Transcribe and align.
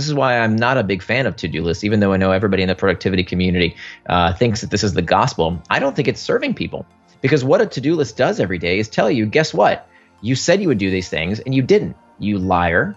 This 0.00 0.08
is 0.08 0.14
why 0.14 0.38
I'm 0.38 0.56
not 0.56 0.78
a 0.78 0.82
big 0.82 1.02
fan 1.02 1.26
of 1.26 1.36
to 1.36 1.46
do 1.46 1.60
lists, 1.60 1.84
even 1.84 2.00
though 2.00 2.14
I 2.14 2.16
know 2.16 2.32
everybody 2.32 2.62
in 2.62 2.70
the 2.70 2.74
productivity 2.74 3.22
community 3.22 3.76
uh, 4.06 4.32
thinks 4.32 4.62
that 4.62 4.70
this 4.70 4.82
is 4.82 4.94
the 4.94 5.02
gospel. 5.02 5.62
I 5.68 5.78
don't 5.78 5.94
think 5.94 6.08
it's 6.08 6.22
serving 6.22 6.54
people 6.54 6.86
because 7.20 7.44
what 7.44 7.60
a 7.60 7.66
to 7.66 7.82
do 7.82 7.94
list 7.94 8.16
does 8.16 8.40
every 8.40 8.56
day 8.56 8.78
is 8.78 8.88
tell 8.88 9.10
you, 9.10 9.26
guess 9.26 9.52
what? 9.52 9.86
You 10.22 10.36
said 10.36 10.62
you 10.62 10.68
would 10.68 10.78
do 10.78 10.90
these 10.90 11.10
things 11.10 11.40
and 11.40 11.54
you 11.54 11.60
didn't. 11.60 11.98
You 12.18 12.38
liar. 12.38 12.96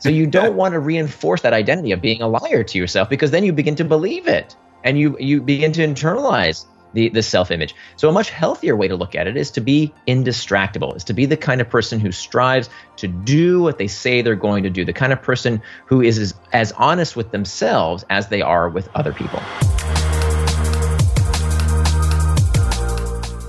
So 0.00 0.08
you 0.08 0.26
don't 0.38 0.56
want 0.56 0.72
to 0.72 0.80
reinforce 0.80 1.42
that 1.42 1.52
identity 1.52 1.92
of 1.92 2.00
being 2.00 2.20
a 2.20 2.26
liar 2.26 2.64
to 2.64 2.78
yourself 2.78 3.08
because 3.08 3.30
then 3.30 3.44
you 3.44 3.52
begin 3.52 3.76
to 3.76 3.84
believe 3.84 4.26
it 4.26 4.56
and 4.82 4.98
you 4.98 5.16
you 5.20 5.40
begin 5.42 5.70
to 5.70 5.86
internalize 5.86 6.66
the, 6.92 7.08
the 7.10 7.22
self 7.22 7.50
image. 7.50 7.74
So, 7.96 8.08
a 8.08 8.12
much 8.12 8.30
healthier 8.30 8.76
way 8.76 8.88
to 8.88 8.96
look 8.96 9.14
at 9.14 9.26
it 9.26 9.36
is 9.36 9.50
to 9.52 9.60
be 9.60 9.92
indistractable, 10.06 10.96
is 10.96 11.04
to 11.04 11.12
be 11.12 11.26
the 11.26 11.36
kind 11.36 11.60
of 11.60 11.68
person 11.68 12.00
who 12.00 12.12
strives 12.12 12.68
to 12.96 13.08
do 13.08 13.62
what 13.62 13.78
they 13.78 13.88
say 13.88 14.22
they're 14.22 14.36
going 14.36 14.62
to 14.62 14.70
do, 14.70 14.84
the 14.84 14.92
kind 14.92 15.12
of 15.12 15.22
person 15.22 15.62
who 15.86 16.00
is 16.00 16.18
as, 16.18 16.34
as 16.52 16.72
honest 16.72 17.16
with 17.16 17.30
themselves 17.32 18.04
as 18.10 18.28
they 18.28 18.42
are 18.42 18.68
with 18.68 18.88
other 18.94 19.12
people. 19.12 19.40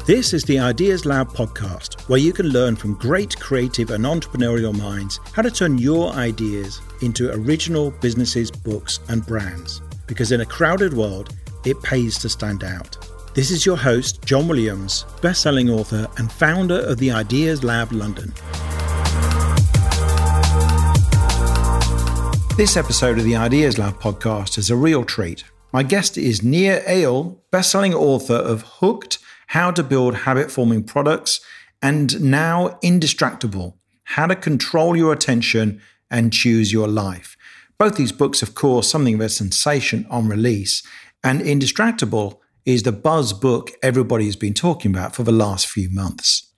This 0.07 0.33
is 0.33 0.43
the 0.43 0.59
Ideas 0.59 1.05
Lab 1.05 1.29
podcast, 1.29 2.09
where 2.09 2.19
you 2.19 2.33
can 2.33 2.47
learn 2.47 2.75
from 2.75 2.95
great 2.95 3.39
creative 3.39 3.91
and 3.91 4.03
entrepreneurial 4.03 4.77
minds 4.77 5.19
how 5.33 5.43
to 5.43 5.51
turn 5.51 5.77
your 5.77 6.11
ideas 6.13 6.81
into 7.01 7.31
original 7.31 7.91
businesses, 7.91 8.49
books, 8.49 8.99
and 9.09 9.25
brands. 9.25 9.81
Because 10.07 10.31
in 10.31 10.41
a 10.41 10.45
crowded 10.45 10.93
world, 10.93 11.35
it 11.65 11.81
pays 11.83 12.17
to 12.17 12.29
stand 12.29 12.63
out. 12.63 12.97
This 13.33 13.49
is 13.49 13.65
your 13.65 13.77
host, 13.77 14.25
John 14.25 14.45
Williams, 14.49 15.05
best-selling 15.21 15.69
author 15.69 16.05
and 16.17 16.29
founder 16.29 16.81
of 16.81 16.97
the 16.97 17.11
Ideas 17.11 17.63
Lab 17.63 17.93
London. 17.93 18.33
This 22.57 22.75
episode 22.75 23.17
of 23.17 23.23
the 23.23 23.37
Ideas 23.37 23.77
Lab 23.77 24.01
podcast 24.01 24.57
is 24.57 24.69
a 24.69 24.75
real 24.75 25.05
treat. 25.05 25.45
My 25.71 25.81
guest 25.81 26.17
is 26.17 26.43
Nir 26.43 26.83
Eyal, 26.85 27.37
best-selling 27.51 27.93
author 27.93 28.35
of 28.35 28.63
Hooked: 28.63 29.19
How 29.47 29.71
to 29.71 29.81
Build 29.81 30.13
Habit-Forming 30.13 30.83
Products 30.83 31.39
and 31.81 32.21
now 32.21 32.77
Indistractable: 32.83 33.75
How 34.03 34.27
to 34.27 34.35
Control 34.35 34.97
Your 34.97 35.13
Attention 35.13 35.79
and 36.09 36.33
Choose 36.33 36.73
Your 36.73 36.89
Life. 36.89 37.37
Both 37.77 37.95
these 37.95 38.11
books, 38.11 38.41
of 38.41 38.55
course, 38.55 38.89
something 38.89 39.15
of 39.15 39.21
a 39.21 39.29
sensation 39.29 40.05
on 40.09 40.27
release, 40.27 40.83
and 41.23 41.39
Indistractable 41.39 42.39
is 42.65 42.83
the 42.83 42.91
buzz 42.91 43.33
book 43.33 43.71
everybody's 43.81 44.35
been 44.35 44.53
talking 44.53 44.91
about 44.91 45.15
for 45.15 45.23
the 45.23 45.31
last 45.31 45.67
few 45.67 45.89
months. 45.89 46.51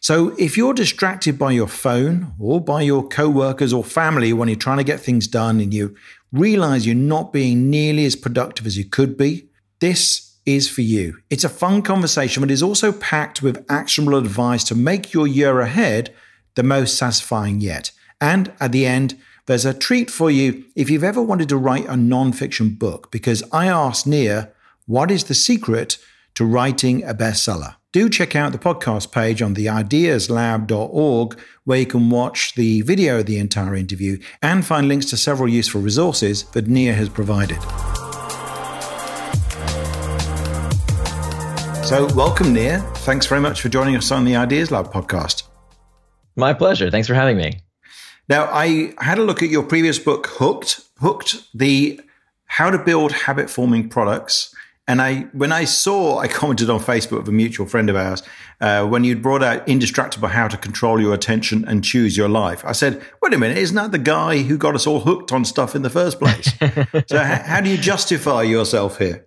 So 0.00 0.34
if 0.36 0.56
you're 0.56 0.74
distracted 0.74 1.38
by 1.38 1.52
your 1.52 1.68
phone 1.68 2.34
or 2.38 2.60
by 2.60 2.82
your 2.82 3.06
co-workers 3.06 3.72
or 3.72 3.84
family 3.84 4.32
when 4.32 4.48
you're 4.48 4.56
trying 4.56 4.78
to 4.78 4.84
get 4.84 4.98
things 4.98 5.28
done 5.28 5.60
and 5.60 5.72
you 5.72 5.94
realize 6.32 6.86
you're 6.86 6.96
not 6.96 7.32
being 7.32 7.70
nearly 7.70 8.04
as 8.04 8.16
productive 8.16 8.66
as 8.66 8.76
you 8.76 8.84
could 8.84 9.16
be, 9.16 9.48
this 9.80 10.38
is 10.44 10.68
for 10.68 10.80
you. 10.80 11.18
It's 11.30 11.44
a 11.44 11.48
fun 11.48 11.82
conversation, 11.82 12.40
but 12.40 12.50
it's 12.50 12.62
also 12.62 12.90
packed 12.90 13.42
with 13.42 13.64
actionable 13.68 14.18
advice 14.18 14.64
to 14.64 14.74
make 14.74 15.12
your 15.12 15.28
year 15.28 15.60
ahead 15.60 16.12
the 16.56 16.64
most 16.64 16.96
satisfying 16.98 17.60
yet. 17.60 17.92
And 18.20 18.52
at 18.58 18.72
the 18.72 18.86
end, 18.86 19.16
there's 19.46 19.64
a 19.64 19.74
treat 19.74 20.10
for 20.10 20.30
you 20.30 20.64
if 20.74 20.90
you've 20.90 21.04
ever 21.04 21.22
wanted 21.22 21.48
to 21.50 21.56
write 21.56 21.86
a 21.86 21.96
non-fiction 21.96 22.70
book, 22.70 23.12
because 23.12 23.44
I 23.52 23.66
asked 23.66 24.06
Nir 24.06 24.52
what 24.86 25.10
is 25.12 25.24
the 25.24 25.34
secret 25.34 25.98
to 26.34 26.44
writing 26.44 27.04
a 27.04 27.14
bestseller? 27.14 27.76
Do 27.92 28.08
check 28.08 28.34
out 28.34 28.52
the 28.52 28.58
podcast 28.58 29.12
page 29.12 29.40
on 29.40 29.54
theideaslab.org, 29.54 31.38
where 31.64 31.78
you 31.78 31.86
can 31.86 32.10
watch 32.10 32.54
the 32.54 32.80
video 32.82 33.20
of 33.20 33.26
the 33.26 33.38
entire 33.38 33.76
interview 33.76 34.18
and 34.40 34.66
find 34.66 34.88
links 34.88 35.06
to 35.10 35.16
several 35.16 35.48
useful 35.48 35.80
resources 35.80 36.44
that 36.52 36.66
Nir 36.66 36.94
has 36.94 37.08
provided. 37.08 37.60
So, 41.86 42.12
welcome, 42.14 42.52
Nir. 42.52 42.80
Thanks 42.96 43.26
very 43.26 43.40
much 43.40 43.60
for 43.60 43.68
joining 43.68 43.94
us 43.94 44.10
on 44.10 44.24
the 44.24 44.34
Ideas 44.34 44.70
Lab 44.70 44.92
podcast. 44.92 45.44
My 46.34 46.54
pleasure. 46.54 46.90
Thanks 46.90 47.06
for 47.06 47.14
having 47.14 47.36
me. 47.36 47.60
Now, 48.28 48.48
I 48.50 48.94
had 48.98 49.18
a 49.18 49.22
look 49.22 49.42
at 49.42 49.50
your 49.50 49.62
previous 49.62 49.98
book, 49.98 50.26
Hooked, 50.26 50.80
Hooked, 51.00 51.36
the 51.54 52.00
How 52.46 52.70
to 52.70 52.78
Build 52.78 53.12
Habit 53.12 53.50
Forming 53.50 53.88
Products 53.88 54.52
and 54.88 55.00
I, 55.00 55.20
when 55.32 55.52
I 55.52 55.64
saw, 55.64 56.18
I 56.18 56.26
commented 56.28 56.68
on 56.68 56.80
Facebook 56.80 57.18
with 57.18 57.28
a 57.28 57.32
mutual 57.32 57.66
friend 57.66 57.88
of 57.88 57.94
ours, 57.94 58.22
uh, 58.60 58.84
when 58.86 59.04
you'd 59.04 59.22
brought 59.22 59.42
out 59.42 59.66
Indistractable 59.66 60.30
How 60.30 60.48
to 60.48 60.56
Control 60.56 61.00
Your 61.00 61.14
Attention 61.14 61.64
and 61.66 61.84
Choose 61.84 62.16
Your 62.16 62.28
Life. 62.28 62.64
I 62.64 62.72
said, 62.72 63.00
wait 63.22 63.32
a 63.32 63.38
minute, 63.38 63.58
isn't 63.58 63.76
that 63.76 63.92
the 63.92 63.98
guy 63.98 64.38
who 64.38 64.58
got 64.58 64.74
us 64.74 64.86
all 64.86 65.00
hooked 65.00 65.32
on 65.32 65.44
stuff 65.44 65.76
in 65.76 65.82
the 65.82 65.90
first 65.90 66.18
place? 66.18 66.52
so, 67.08 67.18
how, 67.18 67.42
how 67.42 67.60
do 67.60 67.70
you 67.70 67.78
justify 67.78 68.42
yourself 68.42 68.98
here? 68.98 69.26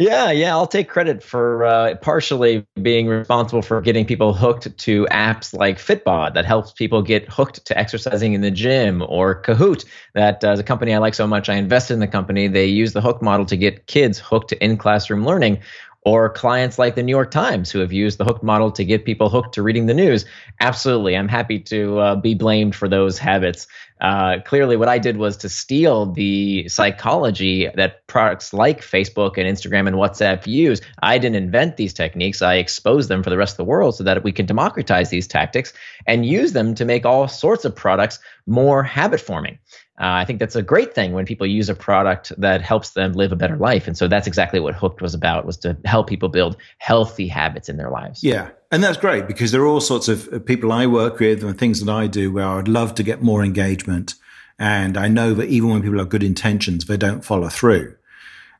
Yeah, 0.00 0.30
yeah, 0.30 0.52
I'll 0.52 0.68
take 0.68 0.88
credit 0.88 1.24
for 1.24 1.64
uh, 1.64 1.96
partially 1.96 2.64
being 2.80 3.08
responsible 3.08 3.62
for 3.62 3.80
getting 3.80 4.06
people 4.06 4.32
hooked 4.32 4.78
to 4.78 5.06
apps 5.06 5.52
like 5.52 5.78
Fitbod 5.78 6.34
that 6.34 6.44
helps 6.46 6.70
people 6.70 7.02
get 7.02 7.28
hooked 7.28 7.66
to 7.66 7.76
exercising 7.76 8.32
in 8.32 8.40
the 8.40 8.52
gym, 8.52 9.02
or 9.08 9.42
Kahoot, 9.42 9.84
that 10.14 10.44
uh, 10.44 10.52
is 10.52 10.60
a 10.60 10.62
company 10.62 10.94
I 10.94 10.98
like 10.98 11.14
so 11.14 11.26
much. 11.26 11.48
I 11.48 11.54
invested 11.54 11.94
in 11.94 12.00
the 12.00 12.06
company. 12.06 12.46
They 12.46 12.66
use 12.66 12.92
the 12.92 13.00
hook 13.00 13.20
model 13.20 13.44
to 13.46 13.56
get 13.56 13.88
kids 13.88 14.20
hooked 14.20 14.50
to 14.50 14.64
in 14.64 14.76
classroom 14.76 15.26
learning, 15.26 15.58
or 16.02 16.30
clients 16.30 16.78
like 16.78 16.94
the 16.94 17.02
New 17.02 17.10
York 17.10 17.32
Times 17.32 17.72
who 17.72 17.80
have 17.80 17.92
used 17.92 18.18
the 18.18 18.24
hook 18.24 18.40
model 18.40 18.70
to 18.70 18.84
get 18.84 19.04
people 19.04 19.28
hooked 19.28 19.52
to 19.54 19.62
reading 19.64 19.86
the 19.86 19.94
news. 19.94 20.24
Absolutely, 20.60 21.16
I'm 21.16 21.26
happy 21.28 21.58
to 21.58 21.98
uh, 21.98 22.14
be 22.14 22.34
blamed 22.34 22.76
for 22.76 22.88
those 22.88 23.18
habits. 23.18 23.66
Uh, 24.00 24.38
clearly, 24.44 24.76
what 24.76 24.88
I 24.88 24.98
did 24.98 25.16
was 25.16 25.36
to 25.38 25.48
steal 25.48 26.06
the 26.06 26.68
psychology 26.68 27.68
that 27.74 28.06
products 28.06 28.52
like 28.52 28.80
Facebook 28.80 29.36
and 29.36 29.46
Instagram 29.46 29.86
and 29.86 29.96
WhatsApp 29.96 30.46
use. 30.46 30.80
I 31.02 31.18
didn't 31.18 31.36
invent 31.36 31.76
these 31.76 31.92
techniques. 31.92 32.42
I 32.42 32.54
exposed 32.54 33.08
them 33.08 33.22
for 33.22 33.30
the 33.30 33.36
rest 33.36 33.54
of 33.54 33.58
the 33.58 33.64
world 33.64 33.96
so 33.96 34.04
that 34.04 34.22
we 34.22 34.32
can 34.32 34.46
democratize 34.46 35.10
these 35.10 35.26
tactics 35.26 35.72
and 36.06 36.24
use 36.24 36.52
them 36.52 36.74
to 36.76 36.84
make 36.84 37.04
all 37.04 37.28
sorts 37.28 37.64
of 37.64 37.74
products 37.74 38.18
more 38.46 38.82
habit 38.82 39.20
forming. 39.20 39.58
Uh, 40.00 40.22
I 40.22 40.24
think 40.24 40.38
that's 40.38 40.54
a 40.54 40.62
great 40.62 40.94
thing 40.94 41.12
when 41.12 41.26
people 41.26 41.46
use 41.46 41.68
a 41.68 41.74
product 41.74 42.32
that 42.38 42.62
helps 42.62 42.90
them 42.90 43.14
live 43.14 43.32
a 43.32 43.36
better 43.36 43.56
life. 43.56 43.88
And 43.88 43.98
so 43.98 44.06
that's 44.06 44.28
exactly 44.28 44.60
what 44.60 44.74
Hooked 44.74 45.02
was 45.02 45.12
about, 45.12 45.44
was 45.44 45.56
to 45.58 45.76
help 45.84 46.08
people 46.08 46.28
build 46.28 46.56
healthy 46.78 47.26
habits 47.26 47.68
in 47.68 47.78
their 47.78 47.90
lives. 47.90 48.22
Yeah. 48.22 48.50
And 48.70 48.84
that's 48.84 48.96
great 48.96 49.26
because 49.26 49.50
there 49.50 49.62
are 49.62 49.66
all 49.66 49.80
sorts 49.80 50.08
of 50.08 50.44
people 50.44 50.70
I 50.70 50.86
work 50.86 51.18
with 51.18 51.42
and 51.42 51.58
things 51.58 51.84
that 51.84 51.92
I 51.92 52.06
do 52.06 52.32
where 52.32 52.46
I'd 52.46 52.68
love 52.68 52.94
to 52.96 53.02
get 53.02 53.22
more 53.22 53.42
engagement. 53.42 54.14
And 54.58 54.96
I 54.96 55.08
know 55.08 55.34
that 55.34 55.48
even 55.48 55.70
when 55.70 55.82
people 55.82 55.98
have 55.98 56.08
good 56.08 56.22
intentions, 56.22 56.84
they 56.84 56.96
don't 56.96 57.24
follow 57.24 57.48
through. 57.48 57.96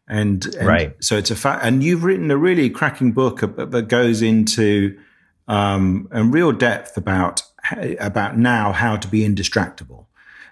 And, 0.09 0.45
and 0.57 0.67
right. 0.67 0.97
so 1.05 1.17
it's 1.17 1.31
a 1.31 1.37
fact. 1.37 1.65
And 1.65 1.85
you've 1.85 2.03
written 2.03 2.31
a 2.31 2.37
really 2.37 2.71
cracking 2.71 3.13
book 3.13 3.41
that 3.41 3.89
goes 3.89 4.23
into 4.23 4.99
um, 5.47 6.09
a 6.11 6.25
real 6.25 6.53
depth 6.53 6.97
about 6.97 7.43
about 8.01 8.39
now 8.39 8.73
how 8.73 8.97
to 8.97 9.07
be 9.09 9.29
indistractable. 9.29 10.07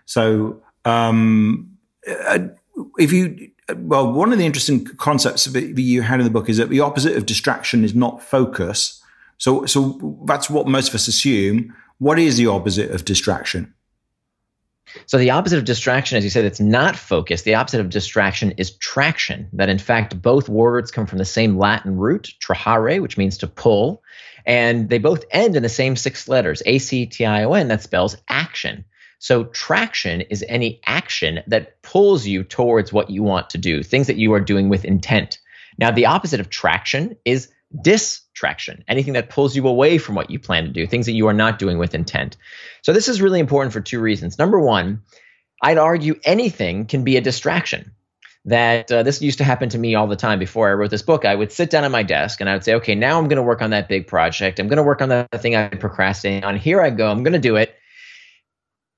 So 0.05 0.63
um, 0.87 1.77
uh, 2.09 2.39
if 2.99 3.13
you, 3.13 3.51
well, 3.77 4.13
one 4.13 4.33
of 4.33 4.39
the 4.39 4.47
interesting 4.47 4.85
concepts 4.85 5.45
that 5.47 5.79
you 5.79 6.03
had 6.03 6.21
in 6.21 6.25
the 6.25 6.31
book 6.31 6.49
is 6.49 6.57
that 6.57 6.71
the 6.71 6.81
opposite 6.81 7.17
of 7.17 7.27
distraction 7.27 7.85
is 7.85 7.95
not 7.95 8.23
focus. 8.23 9.03
So, 9.39 9.67
so 9.67 10.23
that's 10.25 10.49
what 10.49 10.67
most 10.67 10.89
of 10.89 10.95
us 10.95 11.09
assume. 11.09 11.75
What 11.99 12.19
is 12.19 12.37
the 12.37 12.47
opposite 12.47 12.91
of 12.91 13.05
distraction? 13.05 13.75
So 15.07 15.19
the 15.19 15.31
opposite 15.31 15.59
of 15.59 15.65
distraction, 15.65 16.17
as 16.17 16.25
you 16.25 16.31
said, 16.31 16.45
it's 16.45 16.61
not 16.61 16.97
focus. 16.97 17.43
The 17.43 17.55
opposite 17.55 17.81
of 17.81 17.91
distraction 17.91 18.53
is 18.53 18.77
traction. 18.79 19.49
That 19.53 19.69
in 19.69 19.79
fact, 19.79 20.23
both 20.23 20.49
words 20.49 20.91
come 20.91 21.07
from 21.07 21.19
the 21.19 21.25
same 21.25 21.59
Latin 21.59 21.97
root, 21.97 22.33
trahere, 22.41 23.03
which 23.03 23.19
means 23.19 23.37
to 23.39 23.47
pull, 23.47 24.03
and 24.47 24.89
they 24.89 24.99
both 24.99 25.25
end 25.33 25.57
in 25.57 25.63
the 25.63 25.69
same 25.69 25.97
six 25.97 26.29
letters, 26.29 26.63
A 26.67 26.79
C 26.79 27.05
T 27.05 27.27
I 27.27 27.45
O 27.45 27.53
N, 27.53 27.69
that 27.69 27.83
spells 27.83 28.17
action. 28.29 28.85
So, 29.19 29.45
traction 29.45 30.21
is 30.23 30.45
any 30.49 30.81
action 30.85 31.41
that 31.47 31.81
pulls 31.83 32.27
you 32.27 32.45
towards 32.45 32.93
what 32.93 33.11
you 33.11 33.23
want 33.23 33.51
to 33.51 33.59
do, 33.59 33.83
things 33.83 34.09
that 34.09 34.17
you 34.17 34.35
are 34.35 34.41
doing 34.41 34.69
with 34.69 34.85
intent. 34.85 35.39
Now, 35.79 35.91
the 35.91 36.07
opposite 36.07 36.41
of 36.41 36.51
traction 36.51 37.17
is 37.25 37.51
distraction, 37.83 38.85
anything 38.89 39.15
that 39.15 39.31
pulls 39.31 39.57
you 39.57 39.67
away 39.67 39.99
from 39.99 40.15
what 40.15 40.31
you 40.31 40.39
plan 40.39 40.65
to 40.65 40.71
do, 40.71 40.87
things 40.87 41.07
that 41.07 41.13
you 41.13 41.27
are 41.29 41.35
not 41.35 41.59
doing 41.59 41.79
with 41.79 41.95
intent. 41.95 42.37
So, 42.83 42.93
this 42.93 43.09
is 43.09 43.23
really 43.23 43.41
important 43.41 43.73
for 43.73 43.81
two 43.81 44.01
reasons. 44.01 44.39
Number 44.39 44.61
one, 44.61 45.03
I'd 45.63 45.79
argue 45.79 46.21
anything 46.25 46.85
can 46.87 47.03
be 47.03 47.17
a 47.17 47.23
distraction. 47.23 47.93
That 48.45 48.93
uh, 48.93 49.03
this 49.03 49.21
used 49.21 49.39
to 49.39 49.45
happen 49.45 49.71
to 49.71 49.79
me 49.79 49.97
all 49.97 50.07
the 50.07 50.15
time 50.15 50.39
before 50.39 50.69
I 50.69 50.75
wrote 50.75 50.93
this 50.93 51.03
book. 51.03 51.25
I 51.25 51.35
would 51.35 51.51
sit 51.51 51.69
down 51.69 51.83
at 51.83 51.91
my 51.91 52.05
desk 52.05 52.41
and 52.41 52.49
I 52.49 52.55
would 52.55 52.63
say, 52.63 52.75
okay, 52.75 52.95
now 52.95 53.19
I'm 53.19 53.27
going 53.27 53.39
to 53.39 53.43
work 53.43 53.61
on 53.61 53.71
that 53.71 53.89
big 53.89 54.07
project. 54.07 54.61
I'm 54.61 54.69
going 54.69 54.77
to 54.77 54.85
work 54.85 55.03
on 55.03 55.09
that 55.09 55.43
thing 55.43 55.57
I've 55.57 55.71
been 55.71 55.81
procrastinating 55.81 56.45
on. 56.45 56.57
Here 56.57 56.81
I 56.81 56.91
go. 56.91 57.11
I'm 57.11 57.25
going 57.25 57.33
to 57.33 57.41
do 57.41 57.57
it 57.57 57.75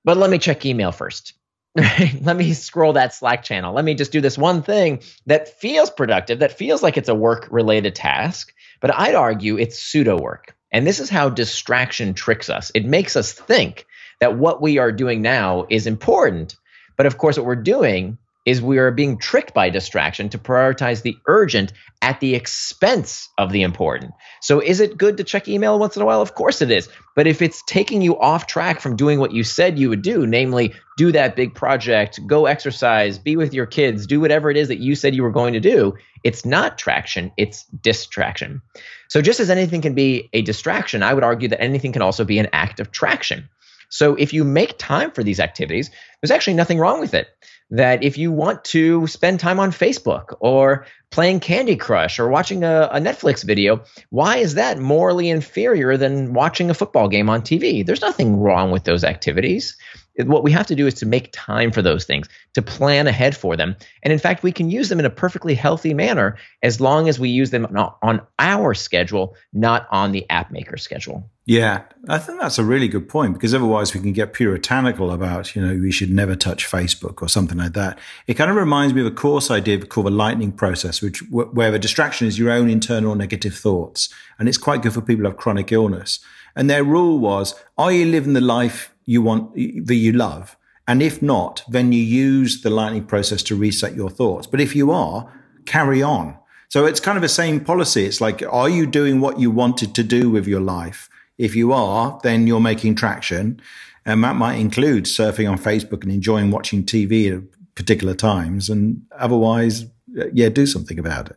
but 0.09 0.17
let 0.17 0.31
me 0.31 0.39
check 0.39 0.65
email 0.65 0.91
first. 0.91 1.35
let 2.23 2.35
me 2.35 2.55
scroll 2.55 2.95
that 2.95 3.13
Slack 3.13 3.43
channel. 3.43 3.75
Let 3.75 3.85
me 3.85 3.95
just 3.95 4.11
do 4.11 4.23
this 4.23 4.39
one 4.39 4.63
thing 4.63 5.03
that 5.27 5.61
feels 5.61 5.91
productive, 5.91 6.39
that 6.39 6.57
feels 6.57 6.83
like 6.83 6.97
it's 6.97 7.11
a 7.11 7.15
work 7.15 7.47
related 7.51 7.95
task, 7.95 8.55
but 8.81 8.91
I'd 8.95 9.15
argue 9.15 9.59
it's 9.59 9.79
pseudo 9.79 10.19
work. 10.19 10.57
And 10.73 10.87
this 10.87 10.99
is 10.99 11.11
how 11.11 11.29
distraction 11.29 12.15
tricks 12.15 12.49
us. 12.49 12.73
It 12.75 12.87
makes 12.87 13.17
us 13.17 13.35
think 13.35 13.85
that 14.21 14.39
what 14.39 14.63
we 14.63 14.79
are 14.79 14.93
doing 14.93 15.21
now 15.21 15.67
is 15.69 15.87
important, 15.87 16.57
But 16.97 17.05
of 17.05 17.19
course, 17.19 17.37
what 17.37 17.45
we're 17.45 17.57
doing 17.57 18.17
is 18.49 18.63
we 18.63 18.79
are 18.79 18.91
being 18.91 19.19
tricked 19.19 19.53
by 19.53 19.69
distraction 19.69 20.31
to 20.31 20.39
prioritize 20.39 21.03
the 21.03 21.19
urgent 21.27 21.71
at 22.01 22.19
the 22.21 22.35
expense 22.35 23.29
of 23.37 23.53
the 23.53 23.61
important. 23.61 24.15
So, 24.41 24.61
is 24.61 24.81
it 24.81 24.97
good 24.97 25.19
to 25.19 25.25
check 25.25 25.49
email 25.49 25.79
once 25.79 25.97
in 25.97 26.03
a 26.03 26.07
while? 26.07 26.23
Of 26.23 26.35
course 26.35 26.63
it 26.63 26.71
is. 26.71 26.89
But 27.15 27.27
if 27.27 27.43
it's 27.43 27.63
taking 27.67 28.01
you 28.01 28.19
off 28.19 28.47
track 28.47 28.81
from 28.81 28.97
doing 28.97 29.21
what 29.21 29.33
you 29.33 29.45
said 29.45 29.79
you 29.79 29.91
would 29.91 30.01
do, 30.01 30.27
namely 30.27 30.75
do 30.97 31.13
that 31.13 31.37
big 31.37 31.55
project, 31.55 32.27
go 32.27 32.47
exercise, 32.47 33.19
be 33.19 33.37
with 33.37 33.53
your 33.53 33.67
kids, 33.67 34.07
do 34.07 34.19
whatever 34.19 34.51
it 34.51 34.57
is 34.57 34.69
that 34.69 34.79
you 34.79 34.95
said 34.95 35.15
you 35.15 35.25
were 35.25 35.31
going 35.31 35.53
to 35.53 35.61
do, 35.61 35.95
it's 36.25 36.47
not 36.47 36.79
traction, 36.79 37.31
it's 37.37 37.65
distraction. 37.65 38.63
So, 39.09 39.21
just 39.21 39.41
as 39.41 39.51
anything 39.51 39.83
can 39.83 39.95
be 39.95 40.31
a 40.33 40.41
distraction, 40.41 41.03
I 41.03 41.13
would 41.13 41.25
argue 41.25 41.49
that 41.49 41.61
anything 41.61 41.93
can 41.93 42.01
also 42.01 42.25
be 42.25 42.39
an 42.39 42.49
act 42.55 42.81
of 42.81 42.93
traction. 42.93 43.51
So, 43.91 44.15
if 44.15 44.33
you 44.33 44.43
make 44.43 44.79
time 44.79 45.11
for 45.11 45.23
these 45.23 45.39
activities, 45.39 45.91
there's 46.23 46.31
actually 46.31 46.55
nothing 46.55 46.79
wrong 46.79 46.99
with 46.99 47.13
it 47.13 47.29
that 47.71 48.03
if 48.03 48.17
you 48.17 48.33
want 48.33 48.65
to 48.65 49.07
spend 49.07 49.41
time 49.41 49.61
on 49.61 49.71
Facebook 49.71 50.35
or 50.41 50.87
playing 51.11 51.41
Candy 51.41 51.77
Crush 51.77 52.19
or 52.19 52.29
watching 52.29 52.65
a, 52.65 52.89
a, 52.93 53.01
Netflix 53.01 53.45
video, 53.45 53.83
why 54.11 54.39
is 54.39 54.55
that 54.55 54.79
morally 54.79 55.29
inferior 55.29 55.97
than 55.97 56.33
watching 56.33 56.71
a 56.71 56.75
football 56.75 57.09
game 57.09 57.29
on 57.29 57.43
TV? 57.43 57.85
There's 57.85 58.01
nothing 58.01 58.39
wrong 58.41 58.71
with 58.71 58.85
those 58.85 59.05
activities. 59.05 59.77
What 60.25 60.43
we 60.43 60.51
have 60.53 60.67
to 60.67 60.75
do 60.75 60.87
is 60.87 60.95
to 60.95 61.07
make 61.07 61.31
time 61.33 61.71
for 61.71 61.81
those 61.81 62.05
things, 62.05 62.29
to 62.55 62.63
plan 62.63 63.07
ahead 63.07 63.37
for 63.37 63.57
them. 63.57 63.77
And 64.03 64.13
in 64.13 64.19
fact, 64.19 64.43
we 64.43 64.53
can 64.53 64.71
use 64.71 64.89
them 64.89 64.99
in 64.99 65.05
a 65.05 65.11
perfectly 65.11 65.55
healthy 65.55 65.95
manner 65.95 66.37
as 66.63 66.81
long 66.81 67.09
as 67.09 67.21
we 67.21 67.29
use 67.29 67.51
them 67.51 67.67
on 68.03 68.21
our 68.39 68.75
schedule, 68.75 69.37
not 69.53 69.87
on 69.91 70.13
the 70.13 70.29
app 70.29 70.51
maker 70.51 70.77
schedule. 70.77 71.31
Yeah, 71.47 71.85
I 72.09 72.19
think 72.19 72.41
that's 72.41 72.59
a 72.59 72.65
really 72.65 72.89
good 72.89 73.09
point 73.09 73.33
because 73.33 73.55
otherwise 73.55 73.95
we 73.95 74.01
can 74.01 74.13
get 74.13 74.35
puritanical 74.35 75.11
about, 75.11 75.57
you 75.57 75.65
know, 75.65 75.75
we 75.81 75.91
should 75.91 76.11
never 76.11 76.37
touch 76.37 76.67
Facebook 76.67 77.23
or 77.23 77.29
something 77.29 77.57
like 77.57 77.73
that. 77.73 77.99
It 78.27 78.35
kind 78.35 78.51
of 78.51 78.57
reminds 78.57 78.93
me 78.93 79.01
of 79.01 79.07
a 79.07 79.11
course 79.13 79.51
I 79.51 79.61
did 79.61 79.89
called 79.89 80.09
the 80.09 80.11
lightning 80.11 80.53
process, 80.53 81.01
which 81.01 81.21
where 81.31 81.71
the 81.71 81.79
distraction 81.79 82.27
is 82.27 82.39
your 82.39 82.51
own 82.51 82.69
internal 82.69 83.15
negative 83.15 83.55
thoughts. 83.55 84.13
And 84.39 84.47
it's 84.47 84.59
quite 84.59 84.83
good 84.83 84.93
for 84.93 85.01
people 85.01 85.23
who 85.23 85.31
have 85.31 85.39
chronic 85.39 85.73
illness. 85.73 86.21
And 86.55 86.69
their 86.69 86.85
rule 86.85 87.19
was, 87.19 87.55
are 87.79 87.93
you 87.93 88.05
living 88.05 88.35
the 88.35 88.43
life 88.43 88.93
you 89.09 89.23
want, 89.23 89.55
that 89.55 89.95
you 89.95 90.13
love? 90.13 90.57
And 90.87 91.03
if 91.03 91.23
not, 91.23 91.63
then 91.69 91.93
you 91.93 92.03
use 92.03 92.63
the 92.63 92.71
lightning 92.71 93.05
process 93.05 93.43
to 93.45 93.57
reset 93.57 93.95
your 93.95 94.11
thoughts. 94.11 94.47
But 94.47 94.61
if 94.61 94.77
you 94.77 94.91
are, 94.91 95.33
carry 95.65 96.03
on. 96.03 96.37
So 96.69 96.85
it's 96.85 97.01
kind 97.01 97.17
of 97.17 97.23
the 97.23 97.29
same 97.29 97.65
policy. 97.65 98.05
It's 98.05 98.21
like, 98.21 98.43
are 98.51 98.69
you 98.69 98.87
doing 98.87 99.21
what 99.21 99.41
you 99.41 99.51
wanted 99.51 99.95
to 99.95 100.03
do 100.03 100.29
with 100.31 100.47
your 100.47 100.61
life? 100.61 101.09
If 101.39 101.57
you 101.57 101.73
are, 101.73 102.21
then 102.23 102.47
you're 102.47 102.61
making 102.61 102.97
traction. 102.97 103.61
And 104.05 104.23
that 104.25 104.37
might 104.37 104.57
include 104.57 105.05
surfing 105.05 105.51
on 105.51 105.59
Facebook 105.59 106.03
and 106.03 106.13
enjoying 106.13 106.51
watching 106.51 106.85
TV 106.85 107.35
at 107.35 107.43
particular 107.75 108.15
times. 108.15 108.69
And 108.69 109.03
otherwise, 109.13 109.87
yeah, 110.33 110.51
do 110.51 110.67
something 110.67 110.99
about 110.99 111.31
it. 111.31 111.37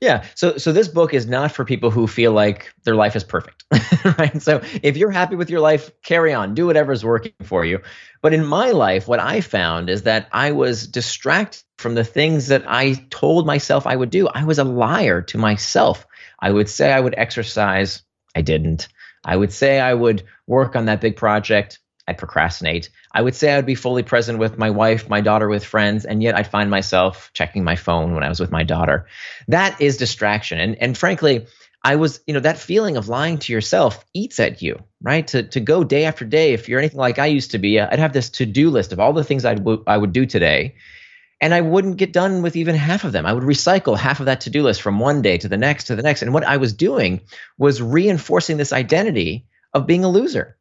Yeah. 0.00 0.24
So 0.34 0.56
so 0.56 0.72
this 0.72 0.88
book 0.88 1.14
is 1.14 1.26
not 1.26 1.52
for 1.52 1.64
people 1.64 1.92
who 1.92 2.08
feel 2.08 2.32
like 2.32 2.72
their 2.82 2.96
life 2.96 3.14
is 3.14 3.22
perfect. 3.22 3.61
right. 4.18 4.42
So 4.42 4.62
if 4.82 4.96
you're 4.96 5.10
happy 5.10 5.36
with 5.36 5.50
your 5.50 5.60
life, 5.60 5.90
carry 6.02 6.34
on. 6.34 6.54
Do 6.54 6.66
whatever's 6.66 7.04
working 7.04 7.32
for 7.42 7.64
you. 7.64 7.80
But 8.20 8.34
in 8.34 8.44
my 8.44 8.70
life, 8.70 9.08
what 9.08 9.20
I 9.20 9.40
found 9.40 9.88
is 9.88 10.02
that 10.02 10.28
I 10.32 10.52
was 10.52 10.86
distracted 10.86 11.62
from 11.78 11.94
the 11.94 12.04
things 12.04 12.48
that 12.48 12.64
I 12.68 12.94
told 13.10 13.46
myself 13.46 13.86
I 13.86 13.96
would 13.96 14.10
do. 14.10 14.28
I 14.28 14.44
was 14.44 14.58
a 14.58 14.64
liar 14.64 15.22
to 15.22 15.38
myself. 15.38 16.06
I 16.38 16.50
would 16.50 16.68
say 16.68 16.92
I 16.92 17.00
would 17.00 17.14
exercise. 17.16 18.02
I 18.36 18.42
didn't. 18.42 18.88
I 19.24 19.36
would 19.36 19.52
say 19.52 19.80
I 19.80 19.94
would 19.94 20.24
work 20.46 20.76
on 20.76 20.86
that 20.86 21.00
big 21.00 21.16
project. 21.16 21.78
I'd 22.08 22.18
procrastinate. 22.18 22.90
I 23.14 23.22
would 23.22 23.34
say 23.34 23.54
I'd 23.54 23.66
be 23.66 23.76
fully 23.76 24.02
present 24.02 24.38
with 24.38 24.58
my 24.58 24.70
wife, 24.70 25.08
my 25.08 25.20
daughter, 25.20 25.48
with 25.48 25.64
friends, 25.64 26.04
and 26.04 26.22
yet 26.22 26.36
I'd 26.36 26.50
find 26.50 26.68
myself 26.68 27.30
checking 27.32 27.62
my 27.62 27.76
phone 27.76 28.14
when 28.14 28.24
I 28.24 28.28
was 28.28 28.40
with 28.40 28.50
my 28.50 28.64
daughter. 28.64 29.06
That 29.48 29.80
is 29.80 29.96
distraction. 29.96 30.58
And 30.58 30.76
and 30.80 30.98
frankly, 30.98 31.46
I 31.84 31.96
was, 31.96 32.20
you 32.26 32.34
know, 32.34 32.40
that 32.40 32.58
feeling 32.58 32.96
of 32.96 33.08
lying 33.08 33.38
to 33.38 33.52
yourself 33.52 34.04
eats 34.14 34.38
at 34.38 34.62
you, 34.62 34.82
right? 35.00 35.26
To 35.28 35.42
to 35.42 35.60
go 35.60 35.82
day 35.82 36.04
after 36.04 36.24
day. 36.24 36.52
If 36.52 36.68
you're 36.68 36.78
anything 36.78 37.00
like 37.00 37.18
I 37.18 37.26
used 37.26 37.52
to 37.52 37.58
be, 37.58 37.80
I'd 37.80 37.98
have 37.98 38.12
this 38.12 38.30
to-do 38.30 38.70
list 38.70 38.92
of 38.92 39.00
all 39.00 39.12
the 39.12 39.24
things 39.24 39.44
I 39.44 39.54
would 39.54 39.82
I 39.86 39.98
would 39.98 40.12
do 40.12 40.24
today, 40.24 40.76
and 41.40 41.52
I 41.52 41.60
wouldn't 41.60 41.96
get 41.96 42.12
done 42.12 42.42
with 42.42 42.54
even 42.54 42.76
half 42.76 43.04
of 43.04 43.12
them. 43.12 43.26
I 43.26 43.32
would 43.32 43.42
recycle 43.42 43.98
half 43.98 44.20
of 44.20 44.26
that 44.26 44.42
to-do 44.42 44.62
list 44.62 44.80
from 44.80 45.00
one 45.00 45.22
day 45.22 45.38
to 45.38 45.48
the 45.48 45.56
next 45.56 45.84
to 45.84 45.96
the 45.96 46.02
next. 46.02 46.22
And 46.22 46.32
what 46.32 46.44
I 46.44 46.58
was 46.58 46.72
doing 46.72 47.20
was 47.58 47.82
reinforcing 47.82 48.58
this 48.58 48.72
identity 48.72 49.46
of 49.74 49.86
being 49.86 50.04
a 50.04 50.08
loser 50.08 50.56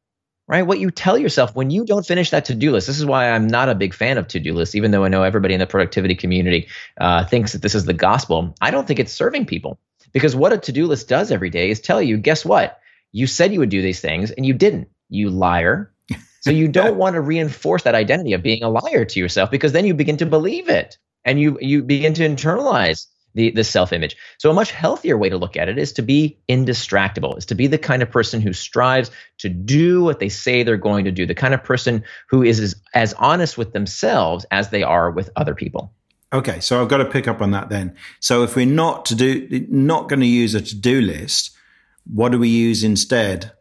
right? 0.48 0.64
What 0.64 0.80
you 0.80 0.92
tell 0.92 1.18
yourself 1.18 1.56
when 1.56 1.70
you 1.70 1.86
don't 1.86 2.06
finish 2.06 2.32
that 2.32 2.46
to 2.46 2.56
do 2.56 2.74
list. 2.74 2.86
This 2.86 3.00
is 3.00 3.06
why 3.06 3.30
I'm 3.30 3.48
not 3.48 3.70
a 3.70 3.76
big 3.76 3.94
fan 3.94 4.18
of 4.18 4.28
to 4.30 4.40
do 4.40 4.54
lists, 4.54 4.76
even 4.76 4.92
though 4.92 5.06
I 5.06 5.08
know 5.08 5.24
everybody 5.24 5.54
in 5.54 5.62
the 5.62 5.66
productivity 5.66 6.14
community 6.14 6.68
uh, 7.00 7.24
thinks 7.26 7.54
that 7.54 7.62
this 7.62 7.74
is 7.74 7.86
the 7.86 7.94
gospel. 7.94 8.54
I 8.60 8.70
don't 8.72 8.86
think 8.86 9.00
it's 9.00 9.14
serving 9.14 9.46
people 9.46 9.80
because 10.12 10.36
what 10.36 10.54
a 10.54 10.58
to 10.58 10.72
do 10.72 10.88
list 10.88 11.08
does 11.08 11.32
every 11.32 11.50
day 11.50 11.70
is 11.70 11.80
tell 11.80 12.02
you, 12.02 12.18
guess 12.18 12.46
what? 12.46 12.80
You 13.12 13.28
said 13.28 13.54
you 13.54 13.60
would 13.60 13.70
do 13.70 13.82
these 13.82 14.00
things 14.00 14.32
and 14.32 14.46
you 14.46 14.54
didn't, 14.54 14.90
you 15.10 15.30
liar. 15.30 15.92
So 16.44 16.50
you 16.50 16.70
don't 16.70 16.98
want 16.98 17.14
to 17.14 17.22
reinforce 17.22 17.84
that 17.84 17.94
identity 17.94 18.34
of 18.34 18.42
being 18.42 18.64
a 18.64 18.70
liar 18.70 19.06
to 19.06 19.20
yourself 19.20 19.52
because 19.52 19.74
then 19.74 19.86
you 19.86 19.94
begin 19.94 20.18
to 20.18 20.26
believe 20.26 20.70
it 20.70 20.98
and 21.24 21.40
you 21.40 21.56
you 21.62 21.84
begin 21.84 22.16
to 22.16 22.28
internalize 22.28 23.06
the, 23.34 23.52
the 23.52 23.64
self 23.64 23.94
image. 23.94 24.18
So, 24.38 24.50
a 24.50 24.54
much 24.54 24.72
healthier 24.72 25.18
way 25.18 25.30
to 25.30 25.38
look 25.38 25.56
at 25.56 25.70
it 25.70 25.78
is 25.78 25.94
to 25.94 26.02
be 26.02 26.40
indistractable, 26.50 27.38
is 27.38 27.46
to 27.48 27.56
be 27.56 27.68
the 27.68 27.78
kind 27.78 28.02
of 28.02 28.12
person 28.12 28.42
who 28.42 28.54
strives 28.54 29.12
to 29.40 29.50
do 29.50 30.04
what 30.04 30.20
they 30.20 30.30
say 30.30 30.64
they're 30.64 30.78
going 30.78 31.06
to 31.06 31.12
do, 31.12 31.26
the 31.26 31.36
kind 31.36 31.54
of 31.54 31.64
person 31.64 32.04
who 32.30 32.44
is 32.44 32.60
as, 32.60 32.76
as 32.94 33.14
honest 33.14 33.58
with 33.58 33.74
themselves 33.74 34.46
as 34.52 34.70
they 34.70 34.84
are 34.84 35.12
with 35.12 35.30
other 35.36 35.56
people. 35.56 35.94
Okay, 36.34 36.62
so 36.62 36.82
I've 36.82 36.88
got 36.88 36.98
to 36.98 37.06
pick 37.06 37.28
up 37.28 37.42
on 37.42 37.52
that 37.52 37.70
then. 37.70 37.96
So, 38.20 38.44
if 38.44 38.56
we're 38.56 38.66
not 38.66 39.06
to 39.06 39.16
do, 39.16 39.68
not 39.70 40.08
going 40.08 40.22
to 40.22 40.26
use 40.26 40.56
a 40.56 40.62
to 40.62 40.76
do 40.76 41.02
list, 41.02 41.52
what 42.12 42.32
do 42.32 42.40
we 42.40 42.48
use 42.48 42.84
instead? 42.84 43.52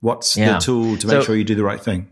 What's 0.00 0.36
yeah. 0.36 0.54
the 0.54 0.58
tool 0.58 0.98
to 0.98 1.06
make 1.06 1.16
so, 1.16 1.22
sure 1.22 1.36
you 1.36 1.44
do 1.44 1.54
the 1.54 1.64
right 1.64 1.80
thing? 1.80 2.10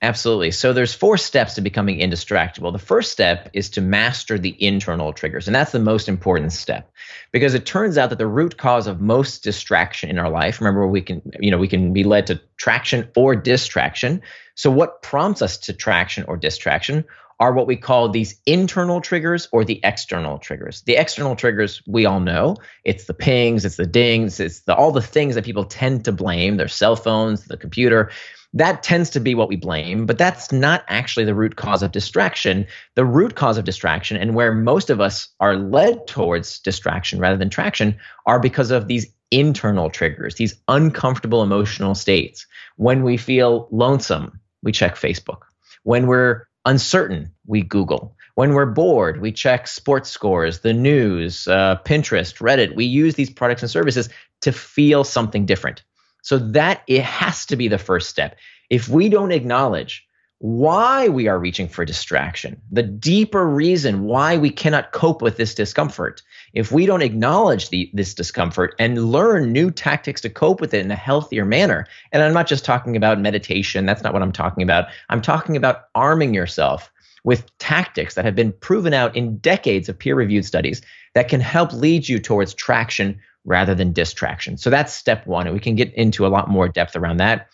Absolutely. 0.00 0.52
So 0.52 0.72
there's 0.72 0.94
four 0.94 1.18
steps 1.18 1.54
to 1.54 1.60
becoming 1.60 1.98
indistractable. 1.98 2.72
The 2.72 2.78
first 2.78 3.10
step 3.10 3.50
is 3.52 3.68
to 3.70 3.80
master 3.80 4.38
the 4.38 4.56
internal 4.64 5.12
triggers, 5.12 5.48
and 5.48 5.54
that's 5.54 5.72
the 5.72 5.80
most 5.80 6.08
important 6.08 6.52
step 6.52 6.90
because 7.32 7.52
it 7.52 7.66
turns 7.66 7.98
out 7.98 8.10
that 8.10 8.18
the 8.18 8.26
root 8.26 8.56
cause 8.56 8.86
of 8.86 9.00
most 9.00 9.42
distraction 9.42 10.08
in 10.08 10.18
our 10.18 10.30
life, 10.30 10.60
remember 10.60 10.86
we 10.86 11.02
can 11.02 11.20
you 11.40 11.50
know 11.50 11.58
we 11.58 11.66
can 11.66 11.92
be 11.92 12.04
led 12.04 12.28
to 12.28 12.40
traction 12.56 13.08
or 13.16 13.34
distraction. 13.34 14.22
So 14.54 14.70
what 14.70 15.02
prompts 15.02 15.42
us 15.42 15.58
to 15.58 15.72
traction 15.72 16.24
or 16.28 16.36
distraction 16.36 17.04
are 17.40 17.52
what 17.52 17.66
we 17.66 17.76
call 17.76 18.08
these 18.08 18.40
internal 18.46 19.00
triggers 19.00 19.48
or 19.52 19.64
the 19.64 19.80
external 19.84 20.38
triggers. 20.38 20.82
The 20.82 20.96
external 20.96 21.36
triggers 21.36 21.82
we 21.86 22.04
all 22.04 22.20
know, 22.20 22.56
it's 22.84 23.04
the 23.04 23.14
pings, 23.14 23.64
it's 23.64 23.76
the 23.76 23.86
dings, 23.86 24.40
it's 24.40 24.60
the 24.60 24.74
all 24.74 24.92
the 24.92 25.02
things 25.02 25.34
that 25.34 25.44
people 25.44 25.64
tend 25.64 26.04
to 26.04 26.12
blame, 26.12 26.56
their 26.56 26.68
cell 26.68 26.96
phones, 26.96 27.44
the 27.44 27.56
computer 27.56 28.10
that 28.54 28.82
tends 28.82 29.10
to 29.10 29.20
be 29.20 29.34
what 29.34 29.48
we 29.48 29.56
blame, 29.56 30.06
but 30.06 30.16
that's 30.16 30.50
not 30.50 30.84
actually 30.88 31.24
the 31.24 31.34
root 31.34 31.56
cause 31.56 31.82
of 31.82 31.92
distraction. 31.92 32.66
The 32.94 33.04
root 33.04 33.34
cause 33.34 33.58
of 33.58 33.64
distraction, 33.64 34.16
and 34.16 34.34
where 34.34 34.54
most 34.54 34.88
of 34.88 35.00
us 35.00 35.28
are 35.40 35.56
led 35.56 36.06
towards 36.06 36.58
distraction 36.60 37.18
rather 37.18 37.36
than 37.36 37.50
traction, 37.50 37.96
are 38.24 38.40
because 38.40 38.70
of 38.70 38.88
these 38.88 39.06
internal 39.30 39.90
triggers, 39.90 40.36
these 40.36 40.54
uncomfortable 40.68 41.42
emotional 41.42 41.94
states. 41.94 42.46
When 42.76 43.02
we 43.02 43.18
feel 43.18 43.68
lonesome, 43.70 44.40
we 44.62 44.72
check 44.72 44.96
Facebook. 44.96 45.42
When 45.82 46.06
we're 46.06 46.47
uncertain, 46.68 47.32
we 47.46 47.62
Google. 47.62 48.14
When 48.34 48.52
we're 48.52 48.66
bored, 48.66 49.20
we 49.20 49.32
check 49.32 49.66
sports 49.66 50.10
scores, 50.10 50.60
the 50.60 50.74
news, 50.74 51.48
uh, 51.48 51.76
Pinterest, 51.84 52.36
Reddit. 52.36 52.76
We 52.76 52.84
use 52.84 53.14
these 53.14 53.30
products 53.30 53.62
and 53.62 53.70
services 53.70 54.08
to 54.42 54.52
feel 54.52 55.02
something 55.02 55.46
different. 55.46 55.82
So 56.22 56.38
that 56.38 56.82
it 56.86 57.02
has 57.02 57.46
to 57.46 57.56
be 57.56 57.68
the 57.68 57.78
first 57.78 58.10
step. 58.10 58.36
If 58.68 58.88
we 58.88 59.08
don't 59.08 59.32
acknowledge 59.32 60.06
why 60.40 61.08
we 61.08 61.26
are 61.26 61.38
reaching 61.38 61.68
for 61.68 61.84
distraction, 61.84 62.60
the 62.70 62.82
deeper 62.82 63.46
reason 63.46 64.04
why 64.04 64.36
we 64.36 64.50
cannot 64.50 64.92
cope 64.92 65.20
with 65.20 65.36
this 65.36 65.54
discomfort, 65.54 66.22
if 66.54 66.70
we 66.70 66.86
don't 66.86 67.02
acknowledge 67.02 67.70
the, 67.70 67.90
this 67.92 68.14
discomfort 68.14 68.74
and 68.78 69.10
learn 69.10 69.52
new 69.52 69.70
tactics 69.70 70.20
to 70.20 70.30
cope 70.30 70.60
with 70.60 70.72
it 70.74 70.84
in 70.84 70.90
a 70.92 70.96
healthier 70.96 71.44
manner, 71.44 71.86
and 72.12 72.22
I'm 72.22 72.32
not 72.32 72.46
just 72.46 72.64
talking 72.64 72.96
about 72.96 73.20
meditation, 73.20 73.84
that's 73.84 74.02
not 74.02 74.12
what 74.12 74.22
I'm 74.22 74.32
talking 74.32 74.62
about. 74.62 74.86
I'm 75.08 75.22
talking 75.22 75.56
about 75.56 75.88
arming 75.96 76.34
yourself 76.34 76.92
with 77.24 77.50
tactics 77.58 78.14
that 78.14 78.24
have 78.24 78.36
been 78.36 78.52
proven 78.52 78.94
out 78.94 79.16
in 79.16 79.38
decades 79.38 79.88
of 79.88 79.98
peer 79.98 80.14
reviewed 80.14 80.44
studies 80.44 80.82
that 81.14 81.28
can 81.28 81.40
help 81.40 81.72
lead 81.72 82.08
you 82.08 82.20
towards 82.20 82.54
traction 82.54 83.20
rather 83.44 83.74
than 83.74 83.92
distraction. 83.92 84.56
So 84.56 84.70
that's 84.70 84.92
step 84.92 85.26
one. 85.26 85.46
And 85.46 85.54
we 85.54 85.60
can 85.60 85.74
get 85.74 85.92
into 85.94 86.26
a 86.26 86.28
lot 86.28 86.48
more 86.48 86.68
depth 86.68 86.94
around 86.94 87.16
that. 87.16 87.48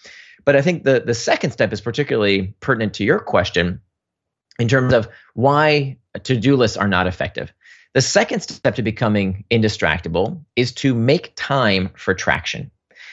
But 0.45 0.57
I 0.57 0.63
think 0.63 0.85
the, 0.85 1.01
the 1.01 1.15
second 1.15 1.53
step 1.53 1.73
is 1.73 1.81
particularly 1.81 2.55
pertinent 2.61 2.95
to 2.95 3.05
your 3.05 3.19
question 3.19 3.81
in 4.59 4.69
terms 4.69 4.93
of 4.93 5.09
why 5.35 5.99
to 6.23 6.37
do 6.37 6.57
lists 6.57 6.77
are 6.77 6.89
not 6.89 7.07
effective. 7.07 7.53
The 7.95 8.03
second 8.03 8.41
step 8.41 8.75
to 8.75 8.83
becoming 8.83 9.45
indistractable 9.51 10.43
is 10.57 10.73
to 10.75 10.95
make 10.95 11.33
time 11.37 11.91
for 11.97 12.13
traction. 12.13 12.71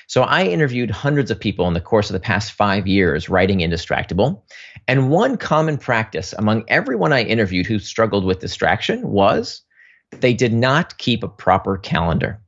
So 0.08 0.24
I 0.24 0.44
interviewed 0.44 0.92
hundreds 0.92 1.32
of 1.32 1.40
people 1.40 1.68
in 1.68 1.74
the 1.74 1.80
course 1.80 2.10
of 2.10 2.14
the 2.14 2.20
past 2.20 2.52
five 2.52 2.86
years 2.86 3.30
writing 3.30 3.60
Indistractable. 3.60 4.42
And 4.88 5.10
one 5.10 5.38
common 5.38 5.78
practice 5.78 6.34
among 6.34 6.66
everyone 6.68 7.14
I 7.14 7.24
interviewed 7.24 7.66
who 7.66 7.80
struggled 7.80 8.26
with 8.26 8.40
distraction 8.40 9.08
was 9.08 9.62
they 10.12 10.34
did 10.34 10.52
not 10.52 10.98
keep 10.98 11.24
a 11.24 11.30
proper 11.30 11.78
calendar. 11.78 12.41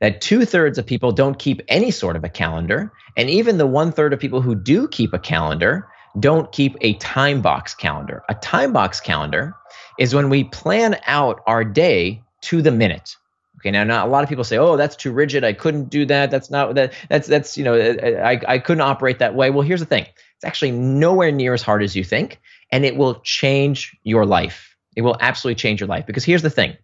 That 0.00 0.20
two 0.20 0.44
thirds 0.44 0.78
of 0.78 0.86
people 0.86 1.12
don't 1.12 1.38
keep 1.38 1.60
any 1.68 1.90
sort 1.90 2.16
of 2.16 2.24
a 2.24 2.28
calendar. 2.28 2.92
And 3.16 3.28
even 3.28 3.58
the 3.58 3.66
one 3.66 3.92
third 3.92 4.12
of 4.12 4.20
people 4.20 4.40
who 4.40 4.54
do 4.54 4.88
keep 4.88 5.12
a 5.12 5.18
calendar 5.18 5.88
don't 6.18 6.50
keep 6.52 6.76
a 6.80 6.94
time 6.94 7.40
box 7.40 7.74
calendar. 7.74 8.22
A 8.28 8.34
time 8.34 8.72
box 8.72 9.00
calendar 9.00 9.54
is 9.98 10.14
when 10.14 10.30
we 10.30 10.44
plan 10.44 10.98
out 11.06 11.40
our 11.46 11.64
day 11.64 12.22
to 12.42 12.62
the 12.62 12.70
minute. 12.72 13.16
Okay, 13.58 13.70
now, 13.70 13.84
now 13.84 14.06
a 14.06 14.08
lot 14.08 14.22
of 14.22 14.28
people 14.28 14.42
say, 14.44 14.56
"Oh, 14.56 14.76
that's 14.76 14.96
too 14.96 15.12
rigid. 15.12 15.44
I 15.44 15.52
couldn't 15.52 15.90
do 15.90 16.06
that. 16.06 16.30
That's 16.30 16.50
not 16.50 16.74
that. 16.76 16.94
That's 17.10 17.28
that's 17.28 17.58
you 17.58 17.64
know, 17.64 17.74
uh, 17.74 17.94
uh, 18.02 18.22
I 18.24 18.40
I 18.48 18.58
couldn't 18.58 18.80
operate 18.80 19.18
that 19.18 19.34
way." 19.34 19.50
Well, 19.50 19.62
here's 19.62 19.80
the 19.80 19.86
thing: 19.86 20.04
it's 20.04 20.44
actually 20.44 20.70
nowhere 20.70 21.30
near 21.30 21.52
as 21.52 21.60
hard 21.60 21.82
as 21.82 21.94
you 21.94 22.02
think, 22.02 22.40
and 22.72 22.86
it 22.86 22.96
will 22.96 23.20
change 23.20 23.94
your 24.02 24.24
life. 24.24 24.74
It 24.96 25.02
will 25.02 25.16
absolutely 25.20 25.56
change 25.56 25.80
your 25.80 25.88
life 25.88 26.06
because 26.06 26.24
here's 26.24 26.42
the 26.42 26.50
thing: 26.50 26.76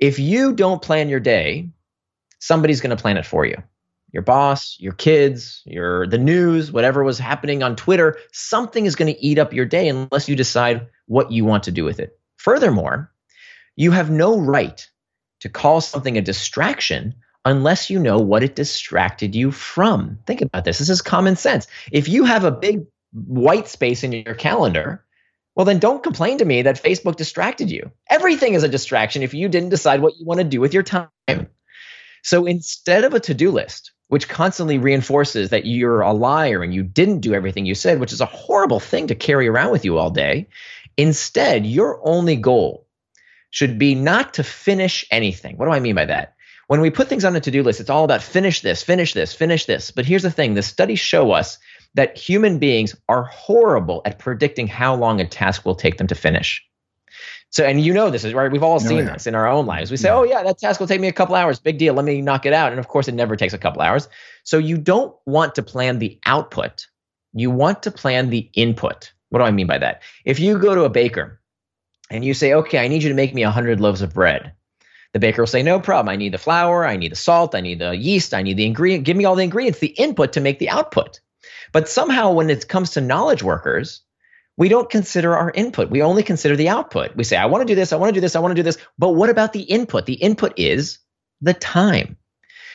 if 0.00 0.18
you 0.18 0.52
don't 0.52 0.82
plan 0.82 1.08
your 1.08 1.20
day, 1.20 1.70
somebody's 2.38 2.80
going 2.80 2.96
to 2.96 3.00
plan 3.00 3.16
it 3.16 3.26
for 3.26 3.44
you. 3.44 3.56
Your 4.12 4.22
boss, 4.22 4.76
your 4.80 4.94
kids, 4.94 5.62
your 5.66 6.06
the 6.06 6.18
news, 6.18 6.72
whatever 6.72 7.04
was 7.04 7.18
happening 7.18 7.62
on 7.62 7.76
Twitter, 7.76 8.16
something 8.32 8.86
is 8.86 8.96
going 8.96 9.12
to 9.12 9.24
eat 9.24 9.38
up 9.38 9.52
your 9.52 9.66
day 9.66 9.88
unless 9.88 10.28
you 10.28 10.36
decide 10.36 10.88
what 11.06 11.30
you 11.30 11.44
want 11.44 11.64
to 11.64 11.70
do 11.70 11.84
with 11.84 12.00
it. 12.00 12.18
Furthermore, 12.36 13.12
you 13.76 13.90
have 13.90 14.10
no 14.10 14.38
right 14.38 14.88
to 15.40 15.48
call 15.48 15.80
something 15.80 16.16
a 16.16 16.22
distraction 16.22 17.14
unless 17.44 17.90
you 17.90 17.98
know 17.98 18.18
what 18.18 18.42
it 18.42 18.56
distracted 18.56 19.34
you 19.34 19.50
from. 19.50 20.18
Think 20.26 20.40
about 20.40 20.64
this. 20.64 20.78
This 20.78 20.90
is 20.90 21.02
common 21.02 21.36
sense. 21.36 21.66
If 21.92 22.08
you 22.08 22.24
have 22.24 22.44
a 22.44 22.50
big 22.50 22.86
white 23.12 23.68
space 23.68 24.02
in 24.02 24.12
your 24.12 24.34
calendar, 24.34 25.04
well, 25.54 25.64
then 25.64 25.78
don't 25.78 26.02
complain 26.02 26.38
to 26.38 26.44
me 26.44 26.62
that 26.62 26.82
Facebook 26.82 27.16
distracted 27.16 27.70
you. 27.70 27.90
Everything 28.08 28.54
is 28.54 28.62
a 28.62 28.68
distraction 28.68 29.22
if 29.22 29.34
you 29.34 29.48
didn't 29.48 29.70
decide 29.70 30.00
what 30.00 30.16
you 30.18 30.24
want 30.24 30.38
to 30.38 30.44
do 30.44 30.60
with 30.60 30.72
your 30.72 30.82
time. 30.82 31.08
So 32.28 32.44
instead 32.44 33.04
of 33.04 33.14
a 33.14 33.20
to 33.20 33.32
do 33.32 33.50
list, 33.50 33.92
which 34.08 34.28
constantly 34.28 34.76
reinforces 34.76 35.48
that 35.48 35.64
you're 35.64 36.02
a 36.02 36.12
liar 36.12 36.62
and 36.62 36.74
you 36.74 36.82
didn't 36.82 37.20
do 37.20 37.32
everything 37.32 37.64
you 37.64 37.74
said, 37.74 38.00
which 38.00 38.12
is 38.12 38.20
a 38.20 38.26
horrible 38.26 38.80
thing 38.80 39.06
to 39.06 39.14
carry 39.14 39.48
around 39.48 39.70
with 39.70 39.86
you 39.86 39.96
all 39.96 40.10
day, 40.10 40.46
instead, 40.98 41.64
your 41.64 42.06
only 42.06 42.36
goal 42.36 42.86
should 43.48 43.78
be 43.78 43.94
not 43.94 44.34
to 44.34 44.44
finish 44.44 45.06
anything. 45.10 45.56
What 45.56 45.64
do 45.64 45.72
I 45.72 45.80
mean 45.80 45.94
by 45.94 46.04
that? 46.04 46.34
When 46.66 46.82
we 46.82 46.90
put 46.90 47.08
things 47.08 47.24
on 47.24 47.34
a 47.34 47.40
to 47.40 47.50
do 47.50 47.62
list, 47.62 47.80
it's 47.80 47.88
all 47.88 48.04
about 48.04 48.22
finish 48.22 48.60
this, 48.60 48.82
finish 48.82 49.14
this, 49.14 49.32
finish 49.32 49.64
this. 49.64 49.90
But 49.90 50.04
here's 50.04 50.22
the 50.22 50.30
thing 50.30 50.52
the 50.52 50.62
studies 50.62 51.00
show 51.00 51.30
us 51.30 51.56
that 51.94 52.18
human 52.18 52.58
beings 52.58 52.94
are 53.08 53.24
horrible 53.24 54.02
at 54.04 54.18
predicting 54.18 54.66
how 54.66 54.96
long 54.96 55.22
a 55.22 55.26
task 55.26 55.64
will 55.64 55.76
take 55.76 55.96
them 55.96 56.08
to 56.08 56.14
finish. 56.14 56.62
So, 57.50 57.64
and 57.64 57.80
you 57.80 57.94
know 57.94 58.10
this 58.10 58.24
is 58.24 58.34
right. 58.34 58.50
We've 58.50 58.62
all 58.62 58.74
oh, 58.74 58.78
seen 58.78 58.98
oh, 58.98 59.02
yeah. 59.02 59.12
this 59.14 59.26
in 59.26 59.34
our 59.34 59.48
own 59.48 59.66
lives. 59.66 59.90
We 59.90 59.96
say, 59.96 60.08
yeah. 60.08 60.16
"Oh 60.16 60.22
yeah, 60.22 60.42
that 60.42 60.58
task 60.58 60.80
will 60.80 60.86
take 60.86 61.00
me 61.00 61.08
a 61.08 61.12
couple 61.12 61.34
hours. 61.34 61.58
Big 61.58 61.78
deal. 61.78 61.94
Let 61.94 62.04
me 62.04 62.20
knock 62.20 62.44
it 62.46 62.52
out." 62.52 62.72
And 62.72 62.78
of 62.78 62.88
course, 62.88 63.08
it 63.08 63.14
never 63.14 63.36
takes 63.36 63.54
a 63.54 63.58
couple 63.58 63.80
hours. 63.80 64.08
So, 64.44 64.58
you 64.58 64.76
don't 64.76 65.14
want 65.24 65.54
to 65.54 65.62
plan 65.62 65.98
the 65.98 66.18
output. 66.26 66.86
You 67.32 67.50
want 67.50 67.82
to 67.84 67.90
plan 67.90 68.30
the 68.30 68.50
input. 68.54 69.12
What 69.30 69.40
do 69.40 69.44
I 69.44 69.50
mean 69.50 69.66
by 69.66 69.78
that? 69.78 70.02
If 70.24 70.40
you 70.40 70.58
go 70.58 70.74
to 70.74 70.84
a 70.84 70.90
baker 70.90 71.40
and 72.10 72.24
you 72.24 72.34
say, 72.34 72.54
okay, 72.54 72.78
I 72.78 72.88
need 72.88 73.02
you 73.02 73.10
to 73.10 73.14
make 73.14 73.34
me 73.34 73.44
100 73.44 73.80
loaves 73.80 74.02
of 74.02 74.14
bread. 74.14 74.52
The 75.12 75.18
baker 75.18 75.42
will 75.42 75.46
say, 75.46 75.62
no 75.62 75.80
problem. 75.80 76.10
I 76.10 76.16
need 76.16 76.32
the 76.32 76.38
flour, 76.38 76.86
I 76.86 76.96
need 76.96 77.12
the 77.12 77.16
salt, 77.16 77.54
I 77.54 77.60
need 77.60 77.78
the 77.78 77.96
yeast, 77.96 78.34
I 78.34 78.42
need 78.42 78.56
the 78.56 78.66
ingredient. 78.66 79.04
Give 79.04 79.16
me 79.16 79.24
all 79.24 79.36
the 79.36 79.42
ingredients, 79.42 79.78
the 79.78 79.88
input 79.88 80.34
to 80.34 80.40
make 80.40 80.58
the 80.58 80.68
output. 80.70 81.20
But 81.72 81.88
somehow, 81.88 82.32
when 82.32 82.50
it 82.50 82.68
comes 82.68 82.90
to 82.90 83.00
knowledge 83.00 83.42
workers, 83.42 84.02
we 84.58 84.68
don't 84.68 84.90
consider 84.90 85.36
our 85.36 85.52
input. 85.52 85.88
We 85.88 86.02
only 86.02 86.24
consider 86.24 86.56
the 86.56 86.68
output. 86.68 87.14
We 87.14 87.22
say, 87.22 87.36
I 87.36 87.46
want 87.46 87.62
to 87.62 87.72
do 87.72 87.76
this, 87.76 87.92
I 87.92 87.96
want 87.96 88.10
to 88.10 88.14
do 88.14 88.20
this, 88.20 88.34
I 88.34 88.40
want 88.40 88.50
to 88.50 88.56
do 88.56 88.64
this. 88.64 88.76
But 88.98 89.10
what 89.10 89.30
about 89.30 89.52
the 89.52 89.62
input? 89.62 90.04
The 90.04 90.14
input 90.14 90.52
is 90.56 90.98
the 91.40 91.54
time. 91.54 92.16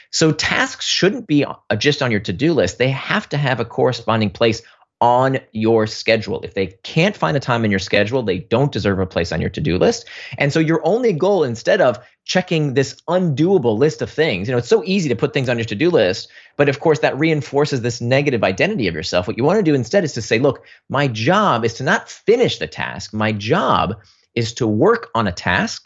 So 0.10 0.32
tasks 0.32 0.86
shouldn't 0.86 1.28
be 1.28 1.44
uh, 1.44 1.56
just 1.78 2.02
on 2.02 2.10
your 2.10 2.22
to 2.22 2.32
do 2.32 2.54
list, 2.54 2.78
they 2.78 2.90
have 2.92 3.28
to 3.30 3.38
have 3.38 3.60
a 3.60 3.66
corresponding 3.66 4.30
place 4.30 4.62
on 5.04 5.38
your 5.52 5.86
schedule. 5.86 6.40
If 6.44 6.54
they 6.54 6.68
can't 6.84 7.18
find 7.18 7.36
a 7.36 7.40
time 7.42 7.66
in 7.66 7.72
your 7.72 7.80
schedule, 7.80 8.24
they 8.24 8.40
don't 8.40 8.72
deserve 8.72 9.00
a 9.00 9.06
place 9.06 9.34
on 9.34 9.42
your 9.42 9.50
to-do 9.50 9.78
list. 9.78 10.08
And 10.38 10.54
so 10.54 10.62
your 10.62 10.80
only 10.88 11.12
goal 11.12 11.44
instead 11.44 11.82
of 11.82 12.00
checking 12.24 12.74
this 12.74 12.96
undoable 13.10 13.78
list 13.78 14.02
of 14.02 14.10
things, 14.10 14.48
you 14.48 14.54
know, 14.54 14.60
it's 14.60 14.70
so 14.70 14.82
easy 14.86 15.10
to 15.10 15.16
put 15.18 15.34
things 15.34 15.50
on 15.50 15.58
your 15.58 15.66
to-do 15.66 15.90
list, 15.90 16.30
but 16.56 16.70
of 16.70 16.80
course 16.80 17.00
that 17.00 17.20
reinforces 17.20 17.82
this 17.82 18.00
negative 18.00 18.46
identity 18.46 18.88
of 18.88 18.96
yourself. 18.96 19.28
What 19.28 19.38
you 19.38 19.44
want 19.44 19.58
to 19.58 19.70
do 19.70 19.76
instead 19.76 20.06
is 20.06 20.14
to 20.14 20.22
say, 20.22 20.40
look, 20.40 20.64
my 20.88 21.10
job 21.10 21.66
is 21.66 21.74
to 21.74 21.84
not 21.84 22.10
finish 22.10 22.58
the 22.58 22.68
task. 22.68 23.14
My 23.14 23.34
job 23.34 23.96
is 24.36 24.54
to 24.54 24.66
work 24.66 25.10
on 25.14 25.28
a 25.28 25.34
task 25.34 25.84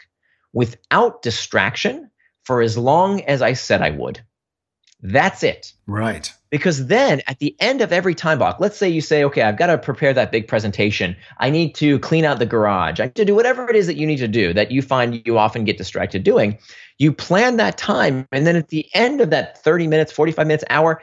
without 0.52 1.22
distraction 1.22 2.08
for 2.44 2.62
as 2.62 2.78
long 2.78 3.22
as 3.22 3.42
I 3.42 3.54
said 3.54 3.82
I 3.82 3.90
would. 3.90 4.22
That's 5.00 5.42
it. 5.42 5.72
Right. 5.86 6.32
Because 6.50 6.86
then 6.86 7.22
at 7.26 7.38
the 7.38 7.54
end 7.60 7.82
of 7.82 7.92
every 7.92 8.14
time 8.14 8.38
block, 8.38 8.58
let's 8.58 8.76
say 8.76 8.88
you 8.88 9.00
say, 9.00 9.22
okay, 9.24 9.42
I've 9.42 9.58
got 9.58 9.66
to 9.66 9.78
prepare 9.78 10.12
that 10.14 10.32
big 10.32 10.48
presentation. 10.48 11.14
I 11.38 11.50
need 11.50 11.74
to 11.76 11.98
clean 12.00 12.24
out 12.24 12.38
the 12.38 12.46
garage. 12.46 12.98
I 13.00 13.04
need 13.04 13.14
to 13.16 13.24
do 13.24 13.34
whatever 13.34 13.68
it 13.68 13.76
is 13.76 13.86
that 13.86 13.96
you 13.96 14.06
need 14.06 14.16
to 14.18 14.28
do 14.28 14.52
that 14.54 14.70
you 14.72 14.82
find 14.82 15.22
you 15.26 15.38
often 15.38 15.64
get 15.64 15.78
distracted 15.78 16.24
doing. 16.24 16.58
You 16.98 17.12
plan 17.12 17.58
that 17.58 17.78
time. 17.78 18.26
And 18.32 18.46
then 18.46 18.56
at 18.56 18.68
the 18.68 18.88
end 18.94 19.20
of 19.20 19.30
that 19.30 19.62
30 19.62 19.86
minutes, 19.86 20.10
45 20.10 20.46
minutes, 20.46 20.64
hour, 20.70 21.02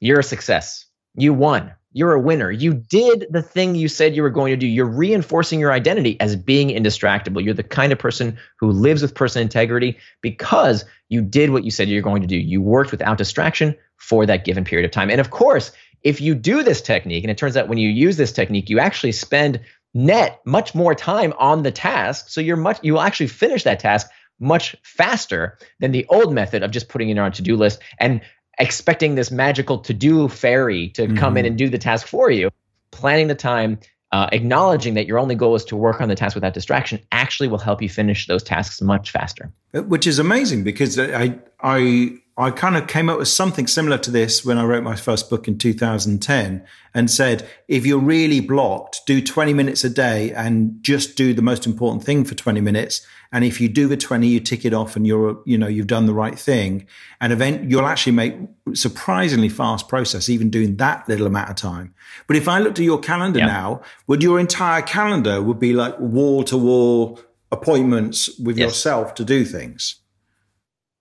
you're 0.00 0.20
a 0.20 0.24
success. 0.24 0.86
You 1.14 1.34
won. 1.34 1.72
You're 1.94 2.12
a 2.12 2.20
winner. 2.20 2.50
You 2.50 2.74
did 2.74 3.26
the 3.30 3.40
thing 3.40 3.76
you 3.76 3.86
said 3.88 4.16
you 4.16 4.22
were 4.22 4.30
going 4.30 4.50
to 4.50 4.56
do. 4.56 4.66
You're 4.66 4.84
reinforcing 4.84 5.60
your 5.60 5.72
identity 5.72 6.20
as 6.20 6.34
being 6.34 6.68
indistractable. 6.68 7.42
You're 7.42 7.54
the 7.54 7.62
kind 7.62 7.92
of 7.92 7.98
person 8.00 8.36
who 8.58 8.72
lives 8.72 9.00
with 9.00 9.14
person 9.14 9.42
integrity 9.42 9.96
because 10.20 10.84
you 11.08 11.22
did 11.22 11.50
what 11.50 11.62
you 11.62 11.70
said 11.70 11.88
you're 11.88 12.02
going 12.02 12.22
to 12.22 12.28
do. 12.28 12.36
You 12.36 12.60
worked 12.60 12.90
without 12.90 13.16
distraction 13.16 13.76
for 13.96 14.26
that 14.26 14.44
given 14.44 14.64
period 14.64 14.84
of 14.84 14.90
time. 14.90 15.08
And 15.08 15.20
of 15.20 15.30
course, 15.30 15.70
if 16.02 16.20
you 16.20 16.34
do 16.34 16.64
this 16.64 16.82
technique, 16.82 17.22
and 17.22 17.30
it 17.30 17.38
turns 17.38 17.56
out 17.56 17.68
when 17.68 17.78
you 17.78 17.88
use 17.88 18.16
this 18.16 18.32
technique, 18.32 18.68
you 18.68 18.80
actually 18.80 19.12
spend 19.12 19.60
net 19.94 20.40
much 20.44 20.74
more 20.74 20.96
time 20.96 21.32
on 21.38 21.62
the 21.62 21.70
task. 21.70 22.28
So 22.28 22.40
you're 22.40 22.56
much 22.56 22.80
you 22.82 22.94
will 22.94 23.00
actually 23.00 23.28
finish 23.28 23.62
that 23.62 23.78
task 23.78 24.08
much 24.40 24.74
faster 24.82 25.58
than 25.78 25.92
the 25.92 26.04
old 26.08 26.34
method 26.34 26.64
of 26.64 26.72
just 26.72 26.88
putting 26.88 27.08
it 27.08 27.18
on 27.18 27.28
a 27.28 27.30
to-do 27.30 27.56
list 27.56 27.80
and 28.00 28.20
expecting 28.58 29.14
this 29.14 29.30
magical 29.30 29.78
to 29.78 29.94
do 29.94 30.28
fairy 30.28 30.88
to 30.90 31.06
mm-hmm. 31.06 31.16
come 31.16 31.36
in 31.36 31.42
mm-hmm. 31.42 31.48
and 31.48 31.58
do 31.58 31.68
the 31.68 31.78
task 31.78 32.06
for 32.06 32.30
you, 32.30 32.50
planning 32.90 33.28
the 33.28 33.34
time, 33.34 33.78
uh, 34.12 34.28
acknowledging 34.30 34.94
that 34.94 35.06
your 35.06 35.18
only 35.18 35.34
goal 35.34 35.56
is 35.56 35.64
to 35.64 35.76
work 35.76 36.00
on 36.00 36.08
the 36.08 36.14
task 36.14 36.36
without 36.36 36.54
distraction 36.54 37.00
actually 37.10 37.48
will 37.48 37.58
help 37.58 37.82
you 37.82 37.88
finish 37.88 38.26
those 38.28 38.42
tasks 38.42 38.80
much 38.80 39.10
faster. 39.10 39.52
Uh, 39.74 39.82
which 39.82 40.06
is 40.06 40.18
amazing 40.18 40.62
because 40.62 40.98
I 40.98 41.36
I 41.60 42.18
I 42.36 42.50
kind 42.50 42.76
of 42.76 42.88
came 42.88 43.08
up 43.08 43.18
with 43.18 43.28
something 43.28 43.68
similar 43.68 43.96
to 43.98 44.10
this 44.10 44.44
when 44.44 44.58
I 44.58 44.64
wrote 44.64 44.82
my 44.82 44.96
first 44.96 45.30
book 45.30 45.46
in 45.46 45.56
2010 45.56 46.66
and 46.92 47.10
said, 47.10 47.48
if 47.68 47.86
you're 47.86 47.98
really 47.98 48.40
blocked, 48.40 49.02
do 49.06 49.22
20 49.22 49.54
minutes 49.54 49.84
a 49.84 49.90
day 49.90 50.32
and 50.32 50.82
just 50.82 51.16
do 51.16 51.32
the 51.32 51.42
most 51.42 51.64
important 51.64 52.02
thing 52.02 52.24
for 52.24 52.34
20 52.34 52.60
minutes. 52.60 53.06
And 53.30 53.44
if 53.44 53.60
you 53.60 53.68
do 53.68 53.86
the 53.86 53.96
20, 53.96 54.26
you 54.26 54.40
tick 54.40 54.64
it 54.64 54.74
off 54.74 54.96
and 54.96 55.06
you're, 55.06 55.40
you 55.46 55.56
know, 55.56 55.68
you've 55.68 55.86
done 55.86 56.06
the 56.06 56.14
right 56.14 56.36
thing. 56.36 56.86
And 57.20 57.32
event, 57.32 57.70
you'll 57.70 57.86
actually 57.86 58.12
make 58.12 58.34
surprisingly 58.72 59.48
fast 59.48 59.86
process, 59.86 60.28
even 60.28 60.50
doing 60.50 60.76
that 60.78 61.08
little 61.08 61.28
amount 61.28 61.50
of 61.50 61.56
time. 61.56 61.94
But 62.26 62.36
if 62.36 62.48
I 62.48 62.58
looked 62.58 62.80
at 62.80 62.84
your 62.84 62.98
calendar 62.98 63.40
yep. 63.40 63.48
now, 63.48 63.82
would 64.08 64.24
your 64.24 64.40
entire 64.40 64.82
calendar 64.82 65.40
would 65.40 65.60
be 65.60 65.72
like 65.72 65.98
wall 66.00 66.42
to 66.44 66.56
wall 66.56 67.20
appointments 67.52 68.36
with 68.40 68.58
yes. 68.58 68.70
yourself 68.70 69.14
to 69.14 69.24
do 69.24 69.44
things? 69.44 70.00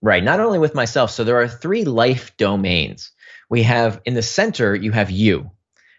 Right. 0.04 0.22
Not 0.22 0.42
only 0.42 0.60
with 0.60 0.76
myself. 0.76 1.12
So 1.12 1.24
there 1.24 1.40
are 1.40 1.48
three 1.48 1.86
life 1.86 2.36
domains. 2.36 3.12
We 3.50 3.64
have 3.64 4.02
in 4.04 4.16
the 4.16 4.22
center, 4.22 4.76
you 4.76 4.92
have 4.92 5.10
you. 5.10 5.50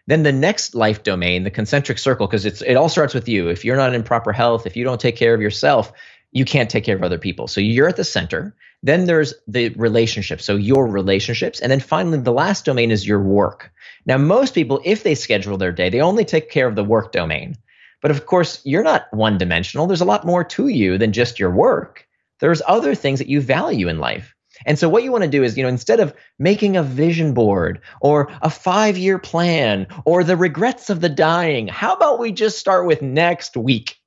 Then 0.06 0.22
the 0.22 0.30
next 0.30 0.74
life 0.74 1.02
domain, 1.02 1.42
the 1.42 1.50
concentric 1.50 1.96
circle, 1.98 2.26
because 2.26 2.44
it's 2.44 2.60
it 2.60 2.74
all 2.74 2.90
starts 2.90 3.14
with 3.14 3.30
you. 3.30 3.48
If 3.48 3.64
you're 3.64 3.78
not 3.78 3.94
in 3.94 4.02
proper 4.02 4.30
health, 4.30 4.66
if 4.66 4.76
you 4.76 4.84
don't 4.84 5.00
take 5.00 5.16
care 5.16 5.32
of 5.32 5.40
yourself, 5.40 5.90
you 6.32 6.44
can't 6.44 6.68
take 6.68 6.84
care 6.84 6.96
of 6.96 7.02
other 7.02 7.16
people. 7.16 7.48
So 7.48 7.62
you're 7.62 7.88
at 7.88 7.96
the 7.96 8.04
center. 8.04 8.54
Then 8.82 9.06
there's 9.06 9.32
the 9.48 9.70
relationships. 9.70 10.44
So 10.44 10.56
your 10.56 10.86
relationships. 10.86 11.60
And 11.60 11.72
then 11.72 11.80
finally, 11.80 12.18
the 12.18 12.30
last 12.30 12.66
domain 12.66 12.90
is 12.90 13.08
your 13.08 13.22
work. 13.22 13.72
Now, 14.04 14.18
most 14.18 14.54
people, 14.54 14.82
if 14.84 15.02
they 15.02 15.14
schedule 15.14 15.56
their 15.56 15.72
day, 15.72 15.88
they 15.88 16.02
only 16.02 16.26
take 16.26 16.50
care 16.50 16.68
of 16.68 16.74
the 16.74 16.84
work 16.84 17.10
domain. 17.10 17.56
But 18.02 18.10
of 18.10 18.26
course, 18.26 18.60
you're 18.64 18.84
not 18.84 19.06
one 19.14 19.38
dimensional. 19.38 19.86
There's 19.86 20.02
a 20.02 20.04
lot 20.04 20.26
more 20.26 20.44
to 20.44 20.68
you 20.68 20.98
than 20.98 21.14
just 21.14 21.40
your 21.40 21.50
work 21.50 22.03
there's 22.40 22.62
other 22.66 22.94
things 22.94 23.18
that 23.18 23.28
you 23.28 23.40
value 23.40 23.88
in 23.88 23.98
life. 23.98 24.34
And 24.66 24.78
so 24.78 24.88
what 24.88 25.02
you 25.02 25.10
want 25.10 25.24
to 25.24 25.30
do 25.30 25.42
is, 25.42 25.56
you 25.56 25.62
know, 25.62 25.68
instead 25.68 26.00
of 26.00 26.14
making 26.38 26.76
a 26.76 26.82
vision 26.82 27.34
board 27.34 27.80
or 28.00 28.30
a 28.40 28.48
5-year 28.48 29.18
plan 29.18 29.86
or 30.04 30.22
the 30.22 30.36
regrets 30.36 30.90
of 30.90 31.00
the 31.00 31.08
dying, 31.08 31.66
how 31.66 31.94
about 31.94 32.18
we 32.18 32.32
just 32.32 32.58
start 32.58 32.86
with 32.86 33.02
next 33.02 33.56
week? 33.56 33.98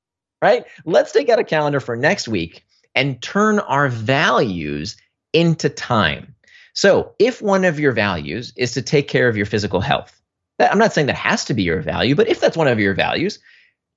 Right? 0.42 0.66
Let's 0.86 1.12
take 1.12 1.30
out 1.30 1.40
a 1.40 1.44
calendar 1.44 1.80
for 1.80 1.96
next 1.96 2.28
week 2.28 2.64
and 2.96 3.22
turn 3.22 3.60
our 3.60 3.90
values 3.90 4.98
into 5.34 5.70
time. 5.70 6.36
So, 6.74 7.14
if 7.18 7.42
one 7.42 7.66
of 7.66 7.80
your 7.80 7.92
values 7.92 8.54
is 8.56 8.74
to 8.74 8.84
take 8.84 9.08
care 9.08 9.28
of 9.28 9.36
your 9.36 9.48
physical 9.48 9.82
health, 9.82 10.22
I'm 10.60 10.78
not 10.78 10.94
saying 10.94 11.08
that 11.08 11.16
has 11.16 11.46
to 11.46 11.54
be 11.54 11.64
your 11.64 11.82
value, 11.82 12.16
but 12.16 12.28
if 12.28 12.40
that's 12.40 12.58
one 12.58 12.68
of 12.68 12.80
your 12.80 12.94
values, 12.94 13.40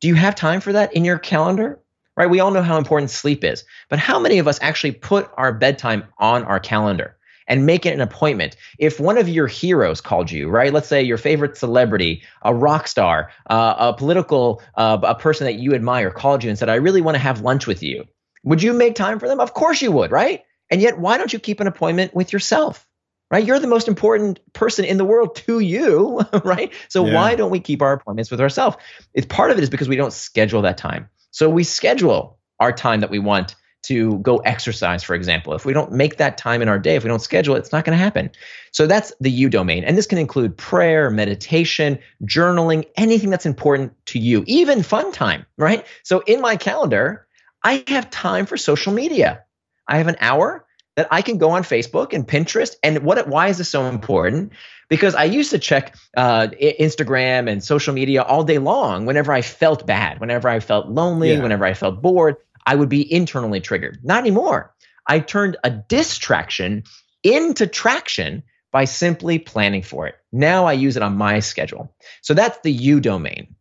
do 0.01 0.09
you 0.09 0.15
have 0.15 0.35
time 0.35 0.61
for 0.61 0.73
that 0.73 0.95
in 0.95 1.05
your 1.05 1.19
calendar? 1.19 1.79
Right? 2.17 2.29
We 2.29 2.41
all 2.41 2.51
know 2.51 2.63
how 2.63 2.77
important 2.77 3.11
sleep 3.11 3.45
is, 3.45 3.65
but 3.89 3.99
how 3.99 4.19
many 4.19 4.39
of 4.39 4.49
us 4.49 4.59
actually 4.61 4.93
put 4.93 5.31
our 5.37 5.53
bedtime 5.53 6.05
on 6.19 6.45
our 6.45 6.61
calendar? 6.61 7.17
and 7.51 7.67
make 7.67 7.85
it 7.85 7.93
an 7.93 8.01
appointment. 8.01 8.57
If 8.79 9.01
one 9.01 9.19
of 9.19 9.29
your 9.29 9.49
heroes 9.49 10.01
called 10.01 10.31
you, 10.31 10.49
right? 10.49 10.73
Let's 10.73 10.87
say 10.87 11.03
your 11.03 11.19
favorite 11.19 11.57
celebrity, 11.57 12.23
a 12.43 12.55
rock 12.55 12.87
star, 12.87 13.33
uh, 13.51 13.75
a 13.77 13.93
political, 13.93 14.63
uh, 14.77 14.99
a 15.03 15.17
person 15.17 15.47
that 15.47 15.57
you 15.57 15.75
admire 15.75 16.13
called 16.13 16.45
you 16.45 16.49
and 16.49 16.59
said, 16.59 16.69
I 16.69 16.77
really 16.77 17.01
want 17.01 17.17
to 17.17 17.19
have 17.19 17.41
lunch 17.41 17.67
with 17.67 17.83
you. 17.83 18.05
Would 18.45 18.63
you 18.63 18.73
make 18.73 18.95
time 18.95 19.19
for 19.19 19.27
them? 19.27 19.41
Of 19.41 19.53
course 19.53 19.83
you 19.83 19.91
would, 19.93 20.13
right? 20.13 20.45
And 20.71 20.81
yet, 20.81 20.99
why 20.99 21.19
don't 21.19 21.33
you 21.33 21.41
keep 21.41 21.59
an 21.59 21.67
appointment 21.67 22.15
with 22.15 22.33
yourself? 22.33 22.87
Right? 23.33 23.45
You're 23.45 23.59
the 23.59 23.69
most 23.69 23.87
important 23.87 24.41
person 24.53 24.85
in 24.85 24.97
the 24.97 25.05
world 25.05 25.37
to 25.37 25.61
you, 25.61 26.21
right? 26.45 26.73
So 26.89 27.05
yeah. 27.05 27.15
why 27.15 27.35
don't 27.35 27.51
we 27.51 27.61
keep 27.61 27.83
our 27.83 27.93
appointments 27.93 28.31
with 28.31 28.41
ourselves? 28.41 28.77
It's 29.13 29.27
part 29.27 29.51
of 29.51 29.59
it 29.59 29.63
is 29.63 29.71
because 29.71 29.89
we 29.89 29.97
don't 29.97 30.13
schedule 30.13 30.63
that 30.63 30.79
time. 30.79 31.09
So 31.31 31.49
we 31.49 31.65
schedule 31.65 32.39
our 32.59 32.73
time 32.73 33.01
that 33.01 33.11
we 33.11 33.19
want 33.19 33.57
to 33.83 34.19
go 34.19 34.39
exercise, 34.39 35.03
for 35.03 35.15
example. 35.15 35.55
If 35.55 35.65
we 35.65 35.73
don't 35.73 35.93
make 35.93 36.19
that 36.19 36.37
time 36.37 36.61
in 36.61 36.69
our 36.69 36.79
day, 36.79 36.97
if 36.97 37.03
we 37.03 37.09
don't 37.09 37.23
schedule 37.23 37.57
it, 37.57 37.61
it's 37.61 37.73
not 37.73 37.85
going 37.85 37.97
to 37.97 38.03
happen. 38.03 38.31
So 38.73 38.87
that's 38.87 39.13
the 39.21 39.31
you 39.31 39.49
domain. 39.49 39.85
And 39.85 39.97
this 39.97 40.07
can 40.07 40.19
include 40.19 40.57
prayer, 40.57 41.09
meditation, 41.11 41.99
journaling, 42.25 42.85
anything 42.97 43.31
that's 43.31 43.47
important 43.47 43.93
to 44.07 44.19
you, 44.19 44.45
even 44.47 44.83
fun 44.83 45.13
time, 45.13 45.47
right? 45.57 45.87
So 46.03 46.21
in 46.27 46.41
my 46.43 46.57
calendar, 46.57 47.27
I 47.65 47.83
have 47.89 48.11
time 48.11 48.47
for 48.47 48.57
social 48.57 48.93
media. 48.93 49.45
I 49.89 49.97
have 49.97 50.09
an 50.09 50.17
hour 50.21 50.67
that 50.97 51.09
I 51.11 51.23
can 51.23 51.39
go 51.39 51.51
on 51.51 51.63
Facebook 51.63 52.13
and 52.13 52.27
Pinterest. 52.27 52.75
And 52.83 53.03
what? 53.05 53.27
Why 53.29 53.49
is 53.49 53.59
this 53.59 53.69
so 53.69 53.87
important? 53.87 54.53
Because 54.89 55.15
I 55.15 55.25
used 55.25 55.51
to 55.51 55.59
check 55.59 55.95
uh, 56.17 56.49
Instagram 56.61 57.51
and 57.51 57.63
social 57.63 57.95
media 57.95 58.23
all 58.23 58.43
day 58.43 58.59
long 58.59 59.07
whenever 59.07 59.33
I 59.33 59.43
felt 59.43 59.87
bad, 59.87 60.21
whenever 60.21 60.49
I 60.49 60.61
felt 60.61 60.89
lonely, 60.89 61.33
yeah. 61.33 61.41
whenever 61.41 61.65
I 61.65 61.75
felt 61.75 62.03
bored. 62.03 62.37
I 62.67 62.75
would 62.75 62.89
be 62.89 63.11
internally 63.11 63.61
triggered. 63.61 64.01
Not 64.03 64.21
anymore. 64.21 64.75
I 65.07 65.21
turned 65.21 65.57
a 65.65 65.71
distraction 65.71 66.85
into 67.23 67.67
traction 67.67 68.43
by 68.73 68.85
simply 68.85 69.39
planning 69.39 69.83
for 69.83 70.07
it. 70.07 70.15
Now 70.33 70.67
I 70.67 70.75
use 70.75 70.97
it 70.97 71.03
on 71.03 71.17
my 71.17 71.41
schedule. 71.41 71.95
So 72.23 72.35
that's 72.35 72.59
the 72.63 72.71
you 72.71 73.01
domain. 73.01 73.57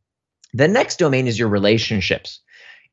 The 0.53 0.67
next 0.67 0.99
domain 0.99 1.27
is 1.27 1.39
your 1.39 1.47
relationships. 1.47 2.41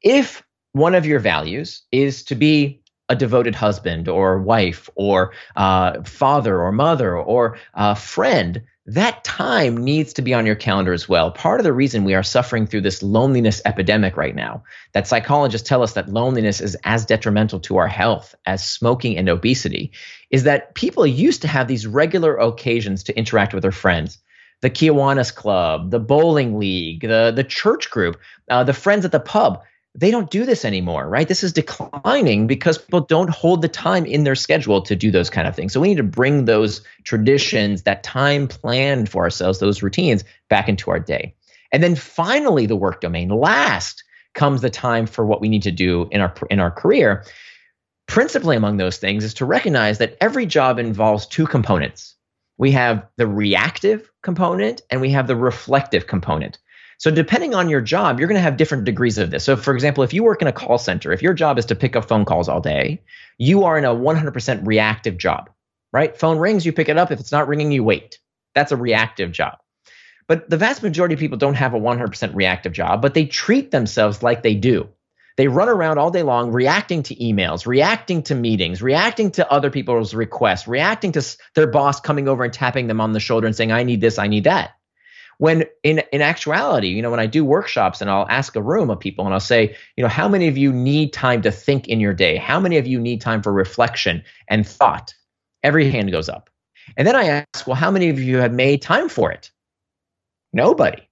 If 0.02 0.42
one 0.72 0.94
of 0.94 1.06
your 1.06 1.20
values 1.20 1.82
is 1.90 2.24
to 2.24 2.34
be 2.34 2.82
a 3.08 3.16
devoted 3.16 3.54
husband 3.54 4.08
or 4.08 4.38
wife 4.38 4.90
or 4.94 5.32
uh, 5.54 6.02
father 6.02 6.60
or 6.60 6.72
mother 6.72 7.16
or 7.16 7.58
uh, 7.74 7.94
friend, 7.94 8.62
that 8.86 9.24
time 9.24 9.76
needs 9.76 10.12
to 10.12 10.22
be 10.22 10.32
on 10.32 10.46
your 10.46 10.54
calendar 10.54 10.92
as 10.92 11.08
well. 11.08 11.30
Part 11.30 11.60
of 11.60 11.64
the 11.64 11.72
reason 11.72 12.04
we 12.04 12.14
are 12.14 12.22
suffering 12.22 12.66
through 12.66 12.82
this 12.82 13.02
loneliness 13.02 13.60
epidemic 13.64 14.16
right 14.16 14.34
now, 14.34 14.62
that 14.92 15.08
psychologists 15.08 15.68
tell 15.68 15.82
us 15.82 15.94
that 15.94 16.08
loneliness 16.08 16.60
is 16.60 16.76
as 16.84 17.04
detrimental 17.04 17.60
to 17.60 17.76
our 17.78 17.88
health 17.88 18.34
as 18.46 18.66
smoking 18.66 19.16
and 19.16 19.28
obesity, 19.28 19.92
is 20.30 20.44
that 20.44 20.74
people 20.74 21.06
used 21.06 21.42
to 21.42 21.48
have 21.48 21.66
these 21.66 21.86
regular 21.86 22.36
occasions 22.36 23.02
to 23.04 23.16
interact 23.16 23.54
with 23.54 23.62
their 23.62 23.72
friends 23.72 24.18
the 24.62 24.70
Kiwanis 24.70 25.34
Club, 25.34 25.90
the 25.90 26.00
bowling 26.00 26.58
league, 26.58 27.02
the 27.02 27.30
the 27.34 27.44
church 27.44 27.90
group, 27.90 28.18
uh, 28.50 28.64
the 28.64 28.72
friends 28.72 29.04
at 29.04 29.12
the 29.12 29.20
pub 29.20 29.62
they 29.96 30.10
don't 30.10 30.30
do 30.30 30.44
this 30.44 30.64
anymore, 30.64 31.08
right? 31.08 31.26
This 31.26 31.42
is 31.42 31.52
declining 31.54 32.46
because 32.46 32.76
people 32.76 33.00
don't 33.00 33.30
hold 33.30 33.62
the 33.62 33.68
time 33.68 34.04
in 34.04 34.24
their 34.24 34.34
schedule 34.34 34.82
to 34.82 34.94
do 34.94 35.10
those 35.10 35.30
kind 35.30 35.48
of 35.48 35.56
things. 35.56 35.72
So 35.72 35.80
we 35.80 35.88
need 35.88 35.96
to 35.96 36.02
bring 36.02 36.44
those 36.44 36.82
traditions, 37.04 37.82
that 37.84 38.02
time 38.02 38.46
planned 38.46 39.08
for 39.08 39.24
ourselves, 39.24 39.58
those 39.58 39.82
routines 39.82 40.22
back 40.50 40.68
into 40.68 40.90
our 40.90 41.00
day. 41.00 41.34
And 41.72 41.82
then 41.82 41.96
finally, 41.96 42.66
the 42.66 42.76
work 42.76 43.00
domain. 43.00 43.30
Last 43.30 44.04
comes 44.34 44.60
the 44.60 44.70
time 44.70 45.06
for 45.06 45.24
what 45.24 45.40
we 45.40 45.48
need 45.48 45.62
to 45.62 45.72
do 45.72 46.08
in 46.10 46.20
our 46.20 46.34
in 46.50 46.60
our 46.60 46.70
career. 46.70 47.24
Principally 48.06 48.54
among 48.54 48.76
those 48.76 48.98
things 48.98 49.24
is 49.24 49.34
to 49.34 49.46
recognize 49.46 49.98
that 49.98 50.16
every 50.20 50.46
job 50.46 50.78
involves 50.78 51.26
two 51.26 51.46
components. 51.46 52.14
We 52.58 52.70
have 52.72 53.06
the 53.16 53.26
reactive 53.26 54.10
component 54.22 54.82
and 54.90 55.00
we 55.00 55.10
have 55.10 55.26
the 55.26 55.36
reflective 55.36 56.06
component. 56.06 56.58
So, 56.98 57.10
depending 57.10 57.54
on 57.54 57.68
your 57.68 57.80
job, 57.80 58.18
you're 58.18 58.28
going 58.28 58.38
to 58.38 58.42
have 58.42 58.56
different 58.56 58.84
degrees 58.84 59.18
of 59.18 59.30
this. 59.30 59.44
So, 59.44 59.56
for 59.56 59.74
example, 59.74 60.02
if 60.02 60.14
you 60.14 60.24
work 60.24 60.40
in 60.40 60.48
a 60.48 60.52
call 60.52 60.78
center, 60.78 61.12
if 61.12 61.22
your 61.22 61.34
job 61.34 61.58
is 61.58 61.66
to 61.66 61.74
pick 61.74 61.94
up 61.94 62.08
phone 62.08 62.24
calls 62.24 62.48
all 62.48 62.60
day, 62.60 63.02
you 63.38 63.64
are 63.64 63.76
in 63.76 63.84
a 63.84 63.94
100% 63.94 64.66
reactive 64.66 65.18
job, 65.18 65.50
right? 65.92 66.16
Phone 66.16 66.38
rings, 66.38 66.64
you 66.64 66.72
pick 66.72 66.88
it 66.88 66.96
up. 66.96 67.10
If 67.10 67.20
it's 67.20 67.32
not 67.32 67.48
ringing, 67.48 67.70
you 67.70 67.84
wait. 67.84 68.18
That's 68.54 68.72
a 68.72 68.76
reactive 68.76 69.32
job. 69.32 69.58
But 70.28 70.50
the 70.50 70.56
vast 70.56 70.82
majority 70.82 71.14
of 71.14 71.20
people 71.20 71.38
don't 71.38 71.54
have 71.54 71.74
a 71.74 71.80
100% 71.80 72.34
reactive 72.34 72.72
job, 72.72 73.02
but 73.02 73.14
they 73.14 73.26
treat 73.26 73.70
themselves 73.70 74.22
like 74.22 74.42
they 74.42 74.54
do. 74.54 74.88
They 75.36 75.48
run 75.48 75.68
around 75.68 75.98
all 75.98 76.10
day 76.10 76.22
long 76.22 76.50
reacting 76.50 77.02
to 77.04 77.14
emails, 77.16 77.66
reacting 77.66 78.22
to 78.24 78.34
meetings, 78.34 78.80
reacting 78.80 79.32
to 79.32 79.50
other 79.52 79.70
people's 79.70 80.14
requests, 80.14 80.66
reacting 80.66 81.12
to 81.12 81.36
their 81.54 81.66
boss 81.66 82.00
coming 82.00 82.26
over 82.26 82.42
and 82.42 82.52
tapping 82.52 82.86
them 82.86 83.02
on 83.02 83.12
the 83.12 83.20
shoulder 83.20 83.46
and 83.46 83.54
saying, 83.54 83.70
I 83.70 83.82
need 83.82 84.00
this, 84.00 84.18
I 84.18 84.28
need 84.28 84.44
that. 84.44 84.70
When 85.38 85.64
in 85.82 86.02
in 86.12 86.22
actuality, 86.22 86.88
you 86.88 87.02
know, 87.02 87.10
when 87.10 87.20
I 87.20 87.26
do 87.26 87.44
workshops 87.44 88.00
and 88.00 88.10
I'll 88.10 88.26
ask 88.28 88.56
a 88.56 88.62
room 88.62 88.90
of 88.90 88.98
people 88.98 89.24
and 89.26 89.34
I'll 89.34 89.40
say, 89.40 89.76
you 89.96 90.02
know, 90.02 90.08
how 90.08 90.28
many 90.28 90.48
of 90.48 90.56
you 90.56 90.72
need 90.72 91.12
time 91.12 91.42
to 91.42 91.50
think 91.50 91.88
in 91.88 92.00
your 92.00 92.14
day? 92.14 92.36
How 92.36 92.58
many 92.58 92.78
of 92.78 92.86
you 92.86 92.98
need 92.98 93.20
time 93.20 93.42
for 93.42 93.52
reflection 93.52 94.22
and 94.48 94.66
thought? 94.66 95.14
Every 95.62 95.90
hand 95.90 96.10
goes 96.10 96.28
up. 96.28 96.48
And 96.96 97.06
then 97.06 97.16
I 97.16 97.44
ask, 97.54 97.66
well, 97.66 97.76
how 97.76 97.90
many 97.90 98.08
of 98.08 98.20
you 98.20 98.38
have 98.38 98.52
made 98.52 98.80
time 98.80 99.08
for 99.08 99.32
it? 99.32 99.50
Nobody. 100.52 101.02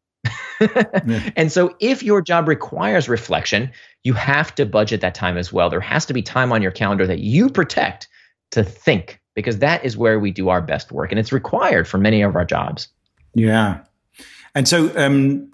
yeah. 0.60 1.30
And 1.36 1.50
so 1.50 1.74
if 1.80 2.02
your 2.02 2.22
job 2.22 2.48
requires 2.48 3.08
reflection, 3.08 3.72
you 4.04 4.14
have 4.14 4.54
to 4.54 4.64
budget 4.64 5.00
that 5.00 5.14
time 5.14 5.36
as 5.36 5.52
well. 5.52 5.68
There 5.68 5.80
has 5.80 6.06
to 6.06 6.14
be 6.14 6.22
time 6.22 6.52
on 6.52 6.62
your 6.62 6.70
calendar 6.70 7.06
that 7.06 7.18
you 7.18 7.50
protect 7.50 8.08
to 8.52 8.62
think 8.62 9.20
because 9.34 9.58
that 9.58 9.84
is 9.84 9.96
where 9.96 10.18
we 10.18 10.30
do 10.30 10.48
our 10.48 10.62
best 10.62 10.92
work 10.92 11.10
and 11.10 11.18
it's 11.18 11.32
required 11.32 11.88
for 11.88 11.98
many 11.98 12.22
of 12.22 12.36
our 12.36 12.44
jobs. 12.44 12.88
Yeah. 13.34 13.80
And 14.54 14.68
so, 14.68 14.96
um, 14.96 15.50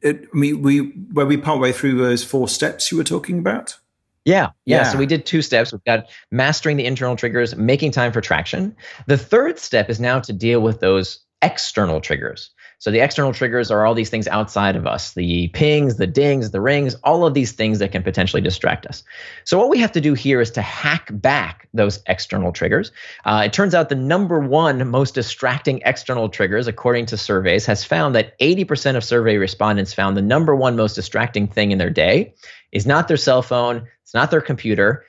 it, 0.00 0.32
mean, 0.32 0.62
we 0.62 0.92
were 1.12 1.26
we 1.26 1.36
partway 1.36 1.72
through 1.72 1.98
those 1.98 2.22
four 2.22 2.48
steps 2.48 2.90
you 2.90 2.98
were 2.98 3.04
talking 3.04 3.38
about. 3.38 3.76
Yeah, 4.24 4.50
yeah, 4.66 4.78
yeah. 4.78 4.82
So 4.84 4.98
we 4.98 5.06
did 5.06 5.24
two 5.24 5.42
steps. 5.42 5.72
We've 5.72 5.82
got 5.84 6.08
mastering 6.30 6.76
the 6.76 6.84
internal 6.84 7.16
triggers, 7.16 7.56
making 7.56 7.92
time 7.92 8.12
for 8.12 8.20
traction. 8.20 8.76
The 9.06 9.16
third 9.16 9.58
step 9.58 9.88
is 9.88 9.98
now 9.98 10.20
to 10.20 10.32
deal 10.32 10.60
with 10.60 10.80
those 10.80 11.20
external 11.40 12.00
triggers. 12.00 12.50
So 12.80 12.92
the 12.92 13.00
external 13.00 13.32
triggers 13.32 13.72
are 13.72 13.84
all 13.84 13.94
these 13.94 14.08
things 14.08 14.28
outside 14.28 14.76
of 14.76 14.86
us 14.86 15.14
the 15.14 15.48
pings, 15.48 15.96
the 15.96 16.06
dings, 16.06 16.52
the 16.52 16.60
rings, 16.60 16.94
all 17.02 17.26
of 17.26 17.34
these 17.34 17.52
things 17.52 17.80
that 17.80 17.90
can 17.90 18.04
potentially 18.04 18.40
distract 18.40 18.86
us. 18.86 19.02
So 19.44 19.58
what 19.58 19.68
we 19.68 19.78
have 19.78 19.92
to 19.92 20.00
do 20.00 20.14
here 20.14 20.40
is 20.40 20.50
to 20.52 20.62
hack 20.62 21.08
back 21.12 21.68
those 21.74 22.00
external 22.06 22.52
triggers. 22.52 22.92
Uh, 23.24 23.42
it 23.46 23.52
turns 23.52 23.74
out 23.74 23.88
the 23.88 23.96
number 23.96 24.38
one 24.38 24.88
most 24.88 25.14
distracting 25.14 25.82
external 25.84 26.28
triggers, 26.28 26.68
according 26.68 27.06
to 27.06 27.16
surveys, 27.16 27.66
has 27.66 27.84
found 27.84 28.14
that 28.14 28.38
80% 28.38 28.96
of 28.96 29.02
survey 29.02 29.36
respondents 29.38 29.92
found 29.92 30.16
the 30.16 30.22
number 30.22 30.54
one 30.54 30.76
most 30.76 30.94
distracting 30.94 31.48
thing 31.48 31.72
in 31.72 31.78
their 31.78 31.90
day 31.90 32.32
is 32.70 32.86
not 32.86 33.08
their 33.08 33.16
cell 33.16 33.42
phone, 33.42 33.88
it's 34.02 34.14
not 34.14 34.30
their 34.30 34.40
computer, 34.40 35.04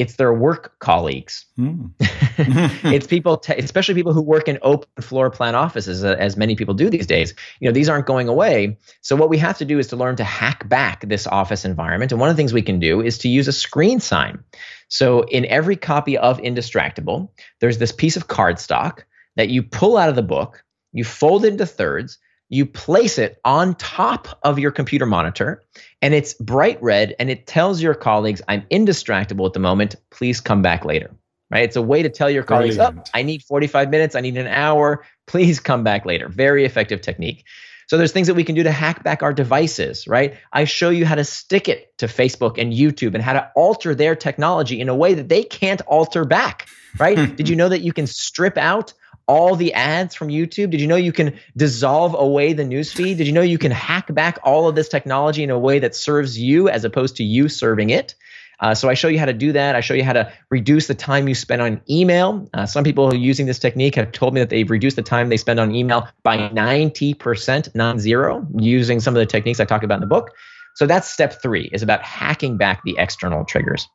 it's 0.00 0.16
their 0.16 0.32
work 0.32 0.78
colleagues. 0.78 1.44
Mm. 1.58 1.90
it's 2.92 3.06
people, 3.06 3.42
especially 3.58 3.94
people 3.94 4.14
who 4.14 4.22
work 4.22 4.48
in 4.48 4.58
open 4.62 4.88
floor 5.02 5.28
plan 5.28 5.54
offices, 5.54 6.02
uh, 6.02 6.16
as 6.18 6.38
many 6.38 6.56
people 6.56 6.72
do 6.72 6.88
these 6.88 7.06
days. 7.06 7.34
You 7.60 7.68
know, 7.68 7.72
these 7.72 7.88
aren't 7.90 8.06
going 8.06 8.26
away. 8.26 8.78
So 9.02 9.14
what 9.14 9.28
we 9.28 9.36
have 9.38 9.58
to 9.58 9.66
do 9.66 9.78
is 9.78 9.88
to 9.88 9.96
learn 9.96 10.16
to 10.16 10.24
hack 10.24 10.66
back 10.68 11.06
this 11.06 11.26
office 11.26 11.66
environment. 11.66 12.12
And 12.12 12.20
one 12.20 12.30
of 12.30 12.36
the 12.36 12.40
things 12.40 12.54
we 12.54 12.62
can 12.62 12.78
do 12.78 13.02
is 13.02 13.18
to 13.18 13.28
use 13.28 13.46
a 13.46 13.52
screen 13.52 14.00
sign. 14.00 14.42
So 14.88 15.22
in 15.22 15.44
every 15.46 15.76
copy 15.76 16.16
of 16.16 16.38
Indistractable, 16.38 17.28
there's 17.60 17.76
this 17.76 17.92
piece 17.92 18.16
of 18.16 18.26
cardstock 18.26 19.02
that 19.36 19.50
you 19.50 19.62
pull 19.62 19.98
out 19.98 20.08
of 20.08 20.16
the 20.16 20.22
book, 20.22 20.64
you 20.92 21.04
fold 21.04 21.44
into 21.44 21.66
thirds, 21.66 22.18
you 22.50 22.66
place 22.66 23.16
it 23.16 23.40
on 23.44 23.74
top 23.76 24.38
of 24.42 24.58
your 24.58 24.72
computer 24.72 25.06
monitor 25.06 25.62
and 26.02 26.12
it's 26.12 26.34
bright 26.34 26.82
red 26.82 27.14
and 27.18 27.30
it 27.30 27.46
tells 27.46 27.80
your 27.80 27.94
colleagues 27.94 28.42
i'm 28.48 28.62
indistractable 28.70 29.46
at 29.46 29.54
the 29.54 29.60
moment. 29.60 29.96
Please 30.10 30.40
come 30.40 30.60
back 30.60 30.84
later. 30.84 31.10
Right? 31.50 31.64
It's 31.64 31.76
a 31.76 31.82
way 31.82 32.02
to 32.02 32.08
tell 32.08 32.30
your 32.30 32.44
colleagues 32.44 32.78
oh, 32.78 32.92
i 33.14 33.22
need 33.22 33.42
45 33.42 33.90
minutes. 33.90 34.14
I 34.14 34.20
need 34.20 34.36
an 34.36 34.46
hour. 34.46 35.04
Please 35.26 35.58
come 35.58 35.82
back 35.82 36.04
later. 36.04 36.28
Very 36.28 36.64
effective 36.64 37.00
technique. 37.00 37.44
So 37.88 37.98
there's 37.98 38.12
things 38.12 38.28
that 38.28 38.34
we 38.34 38.44
can 38.44 38.54
do 38.54 38.62
to 38.62 38.70
hack 38.70 39.02
back 39.02 39.24
our 39.24 39.32
devices 39.32 40.06
right? 40.06 40.36
I 40.52 40.64
show 40.64 40.90
you 40.90 41.06
how 41.06 41.14
to 41.14 41.24
stick 41.24 41.68
it 41.68 41.96
to 41.98 42.06
facebook 42.06 42.58
and 42.58 42.72
youtube 42.72 43.14
and 43.14 43.22
how 43.22 43.32
to 43.32 43.50
alter 43.56 43.94
their 43.94 44.14
technology 44.14 44.80
in 44.80 44.88
a 44.88 44.94
way 44.94 45.14
that 45.14 45.28
they 45.28 45.42
can't 45.44 45.80
alter 45.82 46.24
back 46.24 46.68
right? 46.98 47.36
Did 47.36 47.48
you 47.48 47.56
know 47.56 47.68
that 47.68 47.80
you 47.80 47.92
can 47.92 48.06
strip 48.06 48.56
out 48.56 48.92
all 49.30 49.54
the 49.54 49.72
ads 49.74 50.16
from 50.16 50.26
YouTube? 50.26 50.70
Did 50.70 50.80
you 50.80 50.88
know 50.88 50.96
you 50.96 51.12
can 51.12 51.38
dissolve 51.56 52.16
away 52.18 52.52
the 52.52 52.64
newsfeed? 52.64 53.16
Did 53.16 53.28
you 53.28 53.32
know 53.32 53.42
you 53.42 53.58
can 53.58 53.70
hack 53.70 54.12
back 54.12 54.40
all 54.42 54.68
of 54.68 54.74
this 54.74 54.88
technology 54.88 55.44
in 55.44 55.50
a 55.50 55.58
way 55.58 55.78
that 55.78 55.94
serves 55.94 56.36
you 56.36 56.68
as 56.68 56.84
opposed 56.84 57.16
to 57.16 57.22
you 57.22 57.48
serving 57.48 57.90
it? 57.90 58.16
Uh, 58.58 58.74
so 58.74 58.88
I 58.88 58.94
show 58.94 59.06
you 59.06 59.20
how 59.20 59.26
to 59.26 59.32
do 59.32 59.52
that. 59.52 59.76
I 59.76 59.82
show 59.82 59.94
you 59.94 60.02
how 60.02 60.14
to 60.14 60.32
reduce 60.50 60.88
the 60.88 60.96
time 60.96 61.28
you 61.28 61.36
spend 61.36 61.62
on 61.62 61.80
email. 61.88 62.48
Uh, 62.52 62.66
some 62.66 62.82
people 62.82 63.14
using 63.14 63.46
this 63.46 63.60
technique 63.60 63.94
have 63.94 64.10
told 64.10 64.34
me 64.34 64.40
that 64.40 64.50
they've 64.50 64.68
reduced 64.68 64.96
the 64.96 65.02
time 65.02 65.28
they 65.28 65.36
spend 65.36 65.60
on 65.60 65.72
email 65.76 66.08
by 66.24 66.36
90%, 66.36 67.72
non-zero, 67.76 68.44
using 68.58 68.98
some 68.98 69.14
of 69.14 69.20
the 69.20 69.26
techniques 69.26 69.60
I 69.60 69.64
talk 69.64 69.84
about 69.84 69.94
in 69.94 70.00
the 70.00 70.08
book. 70.08 70.32
So 70.74 70.86
that's 70.86 71.08
step 71.08 71.40
three 71.40 71.70
is 71.72 71.82
about 71.84 72.02
hacking 72.02 72.56
back 72.56 72.82
the 72.82 72.96
external 72.98 73.44
triggers. 73.44 73.86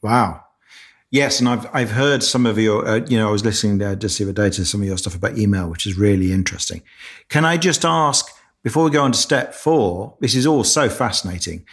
Wow. 0.00 0.44
Yes, 1.10 1.40
and 1.40 1.48
I've 1.48 1.66
I've 1.74 1.90
heard 1.90 2.22
some 2.22 2.46
of 2.46 2.56
your, 2.58 2.86
uh, 2.86 3.00
you 3.08 3.18
know, 3.18 3.28
I 3.28 3.32
was 3.32 3.44
listening 3.44 3.78
there 3.78 3.96
just 3.96 4.18
the 4.18 4.24
other 4.24 4.32
day 4.32 4.50
to 4.50 4.64
some 4.64 4.80
of 4.80 4.86
your 4.86 4.96
stuff 4.96 5.16
about 5.16 5.36
email, 5.36 5.68
which 5.68 5.86
is 5.86 5.98
really 5.98 6.32
interesting. 6.32 6.82
Can 7.28 7.44
I 7.44 7.56
just 7.56 7.84
ask 7.84 8.26
before 8.62 8.84
we 8.84 8.90
go 8.90 9.02
on 9.02 9.12
to 9.12 9.18
step 9.18 9.52
four? 9.52 10.16
This 10.20 10.36
is 10.36 10.46
all 10.46 10.62
so 10.62 10.88
fascinating. 10.88 11.64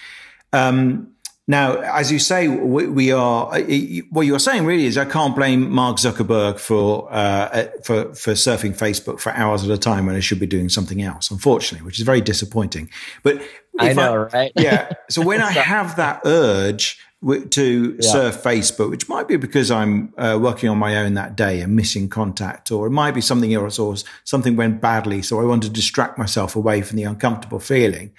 Um, 0.53 1.13
now, 1.49 1.77
as 1.77 2.11
you 2.11 2.19
say, 2.19 2.49
we, 2.49 2.87
we, 2.87 3.11
are. 3.13 3.53
Uh, 3.53 3.61
what 4.09 4.23
you're 4.23 4.39
saying 4.39 4.65
really 4.65 4.85
is, 4.85 4.97
I 4.97 5.05
can't 5.05 5.33
blame 5.33 5.71
Mark 5.71 5.95
Zuckerberg 5.97 6.59
for 6.59 7.09
uh, 7.09 7.15
uh, 7.15 7.67
for 7.83 8.13
for 8.15 8.31
surfing 8.31 8.75
Facebook 8.75 9.21
for 9.21 9.31
hours 9.31 9.63
at 9.63 9.69
a 9.69 9.77
time 9.77 10.07
when 10.07 10.15
I 10.15 10.19
should 10.19 10.41
be 10.41 10.47
doing 10.47 10.67
something 10.67 11.01
else. 11.01 11.31
Unfortunately, 11.31 11.85
which 11.85 11.99
is 11.99 12.05
very 12.05 12.19
disappointing. 12.19 12.89
But 13.23 13.41
I 13.79 13.93
know, 13.93 14.27
I, 14.33 14.37
right? 14.37 14.51
yeah. 14.55 14.91
So 15.09 15.21
when 15.21 15.41
I 15.41 15.51
have 15.51 15.95
that 15.95 16.21
urge 16.25 16.99
to 17.23 17.97
yeah. 17.99 18.11
surf 18.11 18.43
Facebook, 18.43 18.91
which 18.91 19.09
might 19.09 19.27
be 19.27 19.37
because 19.37 19.71
I'm 19.71 20.13
uh, 20.17 20.37
working 20.39 20.69
on 20.69 20.77
my 20.77 20.97
own 20.97 21.15
that 21.15 21.35
day 21.35 21.61
and 21.61 21.75
missing 21.75 22.09
contact, 22.09 22.71
or 22.71 22.85
it 22.87 22.91
might 22.91 23.11
be 23.11 23.21
something 23.21 23.53
else, 23.53 23.79
or 23.79 23.95
something 24.23 24.55
went 24.55 24.81
badly. 24.81 25.21
So 25.21 25.41
I 25.41 25.45
want 25.45 25.63
to 25.63 25.69
distract 25.69 26.17
myself 26.17 26.55
away 26.55 26.81
from 26.81 26.97
the 26.97 27.03
uncomfortable 27.03 27.59
feeling. 27.59 28.11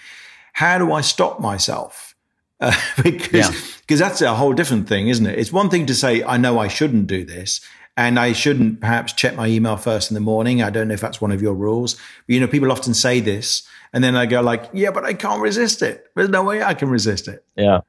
How 0.55 0.79
do 0.79 0.93
I 0.93 1.01
stop 1.01 1.41
myself? 1.41 2.07
Uh, 2.61 2.75
because 3.05 3.77
because 3.83 4.01
yeah. 4.01 4.09
that's 4.09 4.21
a 4.21 4.35
whole 4.35 4.53
different 4.53 4.89
thing, 4.89 5.07
isn't 5.07 5.27
it? 5.27 5.39
It's 5.39 5.53
one 5.53 5.71
thing 5.71 5.87
to 5.87 5.95
say 5.95 6.25
I 6.25 6.39
know 6.39 6.59
I 6.59 6.67
shouldn't 6.67 7.07
do 7.07 7.25
this, 7.25 7.61
and 7.97 8.19
I 8.19 8.33
shouldn't 8.33 8.81
perhaps 8.81 9.13
check 9.13 9.37
my 9.37 9.47
email 9.47 9.77
first 9.77 10.11
in 10.11 10.17
the 10.17 10.21
morning. 10.21 10.61
I 10.61 10.71
don't 10.71 10.89
know 10.89 10.95
if 10.95 11.01
that's 11.01 11.21
one 11.21 11.31
of 11.31 11.41
your 11.41 11.55
rules. 11.55 11.95
But, 11.95 12.35
you 12.35 12.41
know, 12.41 12.49
people 12.49 12.73
often 12.73 12.95
say 12.95 13.21
this, 13.21 13.63
and 13.93 14.03
then 14.03 14.17
I 14.17 14.27
go 14.27 14.41
like, 14.41 14.71
"Yeah, 14.73 14.91
but 14.91 15.05
I 15.05 15.15
can't 15.15 15.41
resist 15.41 15.83
it. 15.83 16.11
There's 16.17 16.31
no 16.31 16.43
way 16.43 16.61
I 16.61 16.75
can 16.75 16.89
resist 16.91 17.29
it." 17.29 17.45
Yeah. 17.55 17.83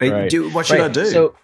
Right. 0.00 0.30
Do, 0.30 0.50
what 0.50 0.66
should 0.66 0.78
right. 0.78 0.90
I 0.90 0.92
do? 0.92 1.06
So, 1.06 1.34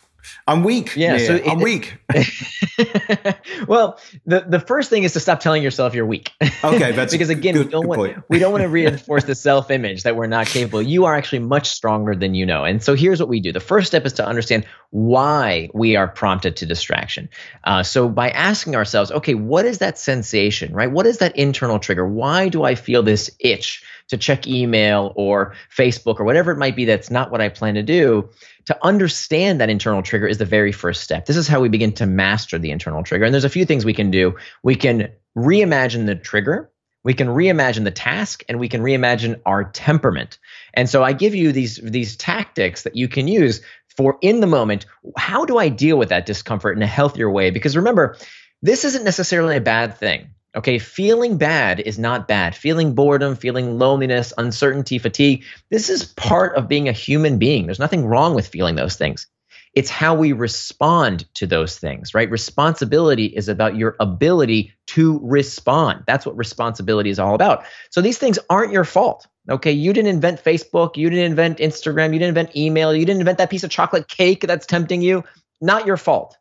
I'm 0.47 0.63
weak. 0.65 0.97
Yeah, 0.97 1.17
yeah 1.17 1.27
so 1.27 1.35
it, 1.37 1.49
I'm 1.49 1.61
weak. 1.61 1.97
well, 3.69 3.99
the, 4.27 4.45
the 4.47 4.61
first 4.61 4.91
thing 4.91 5.05
is 5.05 5.13
to 5.15 5.21
stop 5.21 5.41
telling 5.41 5.63
yourself 5.63 5.95
you're 5.95 6.07
weak. 6.07 6.33
Okay, 6.63 6.93
that's 6.97 7.13
because 7.13 7.31
again, 7.31 7.55
good, 7.55 7.67
we 7.67 7.71
don't 7.71 7.87
want 7.87 8.29
we 8.29 8.39
don't 8.39 8.53
want 8.53 8.63
to 8.63 8.69
reinforce 8.69 9.25
the 9.25 9.35
self 9.35 9.71
image 9.71 10.03
that 10.03 10.17
we're 10.17 10.27
not 10.27 10.47
capable. 10.47 10.83
You 10.83 11.05
are 11.05 11.15
actually 11.15 11.41
much 11.41 11.71
stronger 11.71 12.15
than 12.15 12.35
you 12.35 12.47
know. 12.47 12.65
And 12.65 12.83
so 12.83 12.95
here's 12.95 13.21
what 13.21 13.29
we 13.29 13.41
do. 13.41 13.53
The 13.53 13.61
first 13.61 13.87
step 13.87 14.05
is 14.07 14.13
to 14.15 14.27
understand 14.27 14.67
why 14.91 15.71
we 15.75 15.97
are 15.97 16.09
prompted 16.09 16.57
to 16.57 16.67
distraction. 16.67 17.29
Uh, 17.65 17.83
so 17.83 18.09
by 18.09 18.31
asking 18.31 18.77
ourselves, 18.77 19.11
okay, 19.11 19.35
what 19.35 19.65
is 19.65 19.79
that 19.79 19.99
sensation? 19.99 20.73
Right? 20.73 20.91
What 20.91 21.07
is 21.07 21.19
that 21.19 21.37
internal 21.37 21.79
trigger? 21.79 22.07
Why 22.07 22.49
do 22.49 22.65
I 22.65 22.75
feel 22.75 23.03
this 23.03 23.31
itch? 23.41 23.83
to 24.09 24.19
check 24.19 24.47
email 24.47 25.13
or 25.17 25.55
Facebook 25.75 26.21
or 26.21 26.25
whatever 26.25 26.53
it 26.53 26.59
might 26.59 26.77
be 26.77 26.85
that's 26.85 27.11
not 27.11 27.31
what 27.31 27.41
I 27.41 27.49
plan 27.49 27.75
to 27.75 27.83
do, 27.83 28.29
to 28.67 28.79
understand 28.83 29.61
that 29.61 29.71
internal 29.71 30.03
trigger 30.03 30.27
is 30.27 30.39
the 30.39 30.45
very 30.45 30.73
first 30.73 31.03
step. 31.03 31.27
This 31.27 31.37
is 31.37 31.49
how 31.49 31.61
we 31.61 31.69
begin 31.69 31.93
to 31.95 32.07
master 32.07 32.59
the 32.59 32.71
internal 32.71 33.03
trigger. 33.03 33.25
And 33.25 33.35
there's 33.35 33.45
a 33.45 33.51
few 33.51 33.65
things 33.65 33.85
we 33.85 33.95
can 33.95 34.11
do. 34.11 34.37
We 34.63 34.75
can 34.75 35.11
reimagine 35.37 36.07
the 36.07 36.15
trigger, 36.15 36.71
we 37.03 37.15
can 37.15 37.29
reimagine 37.29 37.85
the 37.85 37.91
task, 37.91 38.45
and 38.49 38.59
we 38.59 38.69
can 38.69 38.81
reimagine 38.81 39.41
our 39.45 39.65
temperament. 39.65 40.39
And 40.73 40.89
so 40.89 41.03
I 41.03 41.13
give 41.13 41.35
you 41.35 41.53
these, 41.53 41.77
these 41.77 42.17
tactics 42.17 42.83
that 42.83 42.97
you 42.97 43.09
can 43.09 43.29
use 43.29 43.61
for 43.97 44.19
in 44.23 44.41
the 44.41 44.47
moment. 44.47 44.87
How 45.17 45.45
do 45.45 45.59
I 45.59 45.69
deal 45.69 45.99
with 45.99 46.09
that 46.09 46.27
discomfort 46.27 46.77
in 46.77 46.83
a 46.83 46.87
healthier 46.87 47.31
way? 47.31 47.51
Because 47.51 47.77
remember, 47.77 48.17
this 48.63 48.85
isn't 48.85 49.05
necessarily 49.05 49.57
a 49.57 49.61
bad 49.61 49.99
thing. 49.99 50.31
Okay, 50.57 50.79
feeling 50.79 51.37
bad 51.37 51.81
is 51.81 51.99
not 51.99 52.29
bad. 52.29 52.55
Feeling 52.55 52.95
boredom, 52.95 53.35
feeling 53.35 53.77
loneliness, 53.77 54.33
uncertainty, 54.39 54.99
fatigue, 54.99 55.45
this 55.71 55.91
is 55.91 56.05
part 56.05 56.57
of 56.57 56.69
being 56.69 56.89
a 56.89 56.93
human 56.93 57.39
being. 57.39 57.67
There's 57.67 57.81
nothing 57.81 58.07
wrong 58.07 58.35
with 58.35 58.47
feeling 58.47 58.77
those 58.77 58.95
things. 58.95 59.27
It's 59.75 59.91
how 59.91 60.15
we 60.15 60.31
respond 60.31 61.27
to 61.35 61.49
those 61.49 61.79
things, 61.79 62.15
right? 62.15 62.31
Responsibility 62.31 63.27
is 63.27 63.49
about 63.49 63.75
your 63.75 63.97
ability 63.99 64.73
to 64.89 65.19
respond. 65.25 66.05
That's 66.07 66.25
what 66.25 66.37
responsibility 66.37 67.11
is 67.11 67.19
all 67.19 67.35
about. 67.35 67.65
So 67.91 68.01
these 68.01 68.19
things 68.19 68.39
aren't 68.49 68.73
your 68.73 68.85
fault. 68.85 69.27
Okay, 69.51 69.73
you 69.73 69.93
didn't 69.93 70.11
invent 70.11 70.43
Facebook, 70.43 70.97
you 70.97 71.11
didn't 71.11 71.27
invent 71.27 71.59
Instagram, 71.59 72.13
you 72.13 72.21
didn't 72.21 72.29
invent 72.29 72.57
email, 72.57 72.95
you 72.95 73.05
didn't 73.05 73.21
invent 73.21 73.39
that 73.39 73.51
piece 73.51 73.65
of 73.65 73.71
chocolate 73.71 74.07
cake 74.07 74.43
that's 74.47 74.67
tempting 74.67 75.03
you. 75.03 75.25
Not 75.61 75.87
your 75.87 75.97
fault. 75.97 76.39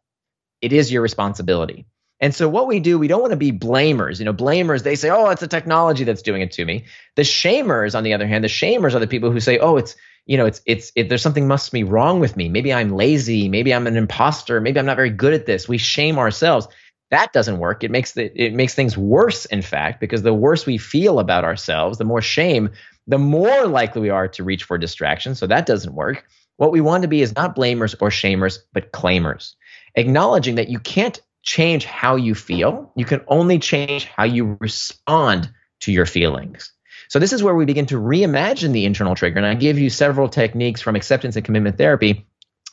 It 0.61 0.71
is 0.71 0.91
your 0.91 1.01
responsibility. 1.01 1.87
And 2.19 2.33
so 2.33 2.47
what 2.47 2.67
we 2.67 2.79
do, 2.79 2.97
we 2.97 3.07
don't 3.07 3.21
want 3.21 3.31
to 3.31 3.37
be 3.37 3.51
blamers. 3.51 4.19
You 4.19 4.25
know, 4.25 4.33
blamers, 4.33 4.83
they 4.83 4.95
say, 4.95 5.09
oh, 5.09 5.29
it's 5.29 5.41
the 5.41 5.47
technology 5.47 6.03
that's 6.03 6.21
doing 6.21 6.41
it 6.41 6.51
to 6.53 6.65
me. 6.65 6.85
The 7.15 7.23
shamers, 7.23 7.95
on 7.95 8.03
the 8.03 8.13
other 8.13 8.27
hand, 8.27 8.43
the 8.43 8.49
shamers 8.49 8.93
are 8.93 8.99
the 8.99 9.07
people 9.07 9.31
who 9.31 9.39
say, 9.39 9.57
oh, 9.59 9.77
it's, 9.77 9.95
you 10.25 10.37
know, 10.37 10.45
it's, 10.45 10.61
it's, 10.65 10.91
it, 10.95 11.09
there's 11.09 11.21
something 11.21 11.47
must 11.47 11.71
be 11.71 11.83
wrong 11.83 12.19
with 12.19 12.37
me. 12.37 12.47
Maybe 12.47 12.73
I'm 12.73 12.91
lazy. 12.91 13.49
Maybe 13.49 13.73
I'm 13.73 13.87
an 13.87 13.97
imposter. 13.97 14.61
Maybe 14.61 14.79
I'm 14.79 14.85
not 14.85 14.95
very 14.95 15.09
good 15.09 15.33
at 15.33 15.45
this. 15.45 15.67
We 15.67 15.77
shame 15.77 16.17
ourselves. 16.17 16.67
That 17.11 17.33
doesn't 17.33 17.59
work. 17.59 17.83
It 17.83 17.91
makes 17.91 18.13
the, 18.13 18.31
it 18.41 18.53
makes 18.53 18.73
things 18.73 18.97
worse, 18.97 19.45
in 19.45 19.61
fact, 19.61 19.99
because 19.99 20.21
the 20.21 20.33
worse 20.33 20.65
we 20.65 20.77
feel 20.77 21.19
about 21.19 21.43
ourselves, 21.43 21.97
the 21.97 22.05
more 22.05 22.21
shame, 22.21 22.69
the 23.05 23.19
more 23.19 23.67
likely 23.67 24.01
we 24.01 24.09
are 24.09 24.29
to 24.29 24.43
reach 24.43 24.63
for 24.63 24.77
distraction. 24.77 25.35
So 25.35 25.47
that 25.47 25.65
doesn't 25.65 25.93
work. 25.93 26.25
What 26.55 26.71
we 26.71 26.79
want 26.79 27.01
to 27.01 27.09
be 27.09 27.21
is 27.21 27.35
not 27.35 27.55
blamers 27.55 27.95
or 27.99 28.09
shamers, 28.09 28.59
but 28.71 28.93
claimers 28.93 29.55
acknowledging 29.95 30.55
that 30.55 30.69
you 30.69 30.79
can't 30.79 31.19
change 31.43 31.85
how 31.85 32.15
you 32.15 32.33
feel. 32.33 32.91
You 32.95 33.05
can 33.05 33.21
only 33.27 33.59
change 33.59 34.05
how 34.05 34.23
you 34.23 34.57
respond 34.59 35.51
to 35.81 35.91
your 35.91 36.05
feelings. 36.05 36.71
So 37.09 37.19
this 37.19 37.33
is 37.33 37.43
where 37.43 37.53
we 37.53 37.65
begin 37.65 37.85
to 37.87 37.99
reimagine 37.99 38.71
the 38.71 38.85
internal 38.85 39.13
trigger. 39.13 39.37
And 39.37 39.45
I 39.45 39.53
give 39.53 39.77
you 39.77 39.89
several 39.89 40.29
techniques 40.29 40.81
from 40.81 40.95
acceptance 40.95 41.35
and 41.35 41.45
commitment 41.45 41.77
therapy. 41.77 42.25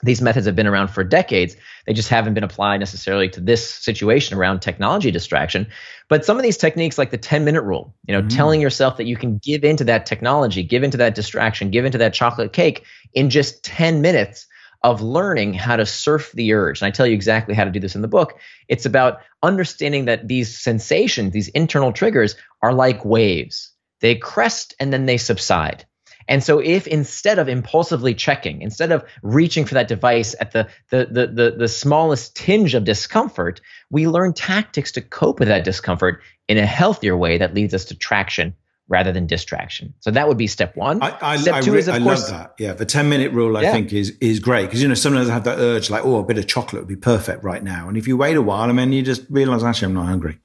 These 0.02 0.22
methods 0.22 0.46
have 0.46 0.56
been 0.56 0.68
around 0.68 0.88
for 0.88 1.04
decades. 1.04 1.56
They 1.86 1.92
just 1.92 2.08
haven't 2.08 2.32
been 2.32 2.44
applied 2.44 2.78
necessarily 2.78 3.28
to 3.30 3.40
this 3.40 3.68
situation 3.68 4.38
around 4.38 4.60
technology 4.60 5.10
distraction. 5.10 5.66
But 6.08 6.24
some 6.24 6.38
of 6.38 6.42
these 6.42 6.56
techniques, 6.56 6.96
like 6.96 7.10
the 7.10 7.18
10 7.18 7.44
minute 7.44 7.62
rule, 7.62 7.94
you 8.06 8.14
know, 8.14 8.22
mm. 8.22 8.34
telling 8.34 8.62
yourself 8.62 8.96
that 8.96 9.04
you 9.04 9.16
can 9.16 9.38
give 9.38 9.62
into 9.62 9.84
that 9.84 10.06
technology, 10.06 10.62
give 10.62 10.84
into 10.84 10.96
that 10.96 11.14
distraction, 11.14 11.70
give 11.70 11.84
into 11.84 11.98
that 11.98 12.14
chocolate 12.14 12.54
cake 12.54 12.84
in 13.12 13.28
just 13.28 13.62
10 13.62 14.00
minutes 14.00 14.46
of 14.82 15.02
learning 15.02 15.54
how 15.54 15.76
to 15.76 15.86
surf 15.86 16.32
the 16.32 16.52
urge. 16.52 16.80
And 16.80 16.86
I 16.86 16.90
tell 16.90 17.06
you 17.06 17.14
exactly 17.14 17.54
how 17.54 17.64
to 17.64 17.70
do 17.70 17.80
this 17.80 17.94
in 17.94 18.02
the 18.02 18.08
book. 18.08 18.38
It's 18.68 18.86
about 18.86 19.20
understanding 19.42 20.06
that 20.06 20.26
these 20.26 20.58
sensations, 20.58 21.32
these 21.32 21.48
internal 21.48 21.92
triggers, 21.92 22.36
are 22.62 22.72
like 22.72 23.04
waves. 23.04 23.72
They 24.00 24.14
crest 24.14 24.74
and 24.80 24.92
then 24.92 25.06
they 25.06 25.18
subside. 25.18 25.84
And 26.28 26.44
so 26.44 26.60
if 26.60 26.86
instead 26.86 27.38
of 27.38 27.48
impulsively 27.48 28.14
checking, 28.14 28.62
instead 28.62 28.92
of 28.92 29.04
reaching 29.22 29.64
for 29.64 29.74
that 29.74 29.88
device 29.88 30.34
at 30.40 30.52
the, 30.52 30.68
the, 30.90 31.08
the, 31.10 31.26
the, 31.26 31.56
the 31.58 31.68
smallest 31.68 32.36
tinge 32.36 32.74
of 32.74 32.84
discomfort, 32.84 33.60
we 33.90 34.06
learn 34.06 34.32
tactics 34.32 34.92
to 34.92 35.00
cope 35.00 35.40
with 35.40 35.48
that 35.48 35.64
discomfort 35.64 36.22
in 36.48 36.56
a 36.56 36.66
healthier 36.66 37.16
way 37.16 37.38
that 37.38 37.54
leads 37.54 37.74
us 37.74 37.86
to 37.86 37.96
traction 37.96 38.54
rather 38.90 39.12
than 39.12 39.26
distraction. 39.26 39.94
So 40.00 40.10
that 40.10 40.28
would 40.28 40.36
be 40.36 40.46
step 40.46 40.76
one. 40.76 41.02
I, 41.02 41.16
I, 41.22 41.36
step 41.36 41.62
two 41.62 41.74
I, 41.74 41.78
is 41.78 41.88
of 41.88 41.94
I 41.94 42.00
course, 42.00 42.30
love 42.30 42.38
that. 42.38 42.54
Yeah, 42.58 42.74
the 42.74 42.84
ten 42.84 43.08
minute 43.08 43.32
rule 43.32 43.56
I 43.56 43.62
yeah. 43.62 43.72
think 43.72 43.92
is 43.94 44.10
is 44.20 44.40
great 44.40 44.66
because 44.66 44.82
you 44.82 44.88
know 44.88 44.94
sometimes 44.94 45.30
I 45.30 45.32
have 45.32 45.44
that 45.44 45.58
urge 45.58 45.88
like 45.88 46.04
oh 46.04 46.16
a 46.16 46.24
bit 46.24 46.36
of 46.36 46.46
chocolate 46.46 46.82
would 46.82 46.88
be 46.88 46.96
perfect 46.96 47.42
right 47.42 47.62
now, 47.62 47.88
and 47.88 47.96
if 47.96 48.06
you 48.06 48.18
wait 48.18 48.36
a 48.36 48.42
while, 48.42 48.68
I 48.68 48.72
mean 48.72 48.92
you 48.92 49.02
just 49.02 49.22
realize 49.30 49.62
actually 49.62 49.86
I'm 49.86 49.94
not 49.94 50.06
hungry. 50.06 50.38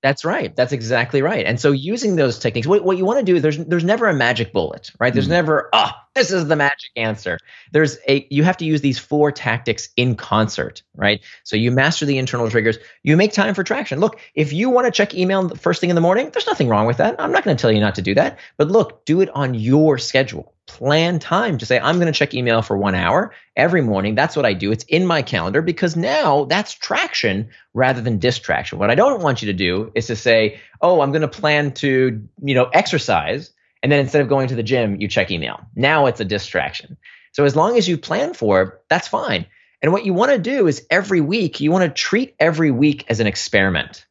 That's 0.00 0.24
right. 0.24 0.54
That's 0.54 0.72
exactly 0.72 1.22
right. 1.22 1.44
And 1.44 1.60
so 1.60 1.72
using 1.72 2.14
those 2.14 2.38
techniques, 2.38 2.68
what, 2.68 2.84
what 2.84 2.96
you 2.96 3.04
want 3.04 3.18
to 3.18 3.24
do, 3.24 3.34
is 3.34 3.42
there's 3.42 3.58
there's 3.58 3.82
never 3.82 4.06
a 4.06 4.14
magic 4.14 4.52
bullet, 4.52 4.92
right? 5.00 5.12
There's 5.12 5.26
mm. 5.26 5.30
never, 5.30 5.68
ah, 5.72 6.00
this 6.18 6.32
is 6.32 6.48
the 6.48 6.56
magic 6.56 6.90
answer. 6.96 7.38
There's 7.72 7.98
a 8.08 8.26
you 8.30 8.42
have 8.42 8.56
to 8.58 8.64
use 8.64 8.80
these 8.80 8.98
four 8.98 9.30
tactics 9.30 9.88
in 9.96 10.16
concert, 10.16 10.82
right? 10.94 11.20
So 11.44 11.56
you 11.56 11.70
master 11.70 12.06
the 12.06 12.18
internal 12.18 12.50
triggers, 12.50 12.78
you 13.02 13.16
make 13.16 13.32
time 13.32 13.54
for 13.54 13.62
traction. 13.62 14.00
Look, 14.00 14.20
if 14.34 14.52
you 14.52 14.70
want 14.70 14.86
to 14.86 14.90
check 14.90 15.14
email 15.14 15.46
the 15.46 15.56
first 15.56 15.80
thing 15.80 15.90
in 15.90 15.94
the 15.94 16.02
morning, 16.02 16.30
there's 16.30 16.46
nothing 16.46 16.68
wrong 16.68 16.86
with 16.86 16.96
that. 16.98 17.16
I'm 17.20 17.32
not 17.32 17.44
going 17.44 17.56
to 17.56 17.60
tell 17.60 17.72
you 17.72 17.80
not 17.80 17.94
to 17.94 18.02
do 18.02 18.14
that. 18.14 18.38
But 18.56 18.68
look, 18.68 19.04
do 19.04 19.20
it 19.20 19.30
on 19.30 19.54
your 19.54 19.98
schedule 19.98 20.54
plan 20.68 21.18
time 21.18 21.58
to 21.58 21.66
say, 21.66 21.80
I'm 21.80 21.96
going 21.96 22.12
to 22.12 22.16
check 22.16 22.34
email 22.34 22.62
for 22.62 22.76
one 22.76 22.94
hour 22.94 23.34
every 23.56 23.80
morning. 23.80 24.14
That's 24.14 24.36
what 24.36 24.46
I 24.46 24.52
do. 24.52 24.70
It's 24.70 24.84
in 24.84 25.06
my 25.06 25.22
calendar 25.22 25.62
because 25.62 25.96
now 25.96 26.44
that's 26.44 26.74
traction 26.74 27.48
rather 27.74 28.00
than 28.00 28.18
distraction. 28.18 28.78
What 28.78 28.90
I 28.90 28.94
don't 28.94 29.22
want 29.22 29.42
you 29.42 29.46
to 29.46 29.54
do 29.54 29.90
is 29.94 30.06
to 30.06 30.14
say, 30.14 30.60
oh, 30.80 31.00
I'm 31.00 31.10
going 31.10 31.22
to 31.22 31.28
plan 31.28 31.72
to, 31.74 32.22
you 32.42 32.54
know, 32.54 32.66
exercise. 32.72 33.50
And 33.82 33.92
then 33.92 34.00
instead 34.00 34.22
of 34.22 34.28
going 34.28 34.48
to 34.48 34.54
the 34.54 34.62
gym, 34.62 35.00
you 35.00 35.08
check 35.08 35.30
email. 35.30 35.60
Now 35.74 36.06
it's 36.06 36.20
a 36.20 36.24
distraction. 36.24 36.96
So 37.32 37.44
as 37.44 37.54
long 37.54 37.76
as 37.78 37.88
you 37.88 37.98
plan 37.98 38.34
for 38.34 38.62
it, 38.62 38.74
that's 38.88 39.08
fine. 39.08 39.46
And 39.80 39.92
what 39.92 40.04
you 40.04 40.12
want 40.12 40.32
to 40.32 40.38
do 40.38 40.66
is 40.66 40.86
every 40.90 41.20
week, 41.20 41.60
you 41.60 41.70
want 41.70 41.84
to 41.84 42.02
treat 42.02 42.34
every 42.40 42.70
week 42.70 43.04
as 43.08 43.20
an 43.20 43.26
experiment. 43.26 44.06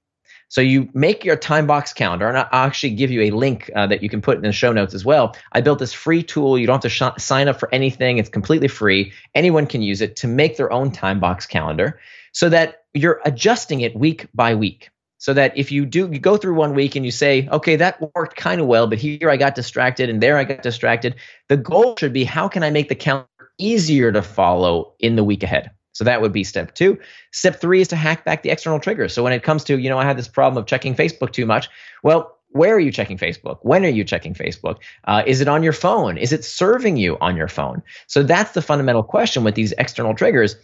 So 0.49 0.61
you 0.61 0.89
make 0.93 1.25
your 1.25 1.35
time 1.35 1.67
box 1.67 1.91
calendar, 1.91 2.27
and 2.29 2.37
I'll 2.37 2.47
actually 2.51 2.91
give 2.91 3.11
you 3.11 3.23
a 3.23 3.31
link 3.31 3.69
uh, 3.75 3.87
that 3.87 4.01
you 4.01 4.07
can 4.07 4.21
put 4.21 4.37
in 4.37 4.43
the 4.43 4.53
show 4.53 4.71
notes 4.71 4.93
as 4.93 5.03
well. 5.03 5.35
I 5.51 5.59
built 5.59 5.79
this 5.79 5.91
free 5.91 6.23
tool. 6.23 6.57
You 6.57 6.67
don't 6.67 6.81
have 6.81 6.89
to 6.89 6.89
sh- 6.89 7.21
sign 7.21 7.49
up 7.49 7.59
for 7.59 7.67
anything. 7.73 8.17
It's 8.17 8.29
completely 8.29 8.69
free. 8.69 9.11
Anyone 9.35 9.67
can 9.67 9.81
use 9.81 9.99
it 9.99 10.15
to 10.17 10.27
make 10.27 10.55
their 10.55 10.71
own 10.71 10.91
time 10.91 11.19
box 11.19 11.45
calendar 11.45 11.99
so 12.31 12.47
that 12.47 12.85
you're 12.93 13.19
adjusting 13.25 13.81
it 13.81 13.93
week 13.93 14.27
by 14.33 14.55
week. 14.55 14.89
So 15.19 15.33
that 15.33 15.57
if 15.57 15.71
you 15.71 15.85
do, 15.85 16.09
you 16.11 16.19
go 16.19 16.37
through 16.37 16.53
one 16.53 16.75
week 16.75 16.95
and 16.95 17.03
you 17.03 17.11
say, 17.11 17.47
okay, 17.51 17.75
that 17.77 17.99
worked 18.15 18.35
kind 18.35 18.61
of 18.61 18.67
well, 18.67 18.87
but 18.87 18.99
here 18.99 19.29
I 19.29 19.37
got 19.37 19.55
distracted 19.55 20.09
and 20.09 20.21
there 20.21 20.37
I 20.37 20.43
got 20.43 20.61
distracted. 20.61 21.15
The 21.49 21.57
goal 21.57 21.95
should 21.97 22.13
be 22.13 22.23
how 22.23 22.47
can 22.47 22.63
I 22.63 22.69
make 22.69 22.89
the 22.89 22.95
calendar 22.95 23.27
easier 23.57 24.11
to 24.11 24.21
follow 24.21 24.93
in 24.99 25.15
the 25.15 25.23
week 25.23 25.43
ahead? 25.43 25.71
So 25.93 26.03
that 26.03 26.21
would 26.21 26.31
be 26.31 26.43
step 26.43 26.75
two. 26.75 26.99
Step 27.31 27.59
three 27.59 27.81
is 27.81 27.87
to 27.87 27.95
hack 27.95 28.23
back 28.23 28.43
the 28.43 28.51
external 28.51 28.79
triggers. 28.79 29.13
So 29.13 29.23
when 29.23 29.33
it 29.33 29.41
comes 29.41 29.63
to, 29.63 29.79
you 29.79 29.89
know, 29.89 29.97
I 29.97 30.05
had 30.05 30.17
this 30.17 30.27
problem 30.27 30.61
of 30.61 30.67
checking 30.67 30.93
Facebook 30.93 31.31
too 31.31 31.47
much. 31.47 31.69
Well, 32.03 32.37
where 32.49 32.75
are 32.75 32.79
you 32.79 32.91
checking 32.91 33.17
Facebook? 33.17 33.57
When 33.63 33.83
are 33.83 33.89
you 33.89 34.03
checking 34.03 34.35
Facebook? 34.35 34.77
Uh, 35.05 35.23
is 35.25 35.41
it 35.41 35.47
on 35.47 35.63
your 35.63 35.73
phone? 35.73 36.17
Is 36.17 36.33
it 36.33 36.45
serving 36.45 36.97
you 36.97 37.17
on 37.19 37.35
your 37.35 37.47
phone? 37.47 37.81
So 38.05 38.21
that's 38.21 38.51
the 38.51 38.61
fundamental 38.61 39.01
question 39.01 39.43
with 39.43 39.55
these 39.55 39.73
external 39.77 40.13
triggers. 40.13 40.55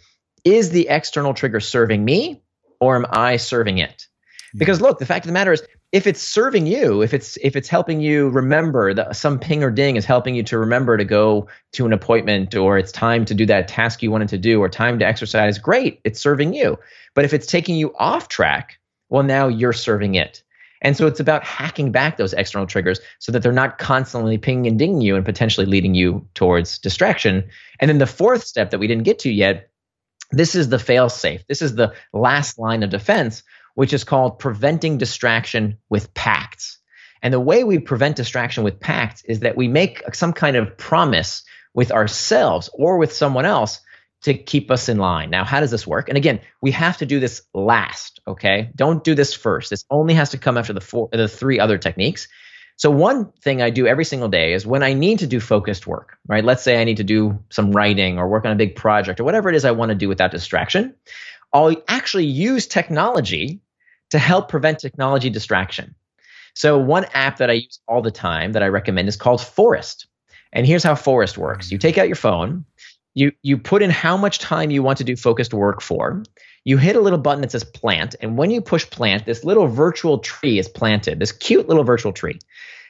Is 0.44 0.70
the 0.70 0.88
external 0.88 1.34
trigger 1.34 1.58
serving 1.58 2.04
me 2.04 2.42
or 2.80 2.94
am 2.94 3.06
I 3.10 3.36
serving 3.36 3.78
it? 3.78 4.06
Because 4.56 4.80
look, 4.80 4.98
the 4.98 5.06
fact 5.06 5.24
of 5.24 5.28
the 5.28 5.32
matter 5.32 5.52
is, 5.52 5.62
if 5.92 6.06
it's 6.06 6.20
serving 6.20 6.66
you, 6.66 7.02
if 7.02 7.14
it's 7.14 7.36
if 7.42 7.56
it's 7.56 7.68
helping 7.68 8.00
you 8.00 8.28
remember 8.28 8.94
that 8.94 9.16
some 9.16 9.38
ping 9.38 9.62
or 9.62 9.70
ding 9.70 9.96
is 9.96 10.04
helping 10.04 10.34
you 10.34 10.42
to 10.44 10.58
remember 10.58 10.96
to 10.96 11.04
go 11.04 11.46
to 11.72 11.86
an 11.86 11.92
appointment 11.92 12.54
or 12.54 12.78
it's 12.78 12.92
time 12.92 13.24
to 13.24 13.34
do 13.34 13.46
that 13.46 13.68
task 13.68 14.02
you 14.02 14.10
wanted 14.10 14.28
to 14.28 14.38
do 14.38 14.60
or 14.60 14.68
time 14.68 14.98
to 14.98 15.06
exercise, 15.06 15.58
great, 15.58 16.00
it's 16.04 16.20
serving 16.20 16.52
you. 16.52 16.78
But 17.14 17.24
if 17.24 17.32
it's 17.32 17.46
taking 17.46 17.76
you 17.76 17.94
off 17.96 18.28
track, 18.28 18.78
well 19.08 19.22
now 19.22 19.48
you're 19.48 19.72
serving 19.72 20.14
it. 20.14 20.42
And 20.82 20.96
so 20.96 21.06
it's 21.06 21.20
about 21.20 21.44
hacking 21.44 21.92
back 21.92 22.16
those 22.16 22.34
external 22.34 22.66
triggers 22.66 23.00
so 23.18 23.32
that 23.32 23.42
they're 23.42 23.52
not 23.52 23.78
constantly 23.78 24.36
pinging 24.36 24.66
and 24.66 24.78
dinging 24.78 25.00
you 25.00 25.16
and 25.16 25.24
potentially 25.24 25.66
leading 25.66 25.94
you 25.94 26.26
towards 26.34 26.78
distraction. 26.78 27.42
And 27.80 27.88
then 27.88 27.98
the 27.98 28.06
fourth 28.06 28.44
step 28.44 28.70
that 28.70 28.80
we 28.80 28.86
didn't 28.86 29.04
get 29.04 29.18
to 29.20 29.30
yet, 29.30 29.70
this 30.30 30.54
is 30.54 30.68
the 30.68 30.78
fail 30.78 31.08
safe. 31.08 31.46
This 31.46 31.62
is 31.62 31.76
the 31.76 31.94
last 32.12 32.58
line 32.58 32.82
of 32.82 32.90
defense 32.90 33.42
which 33.74 33.92
is 33.92 34.04
called 34.04 34.38
preventing 34.38 34.98
distraction 34.98 35.78
with 35.88 36.14
pacts. 36.14 36.78
And 37.22 37.32
the 37.32 37.40
way 37.40 37.64
we 37.64 37.78
prevent 37.78 38.16
distraction 38.16 38.64
with 38.64 38.80
pacts 38.80 39.24
is 39.24 39.40
that 39.40 39.56
we 39.56 39.68
make 39.68 40.02
some 40.14 40.32
kind 40.32 40.56
of 40.56 40.76
promise 40.76 41.42
with 41.72 41.90
ourselves 41.90 42.70
or 42.72 42.98
with 42.98 43.12
someone 43.12 43.44
else 43.46 43.80
to 44.22 44.34
keep 44.34 44.70
us 44.70 44.88
in 44.88 44.98
line. 44.98 45.28
Now, 45.30 45.44
how 45.44 45.60
does 45.60 45.70
this 45.70 45.86
work? 45.86 46.08
And 46.08 46.16
again, 46.16 46.40
we 46.62 46.70
have 46.70 46.96
to 46.98 47.06
do 47.06 47.20
this 47.20 47.42
last, 47.52 48.20
okay? 48.26 48.70
Don't 48.74 49.04
do 49.04 49.14
this 49.14 49.34
first. 49.34 49.70
This 49.70 49.84
only 49.90 50.14
has 50.14 50.30
to 50.30 50.38
come 50.38 50.56
after 50.56 50.72
the 50.72 50.80
four 50.80 51.08
the 51.12 51.28
three 51.28 51.60
other 51.60 51.76
techniques. 51.76 52.28
So 52.76 52.90
one 52.90 53.32
thing 53.42 53.62
I 53.62 53.70
do 53.70 53.86
every 53.86 54.04
single 54.04 54.28
day 54.28 54.54
is 54.54 54.66
when 54.66 54.82
I 54.82 54.94
need 54.94 55.20
to 55.20 55.26
do 55.26 55.40
focused 55.40 55.86
work, 55.86 56.16
right? 56.26 56.44
Let's 56.44 56.62
say 56.62 56.80
I 56.80 56.84
need 56.84 56.96
to 56.96 57.04
do 57.04 57.38
some 57.50 57.70
writing 57.70 58.18
or 58.18 58.28
work 58.28 58.44
on 58.46 58.52
a 58.52 58.56
big 58.56 58.76
project 58.76 59.20
or 59.20 59.24
whatever 59.24 59.48
it 59.48 59.54
is 59.54 59.64
I 59.64 59.70
want 59.72 59.90
to 59.90 59.94
do 59.94 60.08
without 60.08 60.30
distraction. 60.30 60.94
I'll 61.52 61.76
actually 61.86 62.26
use 62.26 62.66
technology 62.66 63.60
to 64.10 64.18
help 64.18 64.48
prevent 64.48 64.78
technology 64.78 65.30
distraction. 65.30 65.94
So, 66.54 66.78
one 66.78 67.06
app 67.14 67.38
that 67.38 67.50
I 67.50 67.54
use 67.54 67.80
all 67.88 68.02
the 68.02 68.10
time 68.10 68.52
that 68.52 68.62
I 68.62 68.68
recommend 68.68 69.08
is 69.08 69.16
called 69.16 69.40
Forest. 69.40 70.06
And 70.52 70.66
here's 70.66 70.84
how 70.84 70.94
Forest 70.94 71.36
works 71.36 71.70
you 71.72 71.78
take 71.78 71.98
out 71.98 72.06
your 72.06 72.16
phone, 72.16 72.64
you, 73.14 73.32
you 73.42 73.58
put 73.58 73.82
in 73.82 73.90
how 73.90 74.16
much 74.16 74.38
time 74.38 74.70
you 74.70 74.82
want 74.82 74.98
to 74.98 75.04
do 75.04 75.16
focused 75.16 75.54
work 75.54 75.80
for. 75.80 76.22
You 76.64 76.78
hit 76.78 76.96
a 76.96 77.00
little 77.00 77.18
button 77.18 77.42
that 77.42 77.50
says 77.50 77.64
plant. 77.64 78.14
And 78.20 78.38
when 78.38 78.50
you 78.50 78.60
push 78.60 78.88
plant, 78.88 79.26
this 79.26 79.44
little 79.44 79.66
virtual 79.66 80.18
tree 80.18 80.58
is 80.58 80.68
planted, 80.68 81.18
this 81.18 81.32
cute 81.32 81.68
little 81.68 81.84
virtual 81.84 82.12
tree. 82.12 82.38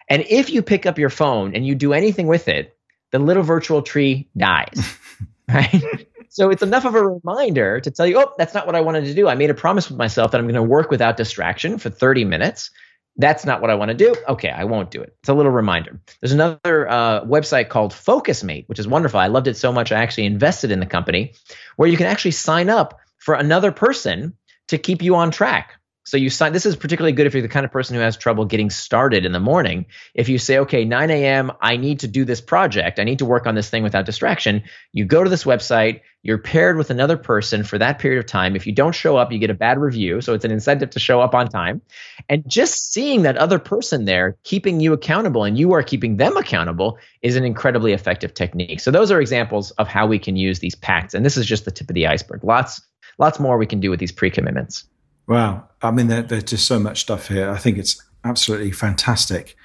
And 0.08 0.24
if 0.28 0.50
you 0.50 0.62
pick 0.62 0.86
up 0.86 0.98
your 0.98 1.10
phone 1.10 1.54
and 1.54 1.66
you 1.66 1.74
do 1.74 1.92
anything 1.92 2.26
with 2.26 2.48
it, 2.48 2.76
the 3.10 3.18
little 3.18 3.42
virtual 3.42 3.82
tree 3.82 4.28
dies. 4.36 4.96
right? 5.48 6.06
So 6.34 6.50
it's 6.50 6.64
enough 6.64 6.84
of 6.84 6.96
a 6.96 7.08
reminder 7.08 7.78
to 7.78 7.90
tell 7.92 8.08
you, 8.08 8.18
oh, 8.18 8.32
that's 8.36 8.54
not 8.54 8.66
what 8.66 8.74
I 8.74 8.80
wanted 8.80 9.04
to 9.04 9.14
do. 9.14 9.28
I 9.28 9.36
made 9.36 9.50
a 9.50 9.54
promise 9.54 9.88
with 9.88 9.96
myself 9.96 10.32
that 10.32 10.38
I'm 10.38 10.46
going 10.46 10.56
to 10.56 10.64
work 10.64 10.90
without 10.90 11.16
distraction 11.16 11.78
for 11.78 11.90
30 11.90 12.24
minutes. 12.24 12.72
That's 13.16 13.46
not 13.46 13.60
what 13.60 13.70
I 13.70 13.76
want 13.76 13.90
to 13.90 13.94
do. 13.94 14.16
Okay, 14.28 14.50
I 14.50 14.64
won't 14.64 14.90
do 14.90 15.00
it. 15.00 15.14
It's 15.20 15.28
a 15.28 15.34
little 15.34 15.52
reminder. 15.52 16.00
There's 16.20 16.32
another 16.32 16.90
uh, 16.90 17.24
website 17.24 17.68
called 17.68 17.92
FocusMate, 17.92 18.68
which 18.68 18.80
is 18.80 18.88
wonderful. 18.88 19.20
I 19.20 19.28
loved 19.28 19.46
it 19.46 19.56
so 19.56 19.72
much. 19.72 19.92
I 19.92 20.02
actually 20.02 20.26
invested 20.26 20.72
in 20.72 20.80
the 20.80 20.86
company 20.86 21.34
where 21.76 21.88
you 21.88 21.96
can 21.96 22.08
actually 22.08 22.32
sign 22.32 22.68
up 22.68 22.98
for 23.18 23.36
another 23.36 23.70
person 23.70 24.34
to 24.68 24.78
keep 24.78 25.02
you 25.02 25.14
on 25.14 25.30
track. 25.30 25.76
So 26.04 26.18
you 26.18 26.28
sign. 26.28 26.52
This 26.52 26.66
is 26.66 26.76
particularly 26.76 27.12
good 27.12 27.26
if 27.26 27.32
you're 27.32 27.42
the 27.42 27.48
kind 27.48 27.64
of 27.64 27.72
person 27.72 27.96
who 27.96 28.02
has 28.02 28.16
trouble 28.16 28.44
getting 28.44 28.68
started 28.68 29.24
in 29.24 29.32
the 29.32 29.40
morning. 29.40 29.86
If 30.14 30.28
you 30.28 30.38
say, 30.38 30.58
okay, 30.58 30.84
9 30.84 31.10
a.m., 31.10 31.50
I 31.62 31.78
need 31.78 32.00
to 32.00 32.08
do 32.08 32.26
this 32.26 32.42
project. 32.42 32.98
I 32.98 33.04
need 33.04 33.20
to 33.20 33.24
work 33.24 33.46
on 33.46 33.54
this 33.54 33.70
thing 33.70 33.82
without 33.82 34.04
distraction. 34.04 34.62
You 34.92 35.06
go 35.06 35.24
to 35.24 35.30
this 35.30 35.44
website. 35.44 36.02
You're 36.22 36.38
paired 36.38 36.76
with 36.76 36.90
another 36.90 37.16
person 37.16 37.64
for 37.64 37.78
that 37.78 37.98
period 37.98 38.18
of 38.18 38.26
time. 38.26 38.54
If 38.54 38.66
you 38.66 38.72
don't 38.72 38.94
show 38.94 39.16
up, 39.16 39.32
you 39.32 39.38
get 39.38 39.50
a 39.50 39.54
bad 39.54 39.78
review. 39.78 40.20
So 40.20 40.34
it's 40.34 40.44
an 40.44 40.50
incentive 40.50 40.90
to 40.90 41.00
show 41.00 41.20
up 41.20 41.34
on 41.34 41.48
time. 41.48 41.80
And 42.28 42.42
just 42.46 42.92
seeing 42.92 43.22
that 43.22 43.38
other 43.38 43.58
person 43.58 44.04
there 44.04 44.36
keeping 44.44 44.80
you 44.80 44.92
accountable 44.92 45.44
and 45.44 45.58
you 45.58 45.72
are 45.72 45.82
keeping 45.82 46.18
them 46.18 46.36
accountable 46.36 46.98
is 47.22 47.36
an 47.36 47.44
incredibly 47.44 47.92
effective 47.92 48.34
technique. 48.34 48.80
So 48.80 48.90
those 48.90 49.10
are 49.10 49.20
examples 49.20 49.70
of 49.72 49.88
how 49.88 50.06
we 50.06 50.18
can 50.18 50.36
use 50.36 50.58
these 50.58 50.74
pacts. 50.74 51.14
And 51.14 51.24
this 51.24 51.38
is 51.38 51.46
just 51.46 51.64
the 51.64 51.70
tip 51.70 51.88
of 51.88 51.94
the 51.94 52.06
iceberg. 52.06 52.44
Lots, 52.44 52.82
lots 53.18 53.40
more 53.40 53.56
we 53.56 53.66
can 53.66 53.80
do 53.80 53.90
with 53.90 54.00
these 54.00 54.12
pre-commitments. 54.12 54.84
Wow. 55.26 55.68
I 55.82 55.90
mean, 55.90 56.08
there, 56.08 56.22
there's 56.22 56.44
just 56.44 56.66
so 56.66 56.78
much 56.78 57.00
stuff 57.00 57.28
here. 57.28 57.50
I 57.50 57.58
think 57.58 57.78
it's 57.78 58.02
absolutely 58.24 58.72
fantastic. 58.72 59.56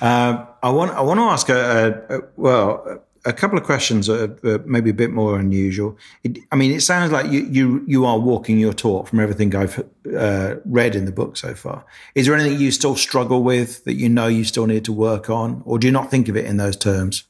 Uh, 0.00 0.44
I 0.62 0.70
want 0.70 0.92
I 0.92 1.00
want 1.00 1.18
to 1.18 1.24
ask 1.24 1.48
a, 1.48 2.04
a, 2.08 2.18
a 2.18 2.20
well 2.36 3.02
a 3.24 3.32
couple 3.32 3.58
of 3.58 3.64
questions, 3.64 4.08
uh, 4.08 4.28
uh, 4.44 4.58
maybe 4.64 4.90
a 4.90 4.94
bit 4.94 5.10
more 5.10 5.38
unusual. 5.38 5.98
It, 6.24 6.38
I 6.50 6.56
mean, 6.56 6.72
it 6.72 6.80
sounds 6.80 7.12
like 7.12 7.30
you 7.30 7.40
you 7.50 7.84
you 7.86 8.06
are 8.06 8.18
walking 8.18 8.58
your 8.58 8.72
talk 8.72 9.08
from 9.08 9.20
everything 9.20 9.54
I've 9.54 9.84
uh, 10.16 10.56
read 10.64 10.94
in 10.94 11.04
the 11.04 11.12
book 11.12 11.36
so 11.36 11.54
far. 11.54 11.84
Is 12.14 12.26
there 12.26 12.34
anything 12.34 12.58
you 12.58 12.70
still 12.70 12.96
struggle 12.96 13.42
with 13.42 13.84
that 13.84 13.94
you 13.94 14.08
know 14.08 14.26
you 14.26 14.44
still 14.44 14.66
need 14.66 14.84
to 14.86 14.92
work 14.92 15.28
on, 15.30 15.62
or 15.64 15.78
do 15.78 15.86
you 15.86 15.92
not 15.92 16.10
think 16.10 16.28
of 16.28 16.36
it 16.36 16.44
in 16.44 16.56
those 16.56 16.76
terms? 16.76 17.24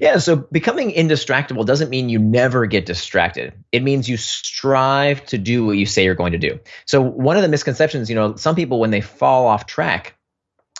Yeah, 0.00 0.18
so 0.18 0.36
becoming 0.36 0.92
indistractable 0.92 1.64
doesn't 1.64 1.90
mean 1.90 2.08
you 2.08 2.18
never 2.18 2.66
get 2.66 2.86
distracted. 2.86 3.52
It 3.72 3.82
means 3.82 4.08
you 4.08 4.16
strive 4.16 5.24
to 5.26 5.38
do 5.38 5.64
what 5.64 5.76
you 5.76 5.86
say 5.86 6.04
you're 6.04 6.14
going 6.14 6.32
to 6.32 6.38
do. 6.38 6.58
So 6.86 7.00
one 7.00 7.36
of 7.36 7.42
the 7.42 7.48
misconceptions, 7.48 8.08
you 8.08 8.16
know, 8.16 8.36
some 8.36 8.54
people 8.54 8.80
when 8.80 8.90
they 8.90 9.00
fall 9.00 9.46
off 9.46 9.66
track, 9.66 10.16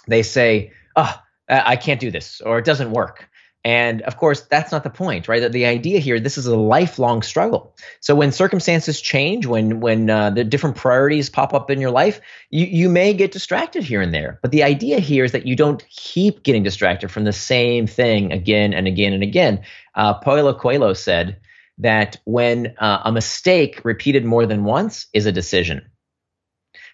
they 0.07 0.23
say, 0.23 0.73
"Oh, 0.97 1.15
I 1.49 1.77
can't 1.77 2.01
do 2.01 2.11
this," 2.11 2.41
or 2.41 2.59
"It 2.59 2.65
doesn't 2.65 2.91
work." 2.91 3.30
And 3.63 4.01
of 4.03 4.17
course, 4.17 4.41
that's 4.43 4.73
not 4.73 4.85
the 4.85 4.91
point, 4.91 5.29
right? 5.29 5.41
That 5.41 5.53
the 5.53 5.67
idea 5.67 5.99
here, 5.99 6.19
this 6.19 6.39
is 6.39 6.47
a 6.47 6.57
lifelong 6.57 7.21
struggle. 7.21 7.77
So 8.01 8.15
when 8.15 8.33
circumstances 8.33 9.03
change, 9.03 9.45
when 9.45 9.81
when 9.81 10.09
uh, 10.09 10.31
the 10.31 10.45
different 10.45 10.77
priorities 10.77 11.29
pop 11.29 11.53
up 11.53 11.71
in 11.71 11.79
your 11.79 11.91
life, 11.91 12.23
you 12.49 12.65
you 12.65 12.89
may 12.89 13.13
get 13.13 13.33
distracted 13.33 13.85
here 13.85 14.01
and 14.01 14.15
there. 14.15 14.39
But 14.41 14.51
the 14.51 14.63
idea 14.63 14.99
here 14.99 15.25
is 15.25 15.33
that 15.33 15.47
you 15.47 15.57
don't 15.57 15.87
keep 15.91 16.43
getting 16.43 16.63
distracted 16.63 17.11
from 17.11 17.25
the 17.25 17.35
same 17.35 17.87
thing 17.87 18.33
again 18.33 18.73
and 18.73 18.87
again 18.87 19.13
and 19.13 19.23
again. 19.23 19.63
Uh, 19.95 20.15
Paulo 20.15 20.55
Coelho 20.55 20.95
said 20.95 21.37
that 21.77 22.17
when 22.25 22.75
uh, 22.79 23.03
a 23.05 23.13
mistake 23.13 23.83
repeated 23.85 24.25
more 24.25 24.47
than 24.47 24.65
once 24.65 25.07
is 25.13 25.27
a 25.27 25.33
decision. 25.33 25.83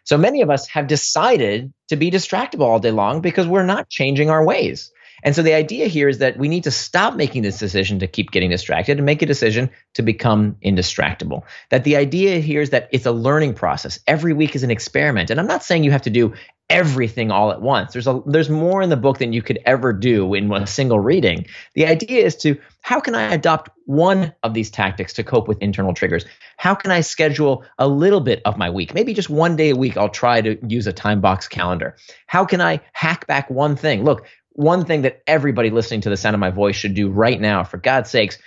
So 0.03 0.17
many 0.17 0.41
of 0.41 0.51
us 0.51 0.69
have 0.69 0.87
decided 0.87 1.73
to 1.89 1.97
be 1.97 2.11
distractible 2.13 2.63
all 2.63 2.79
day 2.79 2.93
long 2.93 3.21
because 3.21 3.47
we're 3.47 3.65
not 3.65 3.89
changing 3.89 4.31
our 4.31 4.45
ways. 4.45 4.93
And 5.27 5.35
so 5.35 5.43
the 5.43 5.55
idea 5.55 5.89
here 5.89 6.09
is 6.09 6.19
that 6.19 6.39
we 6.39 6.47
need 6.47 6.63
to 6.65 6.71
stop 6.71 7.17
making 7.17 7.43
this 7.43 7.59
decision 7.59 7.99
to 7.99 8.07
keep 8.07 8.31
getting 8.31 8.49
distracted 8.49 8.97
and 8.97 9.05
make 9.05 9.23
a 9.23 9.27
decision 9.27 9.69
to 9.95 10.03
become 10.03 10.57
indistractable. 10.65 11.43
That 11.71 11.83
the 11.83 11.97
idea 11.97 12.39
here 12.39 12.61
is 12.61 12.71
that 12.71 12.89
it's 12.93 13.07
a 13.07 13.11
learning 13.11 13.55
process. 13.55 13.99
Every 14.07 14.33
week 14.33 14.55
is 14.55 14.63
an 14.63 14.71
experiment. 14.71 15.31
And 15.31 15.41
I'm 15.41 15.49
not 15.49 15.65
saying 15.65 15.83
you 15.83 15.91
have 15.91 16.03
to 16.03 16.11
do 16.11 16.33
everything 16.71 17.33
all 17.33 17.51
at 17.51 17.61
once. 17.61 17.93
There's 17.93 18.07
a 18.07 18.23
there's 18.27 18.51
more 18.51 18.83
in 18.83 18.89
the 18.89 18.97
book 18.97 19.19
than 19.19 19.33
you 19.33 19.43
could 19.43 19.59
ever 19.67 19.93
do 19.93 20.33
in 20.35 20.53
a 20.53 20.67
single 20.67 21.01
reading. 21.01 21.47
The 21.75 21.87
idea 21.87 22.25
is 22.25 22.37
to 22.37 22.57
how 22.83 23.01
can 23.01 23.17
I 23.17 23.33
adopt 23.33 23.71
one 23.85 24.33
of 24.45 24.55
these 24.55 24.71
tactics 24.71 25.13
to 25.15 25.25
cope 25.25 25.49
with 25.49 25.59
internal 25.61 25.95
triggers? 25.95 26.25
How 26.57 26.75
can 26.75 26.91
I 26.93 27.01
schedule 27.01 27.65
a 27.79 27.89
little 27.89 28.21
bit 28.21 28.43
of 28.45 28.57
my 28.57 28.71
week? 28.71 28.95
Maybe 28.95 29.13
just 29.13 29.31
one 29.31 29.57
day 29.57 29.71
a 29.71 29.77
week 29.77 29.97
I'll 29.97 30.09
try 30.09 30.41
to 30.41 30.57
use 30.67 30.87
a 30.87 30.93
time 30.93 31.21
box 31.21 31.49
calendar. 31.49 31.97
How 32.27 32.45
can 32.45 32.61
I 32.61 32.81
hack 32.93 33.27
back 33.27 33.51
one 33.51 33.77
thing? 33.77 34.05
Look, 34.05 34.27
one 34.57 34.85
thing 34.87 35.03
that 35.03 35.23
everybody 35.27 35.71
listening 35.71 36.01
to 36.03 36.11
the 36.11 36.17
sound 36.17 36.35
of 36.35 36.41
my 36.41 36.51
voice 36.51 36.77
should 36.77 36.95
do 36.95 37.11
right 37.11 37.41
now, 37.41 37.63
for 37.63 37.77
God's 37.77 38.11
sakes, 38.11 38.39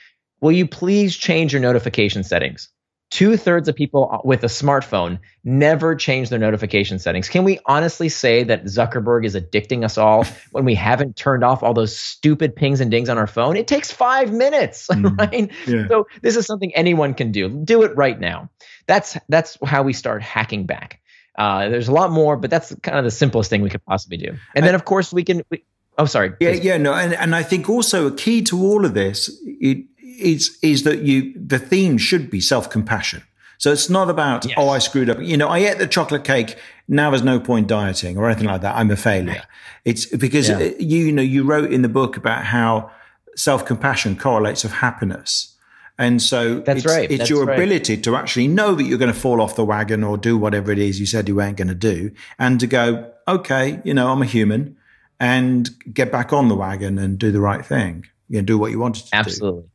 will 0.42 0.52
you 0.52 0.68
please 0.68 1.16
change 1.16 1.54
your 1.54 1.62
notification 1.62 2.24
settings? 2.24 2.70
Two 3.12 3.38
thirds 3.38 3.68
of 3.68 3.76
people 3.76 4.22
with 4.24 4.44
a 4.44 4.48
smartphone 4.48 5.20
never 5.44 5.96
change 5.96 6.30
their 6.30 6.38
notification 6.38 7.00
settings. 7.00 7.28
Can 7.28 7.44
we 7.44 7.60
honestly 7.66 8.08
say 8.08 8.44
that 8.44 8.66
Zuckerberg 8.66 9.26
is 9.26 9.36
addicting 9.36 9.84
us 9.84 9.98
all 9.98 10.26
when 10.52 10.66
we 10.66 10.76
haven't 10.76 11.16
turned 11.16 11.44
off 11.44 11.64
all 11.64 11.74
those 11.74 11.98
stupid 11.98 12.56
pings 12.56 12.82
and 12.82 12.92
dings 12.92 13.10
on 13.10 13.18
our 13.18 13.26
phone? 13.26 13.56
It 13.56 13.68
takes 13.68 13.92
five 13.92 14.32
minutes, 14.32 14.88
mm, 14.92 15.18
right? 15.18 15.52
Yeah. 15.68 15.88
So 15.88 16.08
this 16.22 16.36
is 16.36 16.46
something 16.46 16.74
anyone 16.76 17.16
can 17.16 17.32
do. 17.32 17.50
Do 17.50 17.84
it 17.84 17.96
right 17.96 18.20
now. 18.20 18.50
That's 18.86 19.18
that's 19.28 19.58
how 19.64 19.84
we 19.84 19.94
start 19.94 20.22
hacking 20.22 20.66
back. 20.66 21.02
Uh, 21.36 21.70
there's 21.70 21.88
a 21.88 21.94
lot 21.94 22.12
more, 22.12 22.36
but 22.36 22.50
that's 22.50 22.76
kind 22.82 22.98
of 22.98 23.06
the 23.06 23.12
simplest 23.12 23.50
thing 23.50 23.62
we 23.62 23.70
could 23.70 23.86
possibly 23.86 24.18
do. 24.18 24.38
And 24.56 24.66
then, 24.66 24.76
of 24.76 24.86
course, 24.86 25.14
we 25.14 25.24
can. 25.24 25.42
We, 25.50 25.64
oh, 26.00 26.06
sorry. 26.06 26.34
Yeah, 26.40 26.52
yeah, 26.52 26.78
no, 26.78 26.94
and, 26.94 27.14
and 27.14 27.36
I 27.36 27.44
think 27.44 27.70
also 27.70 28.08
a 28.08 28.12
key 28.12 28.42
to 28.44 28.60
all 28.60 28.86
of 28.86 28.94
this 28.94 29.30
it, 29.46 29.86
is 30.20 30.58
is 30.62 30.84
that 30.84 31.00
you 31.04 31.34
the 31.36 31.60
theme 31.60 31.98
should 31.98 32.30
be 32.30 32.42
self 32.42 32.70
compassion. 32.70 33.24
So 33.58 33.74
it's 33.74 33.90
not 33.90 34.10
about 34.10 34.46
yes. 34.46 34.56
oh 34.58 34.70
I 34.70 34.80
screwed 34.80 35.10
up. 35.10 35.20
You 35.22 35.38
know, 35.38 35.50
I 35.50 35.60
ate 35.60 35.78
the 35.78 35.88
chocolate 35.88 36.24
cake. 36.24 36.58
Now 36.88 37.12
there's 37.12 37.24
no 37.24 37.40
point 37.40 37.68
dieting 37.68 38.18
or 38.18 38.30
anything 38.30 38.48
like 38.48 38.62
that. 38.62 38.76
I'm 38.76 38.90
a 38.90 38.96
failure. 38.96 39.44
It's 39.86 40.06
because 40.06 40.50
yeah. 40.50 40.58
Uh, 40.58 40.72
you, 40.80 41.06
you 41.06 41.12
know 41.12 41.22
you 41.22 41.44
wrote 41.44 41.72
in 41.72 41.82
the 41.82 41.90
book 41.90 42.18
about 42.18 42.46
how 42.46 42.92
self 43.36 43.66
compassion 43.66 44.18
correlates 44.18 44.64
with 44.64 44.74
happiness. 44.74 45.56
And 45.98 46.22
so 46.22 46.62
that's 46.62 46.86
it's, 46.86 46.88
right. 46.88 47.12
It's 47.12 47.20
that's 47.20 47.30
your 47.30 47.46
right. 47.46 47.60
ability 47.60 47.98
to 47.98 48.16
actually 48.16 48.48
know 48.48 48.74
that 48.74 48.84
you're 48.84 48.98
going 48.98 49.14
to 49.14 49.20
fall 49.20 49.42
off 49.42 49.58
the 49.58 49.66
wagon 49.66 50.02
or 50.06 50.18
do 50.18 50.38
whatever 50.38 50.72
it 50.72 50.80
is 50.80 50.98
you 50.98 51.06
said 51.06 51.28
you 51.28 51.36
weren't 51.36 51.58
going 51.58 51.68
to 51.68 51.76
do, 51.76 52.12
and 52.40 52.58
to 52.62 52.68
go, 52.68 53.12
okay, 53.28 53.82
you 53.84 53.94
know, 53.94 54.10
I'm 54.10 54.22
a 54.22 54.26
human, 54.26 54.78
and 55.20 55.70
get 55.94 56.12
back 56.12 56.32
on 56.32 56.48
the 56.48 56.56
wagon 56.56 56.98
and 56.98 57.18
do 57.18 57.32
the 57.32 57.42
right 57.42 57.66
thing. 57.66 58.06
You 58.30 58.40
know, 58.40 58.46
do 58.46 58.58
what 58.58 58.72
you 58.72 58.80
wanted 58.80 59.06
to 59.06 59.12
do. 59.12 59.18
Absolutely. 59.18 59.62
do. 59.64 59.70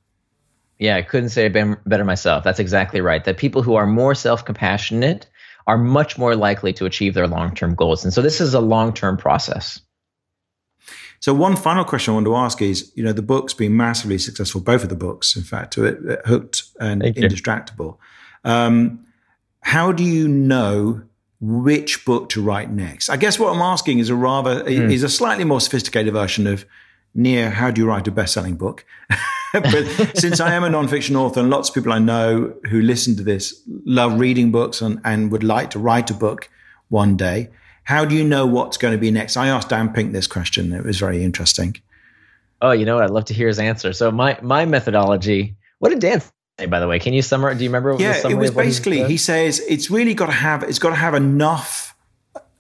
Yeah, 0.79 0.97
I 0.97 1.03
couldn't 1.03 1.29
say 1.29 1.47
it 1.47 1.53
better 1.87 2.05
myself. 2.05 2.45
That's 2.45 2.59
exactly 2.59 3.01
right. 3.01 3.25
That 3.25 3.37
people 3.37 3.63
who 3.63 3.75
are 3.75 3.87
more 3.87 4.15
self 4.15 4.45
compassionate 4.45 5.27
are 5.67 5.79
much 5.79 6.19
more 6.19 6.37
likely 6.37 6.73
to 6.75 6.85
achieve 6.85 7.15
their 7.15 7.27
long 7.27 7.55
term 7.55 7.75
goals. 7.75 8.05
And 8.05 8.13
so 8.13 8.23
this 8.23 8.41
is 8.41 8.55
a 8.55 8.61
long 8.61 8.93
term 8.93 9.17
process. 9.17 9.81
So 11.21 11.33
one 11.33 11.57
final 11.57 11.85
question 11.85 12.13
I 12.13 12.15
want 12.17 12.27
to 12.27 12.37
ask 12.37 12.61
is, 12.61 12.93
you 12.97 13.03
know, 13.03 13.13
the 13.13 13.23
book's 13.23 13.55
been 13.55 13.77
massively 13.77 14.19
successful, 14.19 14.61
both 14.61 14.83
of 14.83 14.91
the 14.91 14.97
books, 14.97 15.37
in 15.37 15.43
fact, 15.43 15.75
Hooked 15.77 16.65
and 16.79 17.03
Indistractable. 17.03 17.97
Um, 18.45 19.07
how 19.63 19.91
do 19.91 20.05
you 20.05 20.29
know 20.29 21.03
which 21.41 22.05
book 22.05 22.29
to 22.31 22.43
write 22.43 22.71
next? 22.71 23.09
I 23.09 23.17
guess 23.17 23.39
what 23.39 23.55
I'm 23.55 23.63
asking 23.63 23.99
is 23.99 24.09
a 24.09 24.15
rather 24.15 24.65
mm. 24.65 24.93
is 24.93 25.03
a 25.03 25.09
slightly 25.09 25.45
more 25.45 25.61
sophisticated 25.61 26.13
version 26.13 26.47
of 26.47 26.65
Nir 27.15 27.51
how 27.51 27.71
do 27.71 27.81
you 27.81 27.87
write 27.87 28.09
a 28.09 28.11
best-selling 28.11 28.57
book? 28.57 28.85
but 29.53 29.87
since 30.19 30.41
I 30.41 30.53
am 30.53 30.65
a 30.65 30.69
nonfiction 30.69 31.15
author, 31.15 31.41
and 31.41 31.51
lots 31.51 31.69
of 31.69 31.75
people 31.75 31.93
I 31.93 31.99
know 31.99 32.55
who 32.71 32.83
listen 32.83 33.17
to 33.17 33.23
this 33.23 33.63
love 33.85 34.19
reading 34.19 34.51
books 34.51 34.81
and, 34.81 35.01
and 35.05 35.31
would 35.31 35.45
like 35.45 35.71
to 35.71 35.79
write 35.79 36.11
a 36.11 36.15
book 36.15 36.51
one 36.89 37.17
day, 37.17 37.51
how 37.85 38.05
do 38.05 38.17
you 38.17 38.25
know 38.25 38.47
what's 38.47 38.77
going 38.77 38.93
to 38.93 38.99
be 38.99 39.11
next? 39.11 39.37
I 39.37 39.49
asked 39.49 39.69
Dan 39.69 39.93
Pink 39.93 40.13
this 40.13 40.27
question. 40.27 40.73
It 40.73 40.85
was 40.85 40.99
very 40.99 41.23
interesting. 41.23 41.77
Oh, 42.63 42.73
you 42.73 42.85
know 42.85 42.97
what? 42.97 43.05
I'd 43.05 43.11
love 43.11 43.27
to 43.27 43.35
hear 43.35 43.49
his 43.49 43.59
answer. 43.59 43.93
So 43.93 44.11
my 44.11 44.39
my 44.43 44.65
methodology. 44.65 45.57
What 45.79 45.91
did 45.91 46.01
Dan 46.01 46.23
say, 46.59 46.67
by 46.67 46.81
the 46.81 46.89
way? 46.89 46.99
Can 46.99 47.13
you 47.13 47.23
summarize? 47.23 47.59
Do 47.59 47.65
you 47.65 47.71
remember? 47.71 47.97
yeah, 47.99 48.27
it 48.29 48.35
was 48.35 48.51
basically 48.51 48.99
he, 48.99 49.05
he 49.05 49.17
says 49.17 49.61
it's 49.69 49.91
really 49.91 50.15
got 50.15 50.27
to 50.27 50.33
have 50.33 50.63
it's 50.63 50.79
got 50.79 50.91
to 50.91 50.97
have 50.97 51.15
enough 51.15 51.97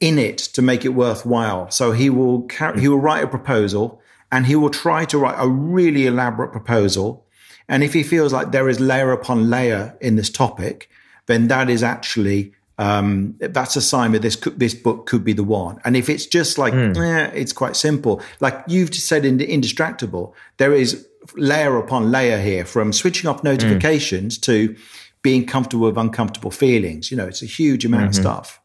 in 0.00 0.18
it 0.18 0.38
to 0.38 0.62
make 0.62 0.84
it 0.84 0.90
worthwhile. 0.90 1.70
So 1.70 1.92
he 1.92 2.10
will 2.10 2.46
he 2.76 2.88
will 2.88 3.00
write 3.00 3.24
a 3.24 3.28
proposal 3.28 4.00
and 4.30 4.46
he 4.46 4.56
will 4.56 4.70
try 4.70 5.04
to 5.06 5.18
write 5.18 5.36
a 5.38 5.48
really 5.48 6.06
elaborate 6.06 6.52
proposal. 6.52 7.24
And 7.68 7.82
if 7.82 7.94
he 7.94 8.02
feels 8.02 8.32
like 8.32 8.52
there 8.52 8.68
is 8.68 8.80
layer 8.80 9.12
upon 9.12 9.48
layer 9.48 9.96
in 10.00 10.16
this 10.16 10.28
topic, 10.28 10.90
then 11.26 11.48
that 11.48 11.70
is 11.70 11.82
actually 11.82 12.52
um, 12.76 13.36
that's 13.38 13.76
a 13.76 13.80
sign 13.80 14.12
that 14.12 14.22
this 14.22 14.36
could, 14.36 14.58
this 14.58 14.74
book 14.74 15.06
could 15.06 15.24
be 15.24 15.32
the 15.32 15.44
one. 15.44 15.80
And 15.84 15.96
if 15.96 16.08
it's 16.08 16.26
just 16.26 16.58
like, 16.58 16.74
mm. 16.74 16.96
eh, 16.96 17.30
it's 17.32 17.52
quite 17.52 17.76
simple. 17.76 18.20
Like 18.40 18.60
you've 18.66 18.90
just 18.90 19.06
said 19.06 19.24
in 19.24 19.38
the 19.38 19.46
Indistractable, 19.46 20.32
there 20.56 20.72
is 20.72 21.06
layer 21.36 21.76
upon 21.78 22.10
layer 22.10 22.40
here 22.40 22.64
from 22.64 22.92
switching 22.92 23.28
off 23.28 23.42
notifications 23.42 24.38
mm. 24.38 24.42
to 24.42 24.76
being 25.22 25.46
comfortable 25.46 25.86
with 25.86 25.96
uncomfortable 25.96 26.50
feelings. 26.50 27.10
You 27.10 27.16
know, 27.16 27.26
it's 27.26 27.42
a 27.42 27.46
huge 27.46 27.84
amount 27.84 28.02
mm-hmm. 28.02 28.08
of 28.10 28.14
stuff. 28.14 28.60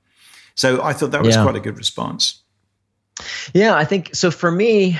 So 0.55 0.83
I 0.83 0.93
thought 0.93 1.11
that 1.11 1.23
was 1.23 1.35
yeah. 1.35 1.43
quite 1.43 1.55
a 1.55 1.61
good 1.61 1.77
response. 1.77 2.43
Yeah, 3.53 3.75
I 3.75 3.85
think 3.85 4.13
so. 4.15 4.29
For 4.29 4.51
me, 4.51 4.99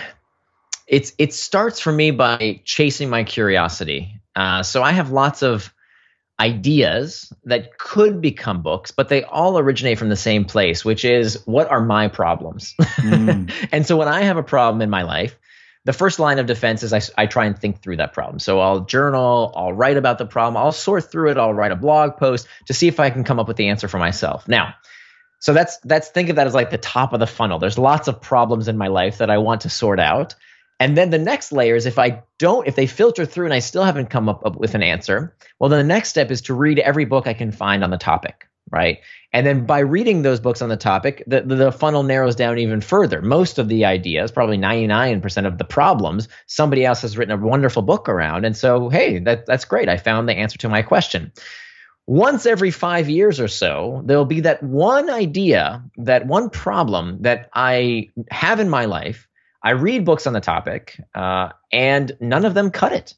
it's 0.88 1.14
it 1.18 1.34
starts 1.34 1.80
for 1.80 1.92
me 1.92 2.12
by 2.12 2.62
chasing 2.64 3.10
my 3.10 3.24
curiosity. 3.24 4.20
Uh, 4.36 4.64
so 4.64 4.84
I 4.84 4.92
have 4.92 5.12
lots 5.12 5.44
of 5.44 5.74
ideas 6.40 7.32
that 7.44 7.78
could 7.78 8.22
become 8.22 8.62
books, 8.62 8.92
but 8.92 9.10
they 9.10 9.24
all 9.24 9.58
originate 9.58 10.00
from 10.00 10.10
the 10.10 10.16
same 10.16 10.46
place, 10.46 10.86
which 10.86 11.04
is 11.04 11.46
what 11.46 11.70
are 11.70 11.82
my 11.82 12.08
problems? 12.08 12.74
Mm. 12.80 13.52
and 13.72 13.86
so 13.86 13.98
when 13.98 14.08
I 14.08 14.22
have 14.22 14.38
a 14.38 14.44
problem 14.44 14.82
in 14.82 14.90
my 14.90 15.02
life, 15.02 15.38
the 15.90 15.94
first 15.94 16.20
line 16.20 16.38
of 16.38 16.46
defense 16.46 16.84
is 16.84 16.94
I, 16.94 17.02
I, 17.18 17.26
try 17.26 17.46
and 17.46 17.58
think 17.58 17.82
through 17.82 17.98
that 17.98 18.14
problem. 18.14 18.38
So 18.38 18.60
I'll 18.60 18.82
journal, 18.82 19.52
I'll 19.56 19.74
write 19.74 19.98
about 19.98 20.20
the 20.20 20.26
problem, 20.28 20.56
I'll 20.56 20.72
sort 20.72 21.10
through 21.10 21.32
it, 21.32 21.38
I'll 21.40 21.52
write 21.52 21.72
a 21.72 21.76
blog 21.76 22.18
post 22.18 22.48
to 22.68 22.76
see 22.76 22.88
if 22.88 23.00
I 23.00 23.10
can 23.10 23.24
come 23.24 23.40
up 23.40 23.48
with 23.48 23.58
the 23.58 23.70
answer 23.70 23.88
for 23.88 23.98
myself. 23.98 24.48
Now, 24.48 24.76
so 25.40 25.52
that's 25.52 25.78
that's 25.78 26.10
think 26.10 26.30
of 26.30 26.36
that 26.36 26.46
as 26.46 26.54
like 26.54 26.70
the 26.70 26.78
top 26.78 27.14
of 27.14 27.20
the 27.20 27.26
funnel. 27.26 27.58
There's 27.58 27.80
lots 27.80 28.08
of 28.08 28.22
problems 28.22 28.68
in 28.68 28.78
my 28.78 28.88
life 28.88 29.18
that 29.18 29.32
I 29.32 29.40
want 29.40 29.62
to 29.62 29.72
sort 29.72 30.00
out. 30.00 30.36
And 30.80 30.96
then 30.96 31.10
the 31.10 31.18
next 31.18 31.52
layer 31.52 31.76
is 31.76 31.88
if 31.88 31.98
I 31.98 32.22
don't, 32.38 32.68
if 32.68 32.76
they 32.76 32.86
filter 32.86 33.26
through 33.26 33.46
and 33.46 33.54
I 33.56 33.58
still 33.58 33.84
haven't 33.84 34.12
come 34.12 34.30
up, 34.30 34.46
up 34.46 34.58
with 34.58 34.76
an 34.76 34.84
answer, 34.84 35.36
well, 35.58 35.72
then 35.72 35.80
the 35.80 35.92
next 35.92 36.10
step 36.10 36.30
is 36.30 36.42
to 36.42 36.54
read 36.54 36.78
every 36.78 37.06
book 37.06 37.26
I 37.26 37.34
can 37.34 37.52
find 37.52 37.84
on 37.84 37.90
the 37.90 37.98
topic, 37.98 38.48
right? 38.72 39.00
And 39.32 39.46
then 39.46 39.66
by 39.66 39.80
reading 39.80 40.22
those 40.22 40.40
books 40.40 40.62
on 40.62 40.70
the 40.70 40.78
topic, 40.78 41.24
the, 41.28 41.42
the 41.42 41.72
funnel 41.72 42.04
narrows 42.04 42.36
down 42.36 42.58
even 42.58 42.82
further. 42.82 43.22
Most 43.22 43.60
of 43.60 43.68
the 43.68 43.86
ideas, 43.86 44.32
probably 44.32 44.58
99% 44.58 45.46
of 45.46 45.58
the 45.58 45.64
problems, 45.64 46.28
somebody 46.48 46.86
else 46.86 47.02
has 47.02 47.18
written 47.18 47.40
a 47.40 47.46
wonderful 47.46 47.82
book 47.82 48.10
around. 48.10 48.46
And 48.46 48.56
so, 48.56 48.90
hey, 48.90 49.20
that, 49.20 49.46
that's 49.46 49.66
great. 49.66 49.90
I 49.90 49.98
found 49.98 50.28
the 50.28 50.34
answer 50.34 50.58
to 50.60 50.70
my 50.70 50.82
question. 50.82 51.32
Once 52.08 52.46
every 52.48 52.72
five 52.72 53.08
years 53.08 53.40
or 53.40 53.48
so, 53.48 54.02
there'll 54.06 54.26
be 54.26 54.42
that 54.42 54.64
one 54.64 55.10
idea, 55.10 55.84
that 55.98 56.26
one 56.26 56.50
problem 56.50 57.22
that 57.22 57.50
I 57.54 58.10
have 58.32 58.60
in 58.60 58.70
my 58.70 58.86
life 58.86 59.28
I 59.62 59.72
read 59.72 60.06
books 60.06 60.26
on 60.26 60.34
the 60.34 60.40
topic, 60.40 61.02
uh, 61.14 61.50
and 61.72 62.12
none 62.20 62.46
of 62.46 62.54
them 62.54 62.72
cut 62.72 62.94
it. 62.94 63.16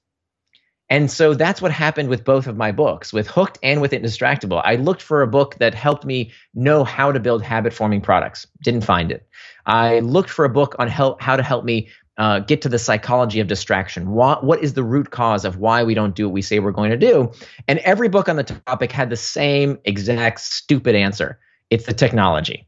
And 0.92 1.10
so 1.10 1.34
that's 1.34 1.62
what 1.62 1.72
happened 1.72 2.10
with 2.10 2.26
both 2.26 2.48
of 2.48 2.58
my 2.58 2.74
books, 2.74 3.14
with 3.14 3.26
Hooked 3.26 3.58
and 3.64 3.80
with 3.80 3.94
Indistractable. 3.94 4.62
I 4.66 4.76
looked 4.76 5.02
for 5.02 5.22
a 5.22 5.28
book 5.28 5.56
that 5.60 5.74
helped 5.74 6.04
me 6.04 6.34
know 6.54 6.84
how 6.84 7.14
to 7.14 7.20
build 7.20 7.42
habit 7.42 7.72
forming 7.72 8.02
products. 8.02 8.46
Didn't 8.62 8.84
find 8.84 9.10
it. 9.10 9.26
I 9.66 10.00
looked 10.02 10.30
for 10.30 10.44
a 10.44 10.50
book 10.50 10.76
on 10.80 10.90
help, 10.90 11.22
how 11.22 11.38
to 11.38 11.44
help 11.44 11.64
me 11.64 11.88
uh, 12.18 12.40
get 12.40 12.62
to 12.64 12.70
the 12.70 12.78
psychology 12.78 13.40
of 13.40 13.48
distraction. 13.48 14.12
What, 14.12 14.44
what 14.44 14.62
is 14.62 14.74
the 14.74 14.84
root 14.84 15.12
cause 15.12 15.46
of 15.46 15.60
why 15.60 15.82
we 15.86 15.94
don't 15.94 16.14
do 16.14 16.28
what 16.28 16.34
we 16.34 16.42
say 16.42 16.60
we're 16.60 16.72
going 16.72 16.92
to 16.92 16.98
do? 16.98 17.32
And 17.70 17.80
every 17.80 18.10
book 18.10 18.28
on 18.28 18.36
the 18.36 18.44
topic 18.44 18.92
had 18.92 19.10
the 19.10 19.16
same 19.16 19.80
exact 19.86 20.42
stupid 20.42 20.94
answer 20.94 21.40
it's 21.70 21.86
the 21.86 21.94
technology 21.94 22.68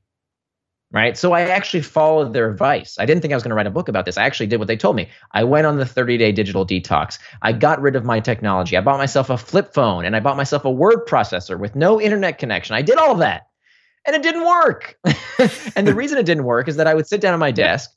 right? 0.94 1.18
So 1.18 1.34
I 1.34 1.42
actually 1.42 1.82
followed 1.82 2.34
their 2.34 2.50
advice. 2.50 2.98
I 3.00 3.06
didn't 3.06 3.22
think 3.22 3.34
I 3.34 3.36
was 3.36 3.44
going 3.44 3.50
to 3.50 3.56
write 3.56 3.68
a 3.68 3.72
book 3.72 3.90
about 3.90 4.06
this. 4.06 4.18
I 4.18 4.26
actually 4.26 4.48
did 4.48 4.60
what 4.60 4.68
they 4.68 4.78
told 4.78 4.96
me. 4.96 5.10
I 5.32 5.44
went 5.44 5.66
on 5.66 5.78
the 5.78 5.86
30 5.86 6.18
day 6.18 6.32
digital 6.32 6.66
detox. 6.66 7.18
I 7.42 7.52
got 7.52 7.82
rid 7.82 7.96
of 7.96 8.06
my 8.06 8.20
technology. 8.20 8.78
I 8.78 8.82
bought 8.82 9.00
myself 9.00 9.30
a 9.30 9.38
flip 9.38 9.74
phone 9.74 10.06
and 10.06 10.16
I 10.16 10.20
bought 10.20 10.38
myself 10.38 10.64
a 10.64 10.72
word 10.72 11.08
processor 11.08 11.60
with 11.60 11.76
no 11.76 12.00
internet 12.00 12.38
connection. 12.38 12.76
I 12.76 12.84
did 12.84 12.98
all 12.98 13.12
of 13.12 13.20
that 13.20 13.48
and 14.06 14.16
it 14.16 14.22
didn't 14.22 14.46
work. 14.46 14.98
and 15.76 15.88
the 15.88 15.96
reason 15.96 16.20
it 16.20 16.26
didn't 16.26 16.44
work 16.44 16.68
is 16.68 16.76
that 16.76 16.88
I 16.88 16.94
would 16.94 17.08
sit 17.08 17.22
down 17.22 17.34
at 17.34 17.40
my 17.40 17.52
desk 17.52 17.92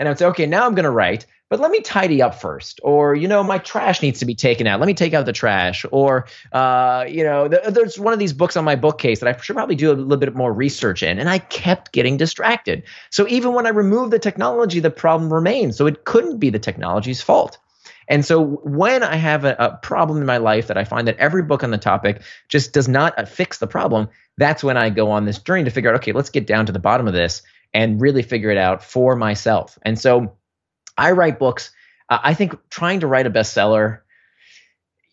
and 0.00 0.08
I 0.08 0.10
would 0.10 0.18
say, 0.18 0.26
okay, 0.26 0.46
now 0.46 0.66
I'm 0.66 0.74
going 0.74 0.84
to 0.84 0.90
write 0.90 1.26
but 1.50 1.58
let 1.58 1.72
me 1.72 1.80
tidy 1.80 2.22
up 2.22 2.40
first 2.40 2.80
or 2.82 3.14
you 3.16 3.26
know 3.26 3.42
my 3.42 3.58
trash 3.58 4.00
needs 4.00 4.20
to 4.20 4.24
be 4.24 4.34
taken 4.34 4.66
out. 4.66 4.78
Let 4.78 4.86
me 4.86 4.94
take 4.94 5.12
out 5.12 5.26
the 5.26 5.32
trash 5.32 5.84
or 5.90 6.26
uh, 6.52 7.04
you 7.08 7.24
know 7.24 7.48
th- 7.48 7.74
there's 7.74 7.98
one 7.98 8.12
of 8.12 8.20
these 8.20 8.32
books 8.32 8.56
on 8.56 8.64
my 8.64 8.76
bookcase 8.76 9.18
that 9.18 9.28
i 9.28 9.38
should 9.38 9.56
probably 9.56 9.74
do 9.74 9.90
a 9.90 9.94
little 9.94 10.16
bit 10.16 10.34
more 10.34 10.52
research 10.52 11.02
in 11.02 11.18
and 11.18 11.28
i 11.28 11.38
kept 11.38 11.92
getting 11.92 12.16
distracted. 12.16 12.84
So 13.10 13.26
even 13.28 13.52
when 13.52 13.66
i 13.66 13.70
removed 13.70 14.12
the 14.12 14.18
technology 14.18 14.80
the 14.80 14.90
problem 14.90 15.32
remained. 15.32 15.74
So 15.74 15.86
it 15.86 16.04
couldn't 16.04 16.38
be 16.38 16.50
the 16.50 16.60
technology's 16.60 17.20
fault. 17.20 17.58
And 18.06 18.24
so 18.24 18.44
when 18.44 19.04
I 19.04 19.14
have 19.14 19.44
a, 19.44 19.54
a, 19.56 19.78
problem 19.82 20.18
in 20.18 20.26
my 20.26 20.38
life 20.38 20.66
that 20.66 20.76
I 20.76 20.82
find 20.82 21.06
that 21.06 21.16
every 21.18 21.44
book 21.44 21.62
on 21.62 21.70
the 21.70 21.78
topic 21.78 22.22
just 22.48 22.72
does 22.72 22.88
not 22.88 23.16
uh, 23.16 23.24
fix 23.24 23.58
the 23.58 23.68
problem, 23.68 24.08
that's 24.36 24.64
when 24.64 24.76
I 24.76 24.90
go 24.90 25.12
on 25.12 25.26
this 25.26 25.38
journey 25.38 25.62
to 25.62 25.70
figure 25.70 25.90
out, 25.90 25.96
okay, 25.96 26.10
let's 26.10 26.30
get 26.30 26.44
down 26.44 26.66
to 26.66 26.72
the 26.72 26.80
bottom 26.80 27.06
of 27.06 27.14
this 27.14 27.42
and 27.72 28.00
really 28.00 28.22
figure 28.22 28.50
it 28.50 28.58
out 28.58 28.82
for 28.82 29.16
myself. 29.16 29.78
And 29.82 29.98
so 29.98 30.36
I 30.96 31.12
write 31.12 31.38
books. 31.38 31.70
Uh, 32.08 32.18
I 32.22 32.34
think 32.34 32.56
trying 32.68 33.00
to 33.00 33.06
write 33.06 33.26
a 33.26 33.30
bestseller, 33.30 34.00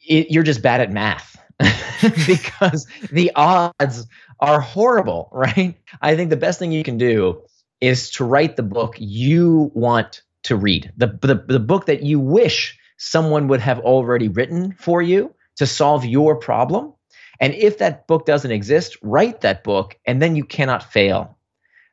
it, 0.08 0.32
you're 0.32 0.43
just 0.43 0.62
bad 0.62 0.82
at 0.82 0.91
math 0.91 1.38
because 2.28 2.88
the 3.12 3.32
odds 3.36 4.08
are 4.39 4.60
horrible, 4.60 5.29
right? 5.34 5.77
I 6.02 6.15
think 6.15 6.29
the 6.29 6.38
best 6.38 6.60
thing 6.60 6.71
you 6.71 6.84
can 6.84 6.98
do 6.98 7.42
is 7.81 8.12
to 8.12 8.25
write 8.25 8.56
the 8.56 8.63
book 8.63 8.96
you 8.98 9.71
want 9.73 10.23
to 10.44 10.56
read, 10.56 10.92
the, 10.98 11.08
the, 11.21 11.44
the 11.48 11.60
book 11.60 11.86
that 11.88 12.04
you 12.04 12.19
wish 12.19 12.77
someone 12.98 13.48
would 13.48 13.60
have 13.60 13.79
already 13.79 14.27
written 14.27 14.73
for 14.79 15.02
you 15.02 15.34
to 15.58 15.67
solve 15.67 16.06
your 16.06 16.36
problem. 16.36 16.94
And 17.40 17.54
if 17.54 17.79
that 17.79 18.08
book 18.08 18.25
doesn't 18.25 18.52
exist, 18.52 18.98
write 19.02 19.42
that 19.42 19.63
book 19.63 19.98
and 20.06 20.21
then 20.21 20.36
you 20.36 20.44
cannot 20.44 20.92
fail. 20.92 21.37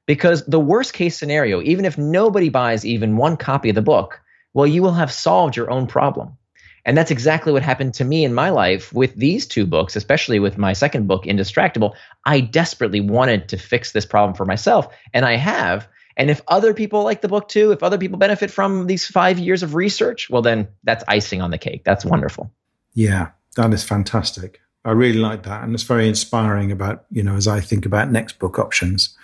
Because 0.06 0.44
the 0.46 0.60
worst 0.60 0.92
case 0.92 1.18
scenario, 1.18 1.62
even 1.62 1.84
if 1.84 1.96
nobody 1.96 2.48
buys 2.48 2.84
even 2.84 3.16
one 3.16 3.36
copy 3.36 3.70
of 3.70 3.74
the 3.74 3.82
book, 3.82 4.20
well, 4.52 4.66
you 4.66 4.82
will 4.82 4.92
have 4.92 5.12
solved 5.12 5.56
your 5.56 5.70
own 5.70 5.86
problem. 5.86 6.36
And 6.84 6.96
that's 6.96 7.10
exactly 7.10 7.52
what 7.52 7.62
happened 7.62 7.94
to 7.94 8.04
me 8.04 8.24
in 8.24 8.34
my 8.34 8.50
life 8.50 8.92
with 8.92 9.14
these 9.14 9.46
two 9.46 9.66
books, 9.66 9.96
especially 9.96 10.38
with 10.38 10.58
my 10.58 10.74
second 10.74 11.08
book, 11.08 11.24
Indistractable. 11.24 11.94
I 12.26 12.40
desperately 12.40 13.00
wanted 13.00 13.48
to 13.48 13.56
fix 13.56 13.92
this 13.92 14.04
problem 14.04 14.34
for 14.34 14.44
myself, 14.44 14.94
and 15.14 15.24
I 15.24 15.36
have. 15.36 15.88
And 16.16 16.30
if 16.30 16.42
other 16.46 16.74
people 16.74 17.02
like 17.02 17.22
the 17.22 17.28
book 17.28 17.48
too, 17.48 17.72
if 17.72 17.82
other 17.82 17.98
people 17.98 18.18
benefit 18.18 18.50
from 18.50 18.86
these 18.86 19.06
five 19.06 19.38
years 19.38 19.62
of 19.62 19.74
research, 19.74 20.28
well, 20.28 20.42
then 20.42 20.68
that's 20.84 21.02
icing 21.08 21.40
on 21.40 21.50
the 21.50 21.58
cake. 21.58 21.82
That's 21.84 22.04
wonderful. 22.04 22.52
Yeah, 22.92 23.30
that 23.56 23.72
is 23.72 23.82
fantastic. 23.82 24.60
I 24.84 24.90
really 24.92 25.18
like 25.18 25.44
that. 25.44 25.64
And 25.64 25.74
it's 25.74 25.82
very 25.82 26.06
inspiring 26.06 26.70
about, 26.70 27.06
you 27.10 27.22
know, 27.22 27.36
as 27.36 27.48
I 27.48 27.60
think 27.60 27.86
about 27.86 28.10
next 28.10 28.38
book 28.38 28.58
options. 28.58 29.16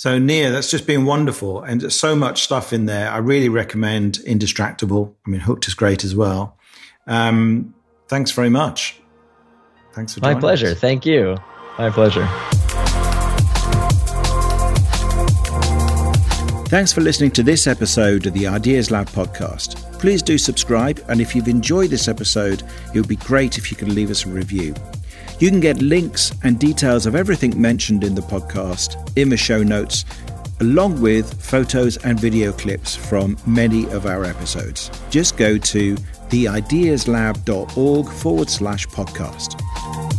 So, 0.00 0.18
Nir, 0.18 0.50
that's 0.50 0.70
just 0.70 0.86
been 0.86 1.04
wonderful. 1.04 1.60
And 1.60 1.82
there's 1.82 1.94
so 1.94 2.16
much 2.16 2.42
stuff 2.42 2.72
in 2.72 2.86
there. 2.86 3.10
I 3.10 3.18
really 3.18 3.50
recommend 3.50 4.14
Indistractable. 4.26 5.12
I 5.26 5.28
mean, 5.28 5.42
Hooked 5.42 5.68
is 5.68 5.74
great 5.74 6.04
as 6.04 6.16
well. 6.16 6.56
Um, 7.06 7.74
thanks 8.08 8.30
very 8.30 8.48
much. 8.48 8.98
Thanks 9.92 10.14
for 10.14 10.20
My 10.20 10.34
pleasure. 10.34 10.68
Us. 10.68 10.80
Thank 10.80 11.04
you. 11.04 11.36
My 11.76 11.90
pleasure. 11.90 12.26
Thanks 16.68 16.94
for 16.94 17.02
listening 17.02 17.32
to 17.32 17.42
this 17.42 17.66
episode 17.66 18.24
of 18.24 18.32
the 18.32 18.46
Ideas 18.46 18.90
Lab 18.90 19.06
podcast. 19.10 20.00
Please 20.00 20.22
do 20.22 20.38
subscribe, 20.38 21.04
and 21.08 21.20
if 21.20 21.36
you've 21.36 21.46
enjoyed 21.46 21.90
this 21.90 22.08
episode, 22.08 22.62
it 22.94 22.98
would 22.98 23.06
be 23.06 23.16
great 23.16 23.58
if 23.58 23.70
you 23.70 23.76
could 23.76 23.90
leave 23.90 24.10
us 24.10 24.24
a 24.24 24.30
review. 24.30 24.74
You 25.40 25.48
can 25.48 25.60
get 25.60 25.80
links 25.80 26.32
and 26.42 26.58
details 26.58 27.06
of 27.06 27.14
everything 27.14 27.58
mentioned 27.58 28.04
in 28.04 28.14
the 28.14 28.20
podcast 28.20 29.16
in 29.16 29.30
the 29.30 29.38
show 29.38 29.62
notes, 29.62 30.04
along 30.60 31.00
with 31.00 31.42
photos 31.42 31.96
and 32.04 32.20
video 32.20 32.52
clips 32.52 32.94
from 32.94 33.38
many 33.46 33.86
of 33.86 34.04
our 34.04 34.26
episodes. 34.26 34.90
Just 35.08 35.38
go 35.38 35.56
to 35.56 35.94
theideaslab.org 36.28 38.06
forward 38.06 38.50
slash 38.50 38.86
podcast. 38.88 40.09